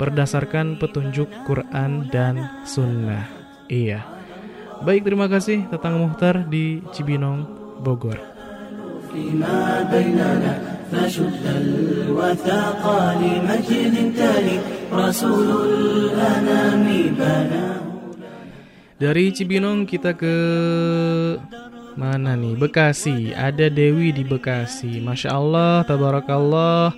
berdasarkan 0.03 0.83
petunjuk 0.83 1.31
Quran 1.47 2.11
dan 2.11 2.67
Sunnah. 2.67 3.31
Iya. 3.71 4.03
Baik, 4.83 5.07
terima 5.07 5.31
kasih 5.31 5.71
Tatang 5.71 6.03
Muhtar 6.03 6.43
di 6.51 6.83
Cibinong, 6.91 7.47
Bogor. 7.79 8.19
Dari 18.99 19.25
Cibinong 19.31 19.87
kita 19.87 20.19
ke 20.19 20.37
mana 21.95 22.35
nih? 22.35 22.59
Bekasi. 22.59 23.31
Ada 23.39 23.71
Dewi 23.71 24.11
di 24.11 24.27
Bekasi. 24.27 24.99
Masya 24.99 25.31
Allah, 25.31 25.87
tabarakallah. 25.87 26.91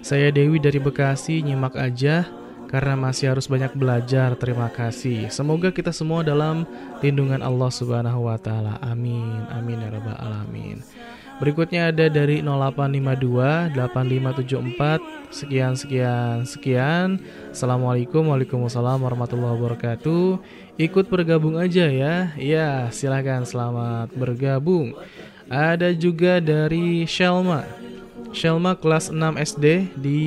Saya 0.00 0.32
Dewi 0.32 0.56
dari 0.62 0.78
Bekasi, 0.78 1.42
nyimak 1.42 1.74
aja 1.76 2.35
karena 2.66 2.94
masih 2.98 3.32
harus 3.34 3.46
banyak 3.46 3.72
belajar. 3.74 4.34
Terima 4.38 4.68
kasih. 4.70 5.30
Semoga 5.30 5.70
kita 5.70 5.94
semua 5.94 6.26
dalam 6.26 6.66
lindungan 7.00 7.42
Allah 7.42 7.70
Subhanahu 7.70 8.26
wa 8.26 8.38
taala. 8.38 8.78
Amin. 8.82 9.46
Amin 9.50 9.82
ya 9.82 9.90
rabbal 9.90 10.18
alamin. 10.18 10.82
Berikutnya 11.36 11.92
ada 11.92 12.08
dari 12.08 12.40
0852 12.40 13.76
8574 13.76 15.28
sekian 15.28 15.76
sekian 15.76 16.48
sekian. 16.48 17.20
Assalamualaikum 17.52 18.32
Waalaikumsalam 18.32 19.04
warahmatullahi 19.04 19.52
wabarakatuh. 19.60 20.40
Ikut 20.80 21.12
bergabung 21.12 21.60
aja 21.60 21.92
ya. 21.92 22.32
Ya, 22.40 22.88
silahkan 22.88 23.44
selamat 23.44 24.16
bergabung. 24.16 24.96
Ada 25.52 25.92
juga 25.92 26.40
dari 26.40 27.04
Shelma. 27.04 27.68
Shelma 28.32 28.72
kelas 28.72 29.12
6 29.12 29.36
SD 29.36 29.92
di 29.96 30.20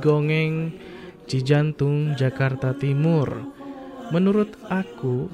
Gongeng 0.00 0.76
Cijantung, 1.24 2.12
Jakarta 2.14 2.76
Timur. 2.76 3.48
Menurut 4.12 4.54
aku, 4.68 5.28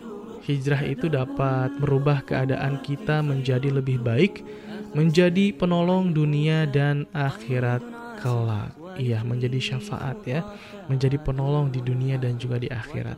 hijrah 0.47 0.83
itu 0.87 1.11
dapat 1.11 1.75
merubah 1.79 2.23
keadaan 2.23 2.81
kita 2.81 3.21
menjadi 3.21 3.69
lebih 3.71 4.01
baik, 4.01 4.47
menjadi 4.95 5.55
penolong 5.55 6.15
dunia 6.15 6.67
dan 6.71 7.07
akhirat 7.15 7.83
kelak. 8.23 8.75
Iya, 9.01 9.23
menjadi 9.25 9.57
syafaat 9.59 10.19
ya, 10.27 10.45
menjadi 10.91 11.17
penolong 11.17 11.73
di 11.73 11.81
dunia 11.81 12.21
dan 12.21 12.37
juga 12.37 12.61
di 12.61 12.69
akhirat. 12.69 13.17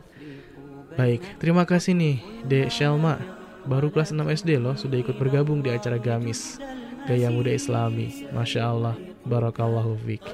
Baik, 0.93 1.25
terima 1.41 1.65
kasih 1.65 1.97
nih 1.97 2.17
Dek 2.45 2.69
Shelma. 2.69 3.17
Baru 3.65 3.89
kelas 3.89 4.13
6 4.13 4.27
SD 4.43 4.61
loh, 4.61 4.75
sudah 4.77 4.99
ikut 4.99 5.15
bergabung 5.17 5.63
di 5.63 5.71
acara 5.73 5.97
Gamis. 5.97 6.61
Gaya 7.03 7.27
Muda 7.31 7.51
Islami. 7.51 8.27
Masya 8.31 8.61
Allah. 8.63 8.95
Barakallahu 9.23 9.95
fiqh. 10.03 10.27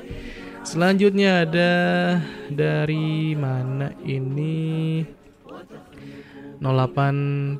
Selanjutnya 0.70 1.50
ada 1.50 1.74
dari 2.46 3.34
mana 3.34 3.90
ini 4.06 5.02
0838 6.62 7.58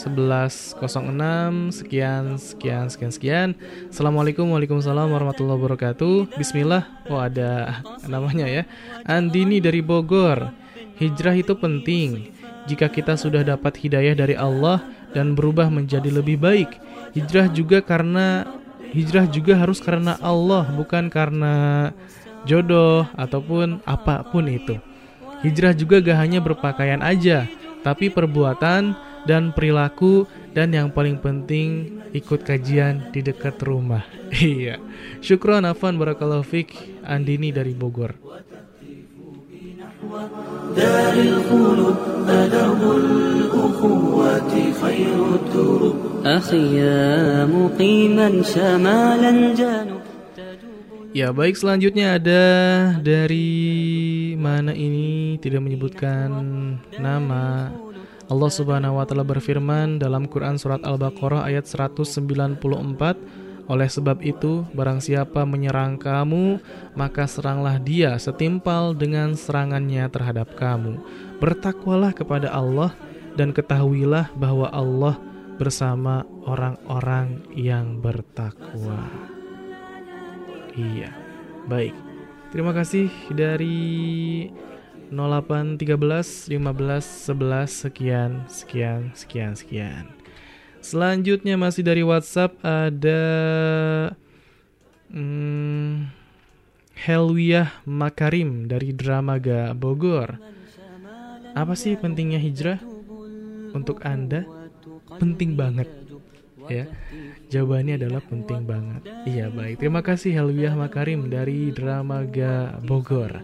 1106 0.00 1.76
sekian 1.76 2.40
sekian 2.40 2.88
sekian 2.88 3.12
sekian. 3.12 3.48
Assalamualaikum 3.92 4.48
Waalaikumsalam 4.48 5.12
warahmatullahi 5.12 5.60
wabarakatuh. 5.60 6.32
Bismillah. 6.40 6.88
Oh 7.12 7.20
ada 7.20 7.84
namanya 8.08 8.48
ya. 8.48 8.64
Andini 9.04 9.60
dari 9.60 9.84
Bogor. 9.84 10.48
Hijrah 10.96 11.36
itu 11.36 11.52
penting. 11.60 12.32
Jika 12.72 12.88
kita 12.88 13.20
sudah 13.20 13.44
dapat 13.44 13.76
hidayah 13.76 14.16
dari 14.16 14.32
Allah 14.32 14.80
dan 15.12 15.36
berubah 15.36 15.68
menjadi 15.68 16.08
lebih 16.08 16.40
baik. 16.40 16.72
Hijrah 17.12 17.52
juga 17.52 17.84
karena 17.84 18.48
hijrah 18.92 19.26
juga 19.26 19.56
harus 19.56 19.80
karena 19.80 20.20
Allah, 20.20 20.68
bukan 20.70 21.08
karena 21.08 21.90
jodoh 22.44 23.08
ataupun 23.16 23.80
apa 23.88 24.22
pun 24.28 24.46
itu. 24.46 24.76
Hijrah 25.42 25.74
juga 25.74 25.98
gak 25.98 26.18
hanya 26.22 26.38
berpakaian 26.38 27.02
aja, 27.02 27.50
tapi 27.82 28.12
perbuatan 28.12 28.94
dan 29.26 29.50
perilaku 29.50 30.26
dan 30.54 30.70
yang 30.70 30.92
paling 30.92 31.18
penting 31.18 31.98
ikut 32.12 32.44
kajian 32.44 33.10
di 33.10 33.24
dekat 33.24 33.58
rumah. 33.64 34.04
Iya. 34.32 34.80
Syukron 35.20 35.68
Afan 35.68 36.00
Barakallahu 36.00 36.40
Fik 36.40 36.72
Andini 37.04 37.52
dari 37.52 37.76
Bogor. 37.76 38.16
دار 40.77 41.13
الخلود 41.13 41.95
فدرب 42.27 42.81
الأخوة 42.97 44.53
خير 44.81 45.19
الدروب 45.35 45.95
أخي 46.25 46.63
يا 46.77 47.45
مقيما 47.45 48.43
شمالا 48.43 49.31
جنوب 49.53 50.01
Ya 51.15 51.33
baik 51.33 51.57
selanjutnya 51.57 52.19
ada 52.21 52.45
dari 53.01 53.49
mana 54.37 54.69
ini 54.69 55.39
tidak 55.41 55.65
menyebutkan 55.65 56.29
nama 56.99 57.73
Allah 58.27 58.51
Subhanahu 58.53 59.01
wa 59.01 59.05
taala 59.07 59.25
berfirman 59.25 59.97
dalam 59.97 60.29
Quran 60.29 60.61
surat 60.61 60.83
Al-Baqarah 60.85 61.47
ayat 61.47 61.65
194 61.65 63.40
oleh 63.70 63.86
sebab 63.86 64.18
itu, 64.26 64.66
barang 64.74 64.98
siapa 64.98 65.46
menyerang 65.46 65.94
kamu, 65.94 66.58
maka 66.98 67.30
seranglah 67.30 67.78
dia 67.78 68.18
setimpal 68.18 68.90
dengan 68.90 69.38
serangannya 69.38 70.10
terhadap 70.10 70.58
kamu. 70.58 70.98
Bertakwalah 71.38 72.10
kepada 72.10 72.50
Allah 72.50 72.90
dan 73.38 73.54
ketahuilah 73.54 74.34
bahwa 74.34 74.66
Allah 74.74 75.14
bersama 75.62 76.26
orang-orang 76.42 77.46
yang 77.54 78.02
bertakwa. 78.02 79.06
Iya, 80.74 81.14
baik. 81.70 81.94
Terima 82.50 82.74
kasih 82.74 83.08
dari 83.30 84.50
0813 85.12 86.48
15 86.50 86.56
11 86.56 87.68
sekian 87.68 88.30
sekian 88.48 89.12
sekian 89.12 89.52
sekian. 89.52 90.21
Selanjutnya 90.82 91.54
masih 91.54 91.86
dari 91.86 92.02
WhatsApp 92.02 92.58
ada 92.66 93.22
hmm, 95.14 96.10
Helwiah 96.98 97.70
Makarim 97.86 98.66
dari 98.66 98.90
Dramaga 98.90 99.72
Bogor. 99.78 100.42
Apa 101.54 101.78
sih 101.78 101.94
pentingnya 101.94 102.42
hijrah 102.42 102.82
untuk 103.72 104.02
Anda? 104.02 104.42
Penting 105.22 105.54
banget. 105.54 105.86
Ya. 106.70 106.90
Jawabannya 107.50 107.98
adalah 107.98 108.22
penting 108.22 108.62
banget. 108.66 109.02
Iya, 109.26 109.50
baik. 109.50 109.82
Terima 109.82 110.02
kasih 110.02 110.34
Helwiah 110.34 110.74
Makarim 110.74 111.26
dari 111.30 111.70
Dramaga 111.74 112.78
Bogor. 112.82 113.42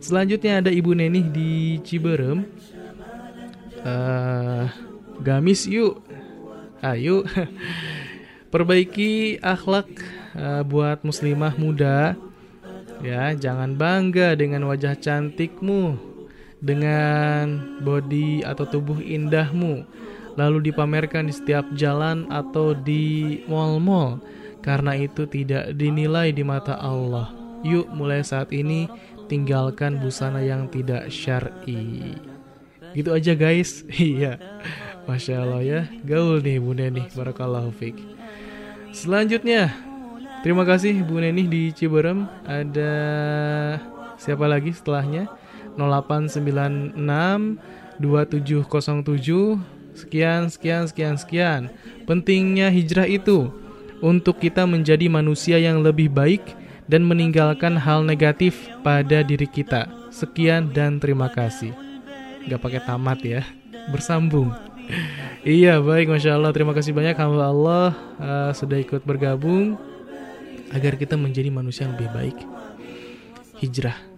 Selanjutnya 0.00 0.64
ada 0.64 0.72
Ibu 0.72 0.96
Nenih 0.96 1.26
di 1.28 1.52
Ciberem. 1.84 2.48
Uh, 3.80 4.68
gamis 5.20 5.64
yuk. 5.68 6.09
Ayo. 6.80 7.28
Perbaiki 8.50 9.38
akhlak 9.38 9.86
uh, 10.34 10.66
buat 10.66 11.04
muslimah 11.06 11.54
muda. 11.54 12.18
Ya, 13.00 13.32
jangan 13.32 13.80
bangga 13.80 14.36
dengan 14.36 14.68
wajah 14.68 14.92
cantikmu, 14.92 15.96
dengan 16.60 17.80
body 17.80 18.44
atau 18.44 18.68
tubuh 18.68 19.00
indahmu 19.00 19.88
lalu 20.38 20.70
dipamerkan 20.70 21.26
di 21.26 21.34
setiap 21.34 21.66
jalan 21.74 22.28
atau 22.30 22.76
di 22.76 23.40
mall-mall 23.44 24.22
karena 24.60 24.96
itu 24.96 25.24
tidak 25.24 25.72
dinilai 25.74 26.30
di 26.30 26.44
mata 26.44 26.76
Allah. 26.76 27.32
Yuk 27.64 27.92
mulai 27.92 28.24
saat 28.24 28.52
ini 28.56 28.88
tinggalkan 29.28 30.00
busana 30.00 30.40
yang 30.40 30.68
tidak 30.68 31.08
syar'i. 31.12 32.16
Gitu 32.96 33.10
aja 33.12 33.32
guys. 33.36 33.84
Iya. 33.94 34.40
Masya 35.08 35.44
Allah 35.44 35.62
ya. 35.62 35.80
Gaul 36.04 36.40
nih 36.44 36.58
Bu 36.60 36.72
Neni. 36.76 37.06
Barakallahu 37.12 37.70
fiq. 37.72 37.96
Selanjutnya. 38.90 39.72
Terima 40.40 40.64
kasih 40.64 41.04
Bu 41.04 41.20
Neni 41.20 41.44
di 41.46 41.70
Ciberem. 41.70 42.24
Ada 42.48 42.92
siapa 44.16 44.48
lagi 44.48 44.72
setelahnya? 44.72 45.28
0896 45.78 46.96
2707 48.00 49.80
Sekian, 50.00 50.48
sekian, 50.48 50.88
sekian, 50.88 51.14
sekian. 51.18 51.60
Pentingnya 52.06 52.72
hijrah 52.72 53.04
itu 53.04 53.52
untuk 54.00 54.40
kita 54.40 54.64
menjadi 54.64 55.10
manusia 55.12 55.60
yang 55.60 55.84
lebih 55.84 56.08
baik 56.08 56.40
dan 56.88 57.04
meninggalkan 57.04 57.76
hal 57.76 58.02
negatif 58.02 58.70
pada 58.80 59.20
diri 59.20 59.44
kita. 59.44 59.86
Sekian 60.08 60.72
dan 60.72 60.98
terima 60.98 61.28
kasih. 61.30 61.76
Gak 62.48 62.60
pakai 62.64 62.82
tamat 62.82 63.20
ya, 63.22 63.42
bersambung 63.92 64.50
iya 65.43 65.81
baik, 65.81 66.09
masya 66.09 66.37
Allah. 66.37 66.51
Terima 66.55 66.73
kasih 66.73 66.91
banyak 66.91 67.15
hamba 67.17 67.49
Allah 67.49 67.87
uh, 68.17 68.51
sudah 68.55 68.77
ikut 68.79 69.01
bergabung 69.03 69.77
agar 70.73 70.97
kita 70.97 71.15
menjadi 71.15 71.49
manusia 71.53 71.85
yang 71.85 71.97
lebih 71.97 72.11
baik. 72.13 72.37
Hijrah 73.61 74.15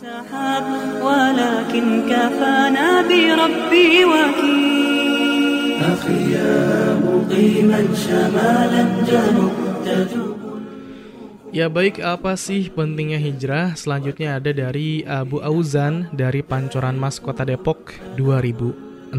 السحاب 0.00 0.64
ولكن 1.02 2.02
كفانا 2.10 3.02
بربي 3.02 4.04
وكيل 4.04 5.82
أخي 5.92 6.32
يا 6.32 6.94
مقيما 7.04 7.84
شمالا 7.94 8.84
جنوب 9.08 9.52
تجوب 9.84 10.33
Ya 11.55 11.71
baik, 11.71 12.03
apa 12.03 12.35
sih 12.35 12.67
pentingnya 12.67 13.15
hijrah? 13.15 13.79
Selanjutnya 13.79 14.35
ada 14.35 14.51
dari 14.51 15.07
Abu 15.07 15.39
Auzan 15.39 16.11
dari 16.11 16.43
Pancoran 16.43 16.99
Mas 16.99 17.15
Kota 17.15 17.47
Depok 17.47 17.95
2006. 18.19 19.15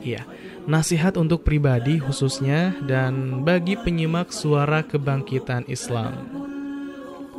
Iya, 0.00 0.24
nasihat 0.64 1.20
untuk 1.20 1.44
pribadi 1.44 2.00
khususnya 2.00 2.72
dan 2.88 3.44
bagi 3.44 3.76
penyimak 3.76 4.32
suara 4.32 4.80
kebangkitan 4.80 5.68
Islam. 5.68 6.16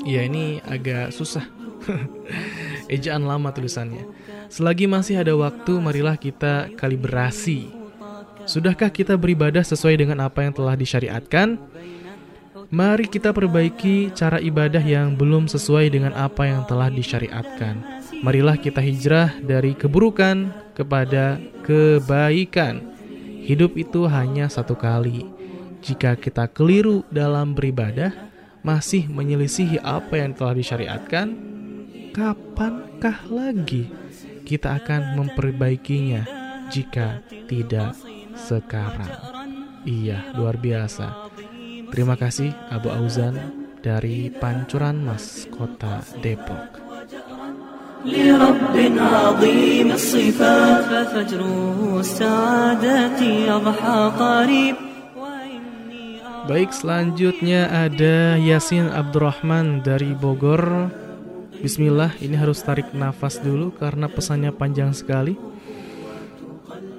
Ya 0.06 0.22
ini 0.22 0.62
agak 0.70 1.10
susah 1.10 1.50
Ejaan 2.94 3.26
lama 3.26 3.50
tulisannya. 3.50 4.06
Selagi 4.54 4.86
masih 4.86 5.18
ada 5.18 5.34
waktu, 5.34 5.82
marilah 5.82 6.14
kita 6.14 6.70
kalibrasi. 6.78 7.74
Sudahkah 8.46 8.94
kita 8.94 9.18
beribadah 9.18 9.62
sesuai 9.62 9.98
dengan 9.98 10.26
apa 10.26 10.46
yang 10.46 10.54
telah 10.54 10.78
disyariatkan? 10.78 11.58
Mari 12.70 13.10
kita 13.10 13.34
perbaiki 13.34 14.14
cara 14.14 14.38
ibadah 14.38 14.86
yang 14.86 15.18
belum 15.18 15.50
sesuai 15.50 15.90
dengan 15.90 16.14
apa 16.14 16.46
yang 16.46 16.70
telah 16.70 16.94
disyariatkan. 16.94 17.82
Marilah 18.22 18.62
kita 18.62 18.78
hijrah 18.78 19.42
dari 19.42 19.74
keburukan 19.74 20.54
kepada 20.78 21.42
kebaikan. 21.66 22.94
Hidup 23.42 23.74
itu 23.74 24.06
hanya 24.06 24.46
satu 24.54 24.78
kali. 24.78 25.26
Jika 25.82 26.14
kita 26.14 26.46
keliru 26.46 27.02
dalam 27.10 27.58
beribadah, 27.58 28.14
masih 28.62 29.10
menyelisihi 29.10 29.82
apa 29.82 30.22
yang 30.22 30.38
telah 30.38 30.54
disyariatkan, 30.54 31.34
kapankah 32.14 33.26
lagi 33.34 33.90
kita 34.46 34.78
akan 34.78 35.18
memperbaikinya 35.18 36.22
jika 36.70 37.26
tidak 37.50 37.98
sekarang? 38.38 39.10
Iya, 39.90 40.38
luar 40.38 40.60
biasa. 40.60 41.29
Terima 41.90 42.16
kasih 42.16 42.54
Abu 42.70 42.94
Auzan 42.94 43.36
dari 43.80 44.30
Pancuran 44.30 45.04
Mas, 45.04 45.48
Kota 45.50 46.04
Depok. 46.20 46.80
Baik, 56.50 56.72
selanjutnya 56.74 57.62
ada 57.70 58.40
Yasin 58.40 58.88
Abdurrahman 58.90 59.84
dari 59.84 60.16
Bogor. 60.16 60.90
Bismillah, 61.60 62.16
ini 62.24 62.40
harus 62.40 62.64
tarik 62.64 62.96
nafas 62.96 63.44
dulu 63.44 63.76
karena 63.76 64.08
pesannya 64.08 64.56
panjang 64.56 64.96
sekali. 64.96 65.36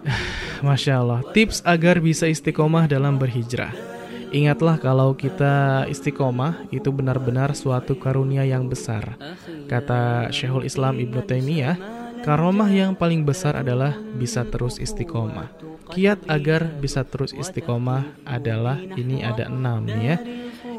Masya 0.66 1.00
Allah, 1.00 1.24
tips 1.32 1.64
agar 1.64 2.04
bisa 2.04 2.28
istiqomah 2.28 2.84
dalam 2.84 3.16
berhijrah. 3.16 3.99
Ingatlah 4.30 4.78
kalau 4.78 5.14
kita 5.18 5.86
istiqomah 5.90 6.70
itu 6.70 6.88
benar-benar 6.94 7.54
suatu 7.58 7.98
karunia 7.98 8.46
yang 8.46 8.70
besar. 8.70 9.18
Kata 9.66 10.30
Syekhul 10.30 10.66
Islam 10.66 11.02
Ibnu 11.02 11.20
Taimiyah, 11.26 11.76
karomah 12.22 12.70
yang 12.70 12.94
paling 12.94 13.26
besar 13.26 13.58
adalah 13.58 13.98
bisa 13.98 14.46
terus 14.46 14.78
istiqomah. 14.78 15.50
Kiat 15.90 16.30
agar 16.30 16.70
bisa 16.78 17.02
terus 17.02 17.34
istiqomah 17.34 18.06
adalah 18.22 18.78
ini 18.78 19.26
ada 19.26 19.50
enam 19.50 19.82
ya. 19.90 20.22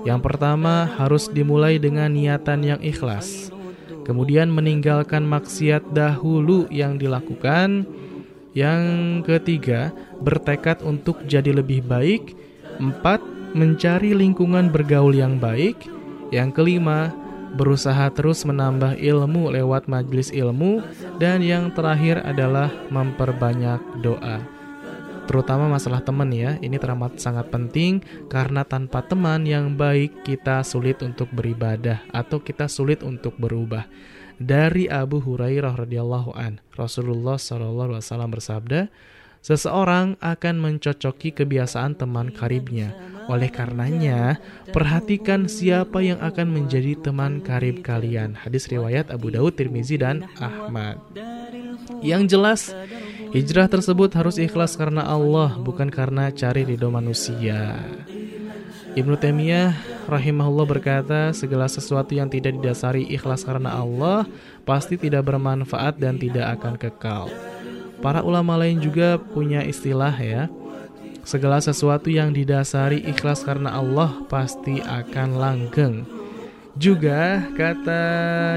Yang 0.08 0.20
pertama 0.24 0.88
harus 0.98 1.28
dimulai 1.28 1.76
dengan 1.78 2.10
niatan 2.10 2.64
yang 2.64 2.80
ikhlas 2.80 3.52
kemudian 4.04 4.50
meninggalkan 4.52 5.24
maksiat 5.24 5.94
dahulu 5.94 6.68
yang 6.68 6.98
dilakukan. 6.98 7.88
Yang 8.52 8.84
ketiga, 9.24 9.96
bertekad 10.20 10.84
untuk 10.84 11.24
jadi 11.24 11.56
lebih 11.56 11.88
baik. 11.88 12.36
Empat, 12.82 13.24
mencari 13.54 14.16
lingkungan 14.16 14.72
bergaul 14.72 15.16
yang 15.16 15.38
baik. 15.38 15.88
Yang 16.32 16.56
kelima, 16.56 17.12
berusaha 17.60 18.08
terus 18.16 18.48
menambah 18.48 18.96
ilmu 19.00 19.52
lewat 19.52 19.92
majelis 19.92 20.32
ilmu. 20.32 20.80
Dan 21.20 21.44
yang 21.44 21.72
terakhir 21.76 22.24
adalah 22.24 22.72
memperbanyak 22.90 23.80
doa 24.00 24.62
terutama 25.32 25.72
masalah 25.72 26.04
teman 26.04 26.28
ya. 26.36 26.60
Ini 26.60 26.76
teramat 26.76 27.16
sangat 27.16 27.48
penting 27.48 28.04
karena 28.28 28.68
tanpa 28.68 29.00
teman 29.00 29.48
yang 29.48 29.80
baik 29.80 30.28
kita 30.28 30.60
sulit 30.60 31.00
untuk 31.00 31.32
beribadah 31.32 32.04
atau 32.12 32.44
kita 32.44 32.68
sulit 32.68 33.00
untuk 33.00 33.40
berubah. 33.40 33.88
Dari 34.42 34.92
Abu 34.92 35.24
Hurairah 35.24 35.88
radhiyallahu 35.88 36.36
an, 36.36 36.60
Rasulullah 36.76 37.40
shallallahu 37.40 37.96
alaihi 37.96 38.04
wasallam 38.04 38.32
bersabda, 38.34 38.92
seseorang 39.42 40.16
akan 40.22 40.56
mencocoki 40.62 41.34
kebiasaan 41.34 41.98
teman 41.98 42.30
karibnya. 42.30 42.94
Oleh 43.30 43.50
karenanya, 43.54 44.42
perhatikan 44.74 45.46
siapa 45.46 46.02
yang 46.02 46.22
akan 46.22 46.48
menjadi 46.50 46.98
teman 46.98 47.42
karib 47.42 47.86
kalian. 47.86 48.34
Hadis 48.38 48.70
riwayat 48.70 49.14
Abu 49.14 49.30
Daud, 49.34 49.58
Tirmizi 49.58 49.98
dan 49.98 50.26
Ahmad. 50.42 50.98
Yang 52.02 52.24
jelas, 52.34 52.62
hijrah 53.34 53.70
tersebut 53.70 54.10
harus 54.18 54.42
ikhlas 54.42 54.74
karena 54.74 55.06
Allah, 55.06 55.54
bukan 55.62 55.90
karena 55.94 56.34
cari 56.34 56.66
ridho 56.66 56.90
manusia. 56.90 57.78
Ibnu 58.92 59.16
Taimiyah 59.16 59.72
rahimahullah 60.12 60.68
berkata, 60.68 61.22
segala 61.32 61.72
sesuatu 61.72 62.12
yang 62.12 62.28
tidak 62.28 62.60
didasari 62.60 63.08
ikhlas 63.08 63.48
karena 63.48 63.72
Allah 63.80 64.28
pasti 64.68 65.00
tidak 65.00 65.32
bermanfaat 65.32 65.96
dan 65.96 66.20
tidak 66.20 66.60
akan 66.60 66.76
kekal. 66.76 67.32
Para 68.02 68.26
ulama 68.26 68.58
lain 68.58 68.82
juga 68.82 69.22
punya 69.22 69.62
istilah 69.62 70.14
ya. 70.18 70.50
Segala 71.22 71.62
sesuatu 71.62 72.10
yang 72.10 72.34
didasari 72.34 73.06
ikhlas 73.06 73.46
karena 73.46 73.78
Allah 73.78 74.26
pasti 74.26 74.82
akan 74.82 75.30
langgeng. 75.38 75.96
Juga 76.74 77.46
kata 77.54 78.02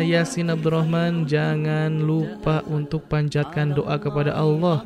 Yasin 0.01 0.49
Abdurrahman 0.49 1.28
jangan 1.28 1.92
lupa 2.01 2.64
untuk 2.64 3.05
panjatkan 3.11 3.76
doa 3.76 4.01
kepada 4.01 4.32
Allah 4.32 4.80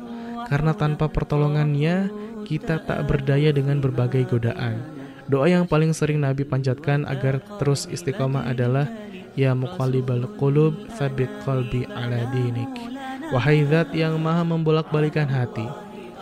karena 0.51 0.75
tanpa 0.75 1.07
pertolongannya 1.07 2.11
kita 2.43 2.83
tak 2.83 3.05
berdaya 3.07 3.55
dengan 3.55 3.79
berbagai 3.79 4.27
godaan. 4.27 4.81
Doa 5.29 5.45
yang 5.45 5.69
paling 5.69 5.93
sering 5.93 6.25
Nabi 6.25 6.41
panjatkan 6.41 7.05
agar 7.05 7.39
terus 7.61 7.85
istiqomah 7.87 8.49
adalah 8.49 8.89
Ya 9.37 9.53
muqallibal 9.55 10.25
qulub 10.35 10.89
tsabbit 10.91 11.29
qalbi 11.45 11.85
ala 11.85 12.27
dinik. 12.33 12.98
Wahai 13.32 13.64
zat 13.66 13.90
yang 13.96 14.20
maha 14.20 14.44
membolak-balikan 14.44 15.26
hati, 15.26 15.64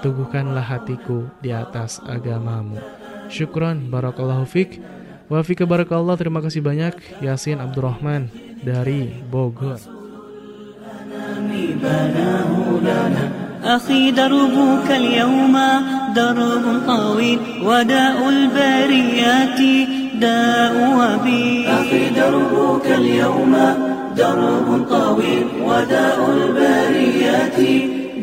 teguhkanlah 0.00 0.64
hatiku 0.64 1.28
di 1.42 1.50
atas 1.50 2.00
agamamu. 2.04 2.78
Syukran 3.28 3.88
barakallahu 3.90 4.46
fik. 4.46 4.78
Wa 5.30 5.40
fika 5.40 5.64
barakallah 5.64 6.18
terima 6.20 6.44
kasih 6.44 6.60
banyak 6.60 6.92
Yasin 7.24 7.62
Abdurrahman 7.62 8.28
dari 8.60 9.08
Bogor. 9.30 9.80
أخي 13.62 14.10
دربك 14.10 14.90
اليوم 14.90 15.56
درب 16.16 16.64
طويل 16.86 17.38
وداء 17.62 18.28
البريات 18.28 19.60
داء 20.18 20.74
وبي 20.98 21.68
أخي 21.68 22.10
دربك 22.10 22.86
اليوم 22.86 23.54
درب 24.17 24.85
طويل 24.89 25.47
وداء 25.63 26.17
البريات 26.37 27.59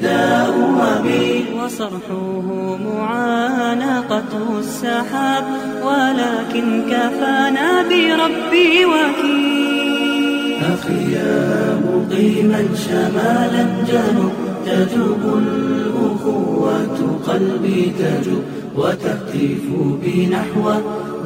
داء 0.03 0.55
وبي 0.81 1.45
وصرحه 1.59 2.77
معانقة 2.87 4.59
السحاب 4.59 5.45
ولكن 5.85 6.83
كفانا 6.91 7.83
بربي 7.83 8.85
وكيل. 8.85 10.55
أخي 10.75 11.13
يا 11.13 11.81
مقيما 11.85 12.63
شمالا 12.85 13.65
جنوب 13.89 14.33
تجوب 14.67 15.23
الأخوة 15.39 16.99
قلبي 17.27 17.93
تجوب 17.99 18.45
وتهتف 18.77 19.65
بي 20.03 20.27
نحو 20.27 20.65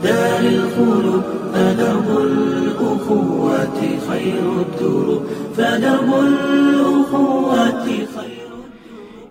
دار 0.05 0.41
الخلود. 0.41 1.38
فدرب 1.58 2.08
الأخوة 2.18 3.80
خير 4.10 4.46
الدروب 4.62 5.24
فدرب 5.58 6.12
الأخوة 6.14 7.86
خير 7.88 8.44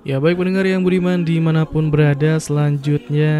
Ya 0.02 0.18
baik 0.18 0.34
pendengar 0.34 0.66
yang 0.66 0.82
beriman 0.82 1.22
dimanapun 1.22 1.86
berada 1.86 2.34
Selanjutnya 2.42 3.34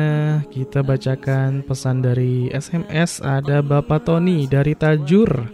kita 0.47 0.87
bacakan 0.87 1.67
pesan 1.67 2.07
dari 2.07 2.55
SMS 2.55 3.19
Ada 3.19 3.67
Bapak 3.67 4.07
Tony 4.07 4.47
dari 4.47 4.79
Tajur 4.79 5.51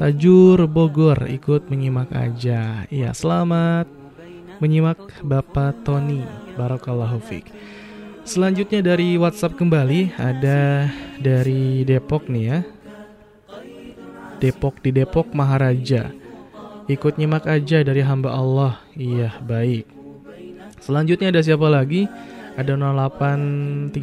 Tajur 0.00 0.64
Bogor 0.64 1.28
ikut 1.28 1.68
menyimak 1.68 2.08
aja 2.08 2.88
Ya 2.88 3.12
selamat 3.12 3.84
menyimak 4.56 4.96
Bapak 5.20 5.84
Tony 5.84 6.24
Barakallahu 6.56 7.20
Fik 7.20 7.52
Selanjutnya 8.21 8.85
dari 8.85 9.17
WhatsApp 9.17 9.57
kembali 9.57 10.15
Ada 10.15 10.87
dari 11.17 11.81
Depok 11.83 12.29
nih 12.29 12.43
ya 12.45 12.59
Depok 14.41 14.81
di 14.81 14.93
Depok 14.93 15.33
Maharaja 15.33 16.13
Ikut 16.85 17.17
nyimak 17.17 17.45
aja 17.49 17.81
dari 17.85 18.01
hamba 18.01 18.33
Allah 18.33 18.81
Iya 18.97 19.37
baik 19.41 20.01
Selanjutnya 20.81 21.29
ada 21.29 21.45
siapa 21.45 21.69
lagi? 21.69 22.09
Ada 22.57 22.73
0813 22.73 23.93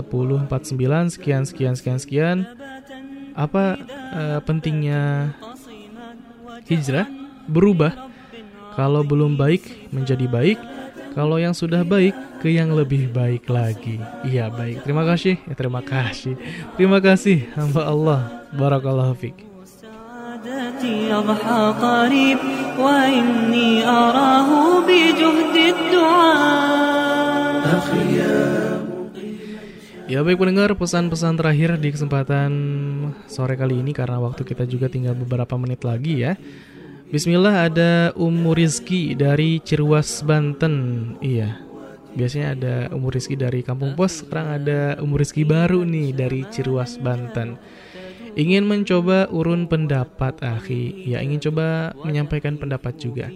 1049 0.00 1.14
sekian 1.14 1.44
sekian 1.44 1.74
sekian 1.76 1.98
sekian. 2.00 2.38
Apa 3.36 3.76
uh, 4.16 4.40
pentingnya 4.42 5.36
hijrah? 6.64 7.06
Berubah. 7.46 8.08
Kalau 8.74 9.04
belum 9.04 9.36
baik 9.36 9.92
menjadi 9.92 10.24
baik, 10.24 10.56
kalau 11.10 11.42
yang 11.42 11.50
sudah 11.50 11.82
baik, 11.82 12.14
ke 12.38 12.54
yang 12.54 12.70
lebih 12.70 13.10
baik 13.10 13.50
lagi. 13.50 13.98
Iya 14.22 14.46
baik. 14.48 14.86
Terima 14.86 15.02
kasih. 15.02 15.36
Ya, 15.42 15.54
terima 15.58 15.82
kasih. 15.82 16.34
Terima 16.78 16.98
kasih 17.02 17.50
hamba 17.58 17.82
Allah. 17.86 18.20
Barakallahu 18.54 19.14
fiq. 19.18 19.36
Ya 30.10 30.26
baik 30.26 30.42
pendengar, 30.42 30.74
pesan-pesan 30.74 31.38
terakhir 31.38 31.78
di 31.78 31.94
kesempatan 31.94 32.50
sore 33.30 33.54
kali 33.54 33.78
ini 33.78 33.94
karena 33.94 34.18
waktu 34.18 34.42
kita 34.42 34.66
juga 34.66 34.90
tinggal 34.90 35.14
beberapa 35.14 35.54
menit 35.54 35.86
lagi 35.86 36.26
ya. 36.26 36.34
Bismillah 37.10 37.66
ada 37.66 38.14
Umur 38.14 38.54
Rizki 38.54 39.18
dari 39.18 39.58
Cirwas 39.58 40.22
Banten. 40.22 41.18
Iya. 41.18 41.58
Biasanya 42.14 42.48
ada 42.54 42.74
Umur 42.94 43.18
Rizki 43.18 43.34
dari 43.34 43.66
Kampung 43.66 43.98
Pos, 43.98 44.22
sekarang 44.22 44.62
ada 44.62 44.94
Umur 45.02 45.18
Rizki 45.18 45.42
baru 45.42 45.82
nih 45.82 46.14
dari 46.14 46.46
Cirwas 46.54 47.02
Banten. 47.02 47.58
Ingin 48.38 48.66
mencoba 48.66 49.26
urun 49.30 49.66
pendapat, 49.66 50.38
akhi. 50.38 51.08
Ya, 51.08 51.18
ingin 51.18 51.42
coba 51.50 51.90
menyampaikan 52.06 52.54
pendapat 52.54 52.94
juga. 53.00 53.26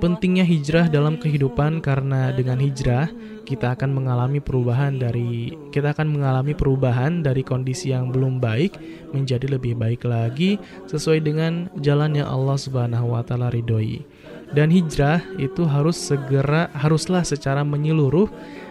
Pentingnya 0.00 0.42
hijrah 0.42 0.88
dalam 0.88 1.20
kehidupan 1.20 1.84
karena 1.84 2.32
dengan 2.32 2.56
hijrah 2.56 3.12
kita 3.44 3.76
akan 3.76 3.92
mengalami 3.92 4.40
perubahan 4.40 4.96
dari 4.96 5.52
kita 5.74 5.92
akan 5.92 6.08
mengalami 6.08 6.56
perubahan 6.56 7.20
dari 7.20 7.44
kondisi 7.44 7.92
yang 7.92 8.08
belum 8.08 8.40
baik 8.40 8.78
menjadi 9.12 9.58
lebih 9.58 9.76
baik 9.76 10.08
lagi 10.08 10.56
sesuai 10.88 11.20
dengan 11.20 11.68
jalan 11.84 12.16
yang 12.16 12.30
Allah 12.32 12.56
Subhanahu 12.56 13.12
wa 13.12 13.22
taala 13.26 13.52
ridhoi. 13.52 14.02
Dan 14.50 14.72
hijrah 14.72 15.22
itu 15.38 15.62
harus 15.62 15.94
segera 15.94 16.72
haruslah 16.74 17.22
secara 17.22 17.62
menyeluruh 17.62 18.26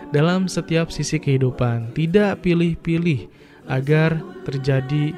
dalam 0.10 0.50
setiap 0.50 0.90
sisi 0.90 1.22
kehidupan, 1.22 1.94
tidak 1.94 2.42
pilih-pilih 2.42 3.30
agar 3.70 4.18
terjadi 4.44 5.14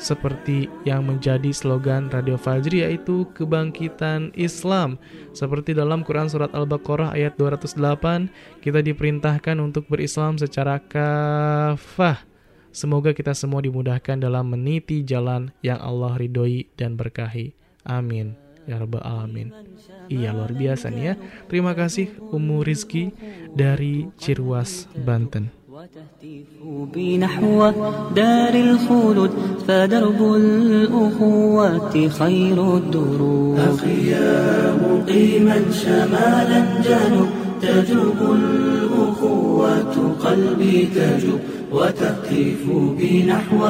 seperti 0.00 0.66
yang 0.88 1.04
menjadi 1.04 1.52
slogan 1.52 2.08
Radio 2.08 2.40
Fajri 2.40 2.82
yaitu 2.82 3.28
kebangkitan 3.36 4.32
Islam. 4.32 4.96
Seperti 5.36 5.76
dalam 5.76 6.00
Quran 6.02 6.26
surat 6.32 6.50
Al-Baqarah 6.56 7.12
ayat 7.12 7.36
208, 7.36 8.32
kita 8.64 8.80
diperintahkan 8.80 9.60
untuk 9.60 9.86
berislam 9.92 10.40
secara 10.40 10.80
kafah. 10.80 12.24
Semoga 12.72 13.12
kita 13.12 13.36
semua 13.36 13.60
dimudahkan 13.60 14.16
dalam 14.16 14.48
meniti 14.48 15.04
jalan 15.04 15.52
yang 15.60 15.78
Allah 15.84 16.16
ridhoi 16.16 16.70
dan 16.80 16.96
berkahi. 16.96 17.52
Amin. 17.84 18.34
Ya 18.64 18.78
Rabbal 18.78 19.02
Alamin. 19.02 19.50
Iya 20.06 20.30
luar 20.30 20.54
biasa 20.54 20.94
nih 20.94 21.04
ya. 21.10 21.14
Terima 21.50 21.74
kasih 21.74 22.14
Umu 22.30 22.62
Rizki 22.62 23.10
dari 23.50 24.06
Cirwas, 24.14 24.86
Banten. 24.94 25.59
وتهتف 25.80 26.92
بي 26.94 27.18
نحو 27.18 27.72
دار 28.16 28.54
الخلود 28.54 29.30
فدرب 29.68 30.34
الأخوة 30.34 32.08
خير 32.08 32.76
الدروب. 32.76 33.58
أخي 33.58 34.10
يا 34.10 34.76
مقيما 34.82 35.58
شمالا 35.72 36.60
جنوب 36.84 37.28
تجوب 37.62 38.18
الأخوة 38.32 40.14
قلبي 40.24 40.88
تجوب. 40.96 41.40
وتهتف 41.72 42.62
بي 42.98 43.22
نحو 43.22 43.68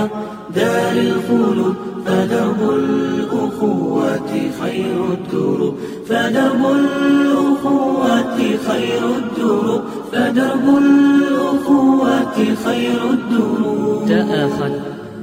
دار 0.55 0.93
الخلود 0.93 1.75
فدرب 2.07 2.71
الأخوة 2.71 4.33
خير 4.63 5.05
الدروب 5.13 5.75
فدرب 6.09 6.63
الأخوة 6.73 8.39
خير 8.69 9.03
الدروب 9.19 9.81
فدرب 10.13 10.79
الأخوة 10.79 12.55
خير 12.65 13.11
الدروب 13.11 14.09
تأخذ 14.09 14.73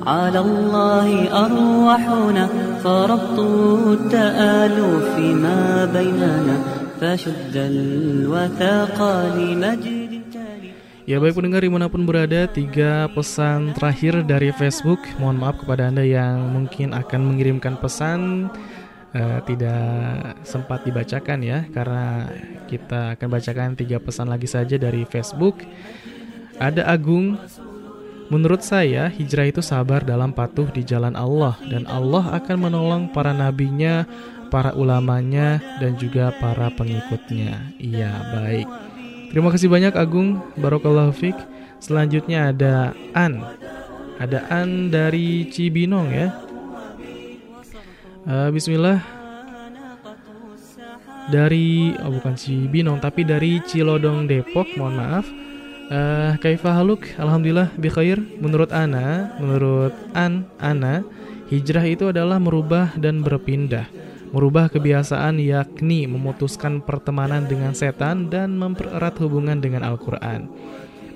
على 0.07 0.39
الله 0.39 1.09
أرواحنا. 1.45 2.47
فربط 2.83 3.39
التآلف 3.87 5.19
ما 5.19 5.85
بيننا. 5.93 6.57
فشد 7.01 7.55
الوثاق 7.55 8.99
لمجد 9.37 10.06
Ya 11.07 11.23
baik 11.23 11.39
pendengar 11.39 11.63
di 11.63 11.71
mana 11.71 11.87
pun 11.87 12.03
berada 12.03 12.51
Tiga 12.51 13.07
pesan 13.15 13.71
terakhir 13.71 14.27
dari 14.27 14.51
Facebook. 14.51 14.99
Mohon 15.15 15.37
maaf 15.39 15.55
kepada 15.63 15.87
Anda 15.87 16.03
yang 16.03 16.51
mungkin 16.51 16.91
akan 16.91 17.31
mengirimkan 17.31 17.79
pesan 17.79 18.51
uh, 19.15 19.39
Tidak 19.47 20.43
sempat 20.43 20.83
dibacakan 20.83 21.39
ya 21.47 21.63
Karena 21.71 22.27
kita 22.67 23.15
akan 23.15 23.27
bacakan 23.31 23.79
tiga 23.79 24.03
pesan 24.03 24.27
lagi 24.27 24.51
saja 24.51 24.75
dari 24.75 25.07
Facebook. 25.07 25.63
Ada 26.59 26.83
Agung 26.91 27.39
Menurut 28.27 28.59
saya, 28.59 29.07
hijrah 29.07 29.47
itu 29.47 29.63
sabar 29.63 30.03
dalam 30.03 30.35
patuh 30.35 30.67
di 30.75 30.83
jalan 30.83 31.15
Allah 31.15 31.55
Dan 31.71 31.87
Allah 31.87 32.35
akan 32.35 32.67
menolong 32.67 33.03
para 33.15 33.31
nabinya, 33.31 34.03
para 34.51 34.75
ulamanya, 34.75 35.63
dan 35.79 35.95
juga 35.95 36.35
para 36.35 36.67
pengikutnya. 36.67 37.79
Iya, 37.79 38.11
baik 38.35 38.86
Terima 39.27 39.51
kasih 39.51 39.67
banyak 39.67 39.93
Agung. 39.93 40.39
Barokallahu 40.55 41.11
Fik. 41.11 41.37
Selanjutnya 41.83 42.55
ada 42.55 42.95
An. 43.11 43.43
Ada 44.17 44.47
An 44.49 44.89
dari 44.89 45.45
Cibinong 45.51 46.09
ya. 46.09 46.33
Uh, 48.23 48.49
Bismillah. 48.49 49.03
Dari 51.27 51.91
oh 51.99 52.11
bukan 52.15 52.39
Cibinong 52.39 53.03
tapi 53.03 53.27
dari 53.27 53.59
Cilodong 53.67 54.25
Depok. 54.25 54.71
Mohon 54.79 54.95
maaf. 54.95 55.25
Uh, 55.87 56.35
Kaifa 56.43 56.75
haluk? 56.75 57.07
Alhamdulillah 57.15 57.71
bikhair 57.79 58.19
menurut 58.43 58.75
Ana 58.75 59.31
menurut 59.39 59.95
An 60.11 60.43
Ana 60.59 61.07
hijrah 61.47 61.87
itu 61.87 62.11
adalah 62.11 62.43
merubah 62.43 62.91
dan 62.99 63.23
berpindah 63.23 63.87
merubah 64.31 64.67
kebiasaan 64.67 65.39
yakni 65.39 66.07
memutuskan 66.07 66.83
pertemanan 66.83 67.47
dengan 67.47 67.71
setan 67.71 68.27
dan 68.27 68.55
mempererat 68.55 69.15
hubungan 69.23 69.59
dengan 69.59 69.83
Al-Quran 69.87 70.49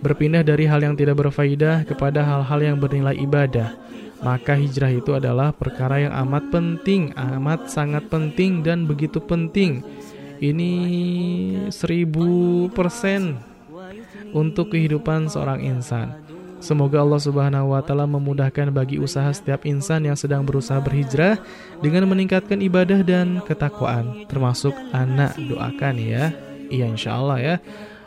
berpindah 0.02 0.42
dari 0.42 0.66
hal 0.66 0.82
yang 0.82 0.96
tidak 0.98 1.20
berfaidah 1.22 1.86
kepada 1.86 2.26
hal-hal 2.26 2.60
yang 2.62 2.78
bernilai 2.82 3.14
ibadah 3.22 3.78
maka 4.22 4.54
hijrah 4.54 4.94
itu 4.94 5.18
adalah 5.18 5.50
perkara 5.50 6.06
yang 6.06 6.14
amat 6.14 6.54
penting, 6.54 7.10
amat 7.18 7.74
sangat 7.74 8.06
penting 8.06 8.62
dan 8.62 8.86
begitu 8.86 9.18
penting. 9.18 9.82
Ini 10.38 10.74
seribu 11.74 12.70
persen 12.70 13.42
untuk 14.30 14.78
kehidupan 14.78 15.26
seorang 15.26 15.66
insan. 15.66 16.21
Semoga 16.62 17.02
Allah 17.02 17.18
Subhanahu 17.18 17.74
wa 17.74 17.82
taala 17.82 18.06
memudahkan 18.06 18.70
bagi 18.70 19.02
usaha 19.02 19.34
setiap 19.34 19.66
insan 19.66 20.06
yang 20.06 20.14
sedang 20.14 20.46
berusaha 20.46 20.78
berhijrah 20.78 21.42
dengan 21.82 22.06
meningkatkan 22.06 22.62
ibadah 22.62 23.02
dan 23.02 23.42
ketakwaan, 23.50 24.30
termasuk 24.30 24.72
anak 24.94 25.34
doakan 25.42 25.98
ya. 25.98 26.30
Iya 26.70 26.86
insyaallah 26.88 27.38
ya. 27.42 27.56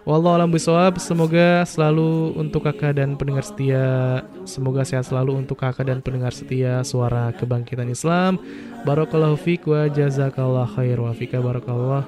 Wallahu. 0.04 0.52
Semoga 1.00 1.64
selalu 1.64 2.36
untuk 2.36 2.68
kakak 2.68 3.00
dan 3.00 3.16
pendengar 3.16 3.42
setia. 3.42 4.20
Semoga 4.44 4.84
sehat 4.84 5.08
selalu 5.08 5.40
untuk 5.40 5.56
kakak 5.58 5.88
dan 5.88 6.04
pendengar 6.04 6.30
setia 6.30 6.84
suara 6.84 7.32
kebangkitan 7.32 7.88
Islam. 7.88 8.36
Barakallahu 8.84 9.40
fiq 9.40 9.64
wa 9.64 9.88
jazakallah 9.88 10.68
khair 10.76 11.00
wa 11.00 11.12
fika 11.16 11.40
barakallah 11.40 12.04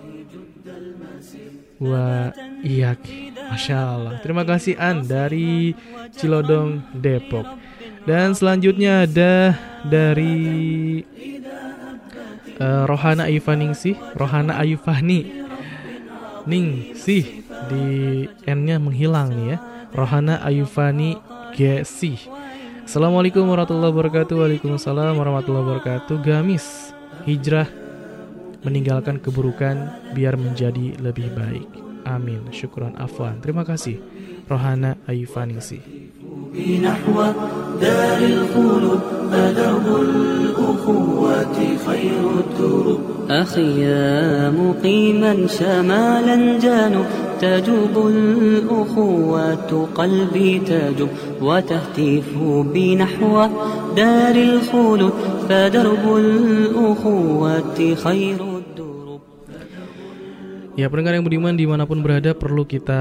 wa 1.81 2.31
iyak. 2.61 3.01
Masya 3.51 3.77
Allah. 3.79 4.15
Terima 4.21 4.43
kasih 4.43 4.75
An 4.77 5.07
dari 5.07 5.73
Cilodong 6.15 6.83
Depok. 6.93 7.47
Dan 8.07 8.39
selanjutnya 8.39 9.03
ada 9.03 9.59
dari 9.83 11.03
uh, 12.63 12.85
Rohana 12.87 13.27
Ayufaningsih, 13.27 13.99
Rohana 14.15 14.59
Ayufani. 14.63 15.47
Ning 16.47 16.95
sih 16.95 17.43
di 17.67 17.87
N-nya 18.47 18.79
menghilang 18.79 19.35
nih 19.35 19.47
ya. 19.55 19.59
Rohana 19.91 20.39
Ayufani 20.47 21.19
Gesi. 21.59 22.15
Assalamualaikum 22.87 23.43
warahmatullahi 23.43 23.91
wabarakatuh. 23.91 24.35
Waalaikumsalam 24.39 25.19
warahmatullahi 25.19 25.65
wabarakatuh. 25.67 26.23
Gamis 26.23 26.95
hijrah 27.27 27.67
meninggalkan 28.63 29.19
keburukan 29.19 29.91
biar 30.15 30.39
menjadi 30.39 30.95
lebih 31.03 31.35
baik. 31.35 31.86
Amin. 32.07 32.47
Syukran 32.55 32.95
afwan. 32.95 33.43
Terima 33.43 33.67
kasih. 33.67 33.99
Ayufani 35.11 35.59
sih. 35.59 35.83
نحو 36.57 37.23
دار 37.81 38.19
الخلود 38.19 39.01
أدب 39.33 39.87
الأخوة 40.01 41.57
خير 41.87 42.31
الدروب 42.41 43.01
أخي 43.31 43.83
يا 43.83 44.51
مقيما 44.51 45.47
شمالا 45.47 46.59
جانب 46.59 47.07
تجوب 47.41 48.07
الأخوة 48.07 49.89
قلبي 49.95 50.59
تجوب 50.59 51.09
وتهتف 51.43 52.25
بنحو 52.75 53.47
دار 53.97 54.35
الخلود 54.35 55.13
فدرب 55.49 56.17
الأخوة 56.17 57.95
خير 57.95 58.56
Ya 60.77 60.93
pendengar 60.93 61.17
yang 61.17 61.25
beriman 61.25 61.57
di 61.57 61.65
mana 61.65 61.89
pun 61.89 62.05
berada 62.05 62.37
perlu 62.37 62.69
kita 62.69 63.01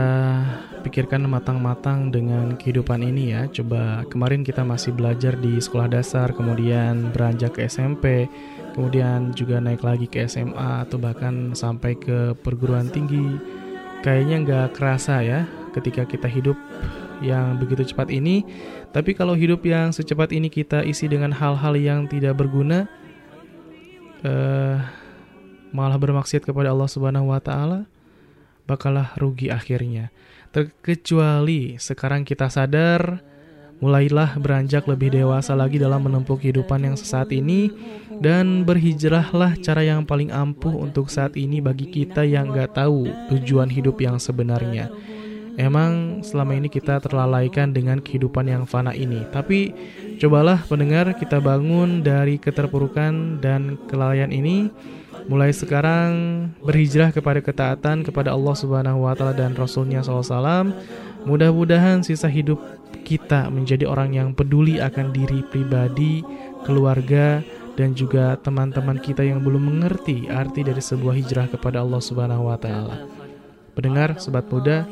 pikirkan 0.88 1.28
matang-matang 1.28 2.08
dengan 2.08 2.56
kehidupan 2.56 3.04
ini 3.04 3.36
ya. 3.36 3.52
Coba 3.52 4.08
kemarin 4.08 4.48
kita 4.48 4.64
masih 4.64 4.96
belajar 4.96 5.36
di 5.36 5.60
sekolah 5.60 5.92
dasar 5.92 6.32
kemudian 6.32 7.12
beranjak 7.12 7.60
ke 7.60 7.68
SMP 7.68 8.32
Kemudian 8.76 9.32
juga 9.32 9.64
naik 9.64 9.88
lagi 9.88 10.04
ke 10.04 10.28
SMA 10.28 10.84
atau 10.84 11.00
bahkan 11.00 11.56
sampai 11.56 11.96
ke 11.96 12.36
perguruan 12.44 12.92
tinggi. 12.92 13.40
Kayaknya 14.04 14.36
nggak 14.44 14.68
kerasa 14.76 15.24
ya 15.24 15.48
ketika 15.72 16.04
kita 16.04 16.28
hidup 16.28 16.60
yang 17.24 17.56
begitu 17.56 17.88
cepat 17.88 18.12
ini. 18.12 18.44
Tapi 18.92 19.16
kalau 19.16 19.32
hidup 19.32 19.64
yang 19.64 19.96
secepat 19.96 20.36
ini 20.36 20.52
kita 20.52 20.84
isi 20.84 21.08
dengan 21.08 21.32
hal-hal 21.32 21.72
yang 21.80 22.12
tidak 22.12 22.36
berguna 22.36 22.92
eh, 24.28 24.76
malah 25.76 26.00
bermaksiat 26.00 26.48
kepada 26.48 26.72
Allah 26.72 26.88
Subhanahu 26.88 27.36
wa 27.36 27.44
taala, 27.44 27.84
bakalah 28.64 29.12
rugi 29.20 29.52
akhirnya. 29.52 30.10
Terkecuali 30.56 31.76
sekarang 31.76 32.24
kita 32.24 32.48
sadar 32.48 33.20
mulailah 33.84 34.40
beranjak 34.40 34.88
lebih 34.88 35.12
dewasa 35.12 35.52
lagi 35.52 35.76
dalam 35.76 36.08
menempuh 36.08 36.40
kehidupan 36.40 36.88
yang 36.88 36.96
sesaat 36.96 37.36
ini 37.36 37.76
dan 38.24 38.64
berhijrahlah 38.64 39.60
cara 39.60 39.84
yang 39.84 40.08
paling 40.08 40.32
ampuh 40.32 40.72
untuk 40.72 41.12
saat 41.12 41.36
ini 41.36 41.60
bagi 41.60 41.92
kita 41.92 42.24
yang 42.24 42.56
gak 42.56 42.80
tahu 42.80 43.12
tujuan 43.36 43.68
hidup 43.68 44.00
yang 44.00 44.16
sebenarnya. 44.16 44.88
Emang 45.56 46.20
selama 46.20 46.56
ini 46.60 46.68
kita 46.68 47.00
terlalaikan 47.00 47.72
dengan 47.72 48.04
kehidupan 48.04 48.44
yang 48.44 48.68
fana 48.68 48.92
ini 48.92 49.24
Tapi 49.32 49.72
cobalah 50.20 50.60
pendengar 50.68 51.16
kita 51.16 51.40
bangun 51.40 52.04
dari 52.04 52.36
keterpurukan 52.36 53.40
dan 53.40 53.80
kelalaian 53.88 54.36
ini 54.36 54.68
mulai 55.26 55.50
sekarang 55.50 56.10
berhijrah 56.62 57.10
kepada 57.10 57.42
ketaatan 57.42 58.06
kepada 58.06 58.34
Allah 58.34 58.56
Subhanahu 58.56 59.10
wa 59.10 59.14
taala 59.18 59.34
dan 59.34 59.58
Rasulnya 59.58 60.06
SAW. 60.06 60.74
Mudah-mudahan 61.26 62.06
sisa 62.06 62.30
hidup 62.30 62.62
kita 63.02 63.50
menjadi 63.50 63.90
orang 63.90 64.14
yang 64.14 64.30
peduli 64.38 64.78
akan 64.78 65.10
diri 65.10 65.42
pribadi, 65.42 66.22
keluarga, 66.62 67.42
dan 67.74 67.98
juga 67.98 68.38
teman-teman 68.40 69.02
kita 69.02 69.26
yang 69.26 69.42
belum 69.42 69.66
mengerti 69.66 70.30
arti 70.30 70.62
dari 70.62 70.82
sebuah 70.82 71.18
hijrah 71.18 71.48
kepada 71.50 71.82
Allah 71.82 72.02
Subhanahu 72.02 72.46
wa 72.50 72.58
taala. 72.62 73.10
Pendengar, 73.74 74.22
sobat 74.22 74.46
muda, 74.48 74.86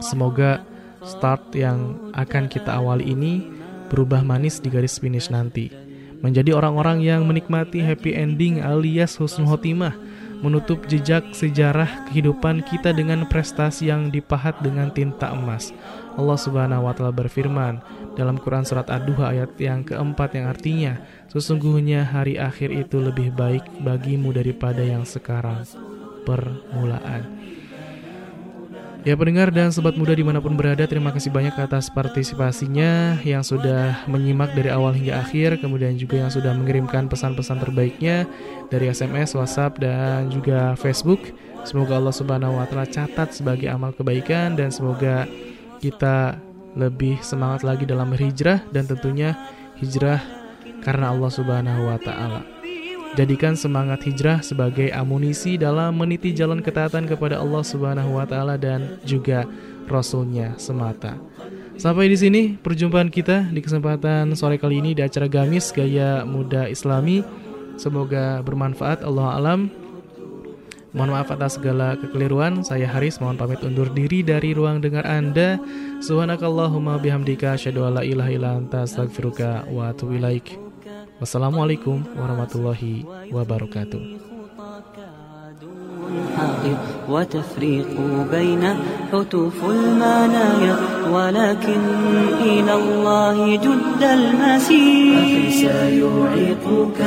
semoga 0.00 0.64
start 1.04 1.52
yang 1.52 2.10
akan 2.16 2.48
kita 2.48 2.74
awali 2.74 3.12
ini 3.12 3.44
berubah 3.92 4.24
manis 4.24 4.58
di 4.60 4.68
garis 4.72 5.00
finish 5.00 5.32
nanti 5.32 5.89
menjadi 6.20 6.56
orang-orang 6.56 7.00
yang 7.00 7.24
menikmati 7.24 7.80
happy 7.80 8.12
ending 8.16 8.60
alias 8.60 9.16
husnul 9.16 9.48
khotimah, 9.48 9.96
menutup 10.40 10.88
jejak 10.88 11.36
sejarah 11.36 12.08
kehidupan 12.08 12.64
kita 12.64 12.96
dengan 12.96 13.28
prestasi 13.28 13.92
yang 13.92 14.08
dipahat 14.08 14.56
dengan 14.64 14.88
tinta 14.92 15.32
emas. 15.32 15.72
Allah 16.16 16.38
Subhanahu 16.40 16.88
wa 16.88 16.92
taala 16.96 17.12
berfirman 17.12 17.80
dalam 18.16 18.36
Quran 18.36 18.64
surat 18.64 18.88
Ad-Duha 18.88 19.32
ayat 19.32 19.50
yang 19.56 19.80
keempat 19.84 20.36
yang 20.36 20.48
artinya, 20.48 21.00
sesungguhnya 21.32 22.04
hari 22.04 22.36
akhir 22.36 22.72
itu 22.72 23.00
lebih 23.00 23.32
baik 23.32 23.64
bagimu 23.80 24.32
daripada 24.32 24.84
yang 24.84 25.08
sekarang. 25.08 25.64
Permulaan. 26.28 27.39
Ya 29.00 29.16
pendengar 29.16 29.48
dan 29.48 29.72
sobat 29.72 29.96
muda 29.96 30.12
di 30.12 30.20
mana 30.20 30.44
pun 30.44 30.52
berada 30.52 30.84
Terima 30.84 31.08
kasih 31.08 31.32
banyak 31.32 31.56
atas 31.56 31.88
partisipasinya 31.88 33.16
Yang 33.24 33.56
sudah 33.56 34.04
menyimak 34.04 34.52
dari 34.52 34.68
awal 34.68 34.92
hingga 34.92 35.24
akhir 35.24 35.64
Kemudian 35.64 35.96
juga 35.96 36.20
yang 36.20 36.28
sudah 36.28 36.52
mengirimkan 36.52 37.08
pesan-pesan 37.08 37.64
terbaiknya 37.64 38.28
Dari 38.68 38.92
SMS, 38.92 39.32
Whatsapp, 39.32 39.72
dan 39.80 40.28
juga 40.28 40.76
Facebook. 40.76 41.32
Semoga 41.64 41.96
Allah 41.96 42.12
subhanahu 42.12 42.60
wa 42.60 42.68
ta'ala 42.68 42.84
catat 42.84 43.32
sebagai 43.32 43.72
amal 43.72 43.96
kebaikan 43.96 44.52
Dan 44.52 44.68
semoga 44.68 45.24
kita 45.80 46.36
lebih 46.76 47.24
semangat 47.24 47.64
lagi 47.64 47.88
dalam 47.88 48.12
berhijrah 48.12 48.60
Dan 48.68 48.84
tentunya 48.84 49.32
hijrah 49.80 50.20
karena 50.80 51.12
Allah 51.12 51.30
subhanahu 51.32 51.88
wa 51.88 51.98
ta'ala 52.00 52.49
Jadikan 53.18 53.58
semangat 53.58 54.06
hijrah 54.06 54.38
sebagai 54.38 54.86
amunisi 54.94 55.58
dalam 55.58 55.98
meniti 55.98 56.30
jalan 56.30 56.62
ketaatan 56.62 57.10
kepada 57.10 57.42
Allah 57.42 57.66
Subhanahu 57.66 58.14
wa 58.14 58.22
taala 58.22 58.54
dan 58.54 59.02
juga 59.02 59.50
rasulnya 59.90 60.54
semata. 60.62 61.18
Sampai 61.74 62.06
di 62.06 62.14
sini 62.14 62.42
perjumpaan 62.54 63.10
kita 63.10 63.50
di 63.50 63.58
kesempatan 63.58 64.30
sore 64.38 64.62
kali 64.62 64.78
ini 64.78 64.94
di 64.94 65.02
acara 65.02 65.26
Gamis 65.26 65.74
Gaya 65.74 66.22
Muda 66.22 66.70
Islami. 66.70 67.26
Semoga 67.80 68.44
bermanfaat. 68.46 69.02
Allah 69.02 69.34
alam. 69.34 69.60
Mohon 70.94 71.10
maaf 71.10 71.30
atas 71.34 71.58
segala 71.58 71.98
kekeliruan. 71.98 72.62
Saya 72.62 72.86
Haris 72.90 73.18
mohon 73.18 73.38
pamit 73.38 73.62
undur 73.62 73.90
diri 73.90 74.22
dari 74.22 74.54
ruang 74.54 74.78
dengar 74.78 75.06
Anda. 75.08 75.58
Subhanakallahumma 76.02 76.98
bihamdika 77.00 77.58
asyhadu 77.58 77.86
an 77.86 77.98
la 77.98 78.02
ilaha 78.06 78.30
illa 78.30 78.58
wa 79.70 79.82
atubu 79.90 80.18
ilaik. 80.18 80.69
Wassalamualaikum 81.21 82.03
warahmatullahi 82.19 83.05
wabarakatuh. 83.31 84.01
وتفريق 87.09 87.93
بين 88.31 88.63
حتوف 89.11 89.53
المنايا 89.69 90.75
ولكن 91.13 91.81
إلى 92.41 92.73
الله 92.73 93.55
جد 93.55 94.01
المسير 94.03 95.13
أخي 95.23 95.51
سيعيقك 95.51 96.99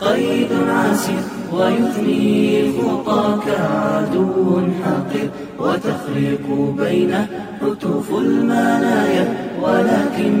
قيد 0.00 0.52
عسير 0.68 1.24
ويثني 1.53 2.71
خطاك 2.77 3.45
عدو 3.59 4.61
حقير 4.83 5.29
وتفريق 5.59 6.45
بين 6.77 7.11
هتوف 7.61 8.09
المنايا 8.17 9.25
ولكن 9.61 10.33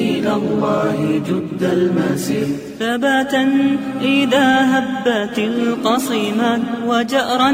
إلى 0.00 0.32
الله 0.32 1.22
جد 1.28 1.62
المسير. 1.62 2.46
ثباتا 2.78 3.48
إذا 4.00 4.48
هبت 4.72 5.38
القصيمات 5.38 6.60
وجأرا 6.86 7.52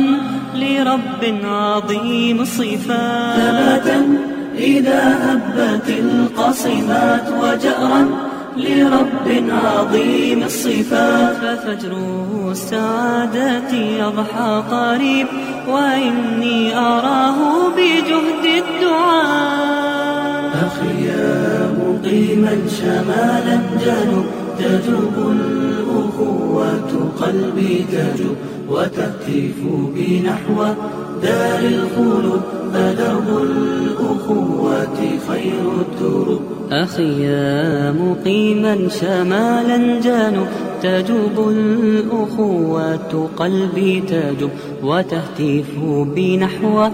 لرب 0.55 1.23
عظيم 1.45 2.41
الصفات 2.41 3.37
ثباتا 3.37 3.99
إذا 4.59 5.03
هبت 5.27 5.89
القصيمات 5.89 7.27
وجأرا 7.43 8.03
لرب 8.57 9.51
عظيم 9.51 10.43
الصفات. 10.43 11.37
ففجر 11.37 11.93
السعادة 12.51 13.73
يضحى 13.73 14.63
قريب 14.71 15.27
وإني 15.69 16.77
أراه 16.77 17.69
بجهد 17.77 18.45
الدعاء. 18.65 20.25
أخي 20.67 21.07
يا 21.07 21.69
مقيما 21.79 22.55
شمالا 22.79 23.59
جنوب 23.85 24.27
تجوب 24.59 25.17
الأخوة 25.31 27.11
قلبي 27.21 27.85
تجوب 27.93 28.37
وتهتف 28.69 29.59
بي 29.95 30.23
نحو 30.27 30.59
دار 31.25 31.61
الخلود 31.61 32.41
فدرب 32.75 33.29
الأخوة 33.43 34.97
خير 35.29 35.65
الدروب 35.81 36.41
أخي 36.71 37.23
يا 37.23 37.93
مقيما 37.93 38.89
شمالا 38.89 40.01
جانب 40.01 40.47
تجوب 40.83 41.49
الأخوة 41.49 43.29
قلبي 43.37 44.01
تجوب. 44.01 44.51
وتهتف 44.83 45.71
بي 46.15 46.37
نحو 46.37 46.89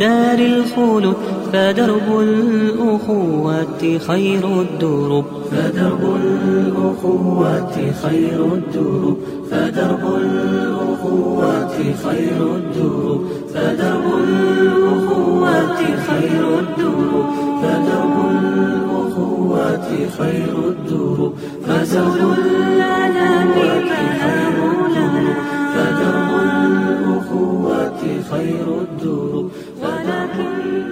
دار 0.00 0.38
الخلود 0.38 1.16
فدرب 1.52 2.20
الأخوة 2.20 3.98
خير 3.98 4.60
الدروب 4.60 5.24
فدرب 5.50 6.16
الأخوة 6.24 7.92
خير 8.02 8.44
الدروب 8.54 9.18
فدرب 9.50 10.14
الأخوة 10.16 11.68
خير 12.04 12.56
الدروب 12.56 13.26
فدرب 13.54 14.04
الأخوة 14.28 15.76
خير 16.08 16.58
الدروب 16.58 17.26
فدرب 17.62 18.16
الأخوة 18.30 20.08
خير 20.18 20.54
الدروب 20.68 21.34
فزر 21.66 22.34
الألم 22.38 23.52
كحام 23.88 24.56
لنا 24.96 25.34
فدرب 25.74 26.30
الأخوة 26.44 28.00
خير 28.30 28.66
الدروب 28.80 29.50
فدرب 29.82 30.85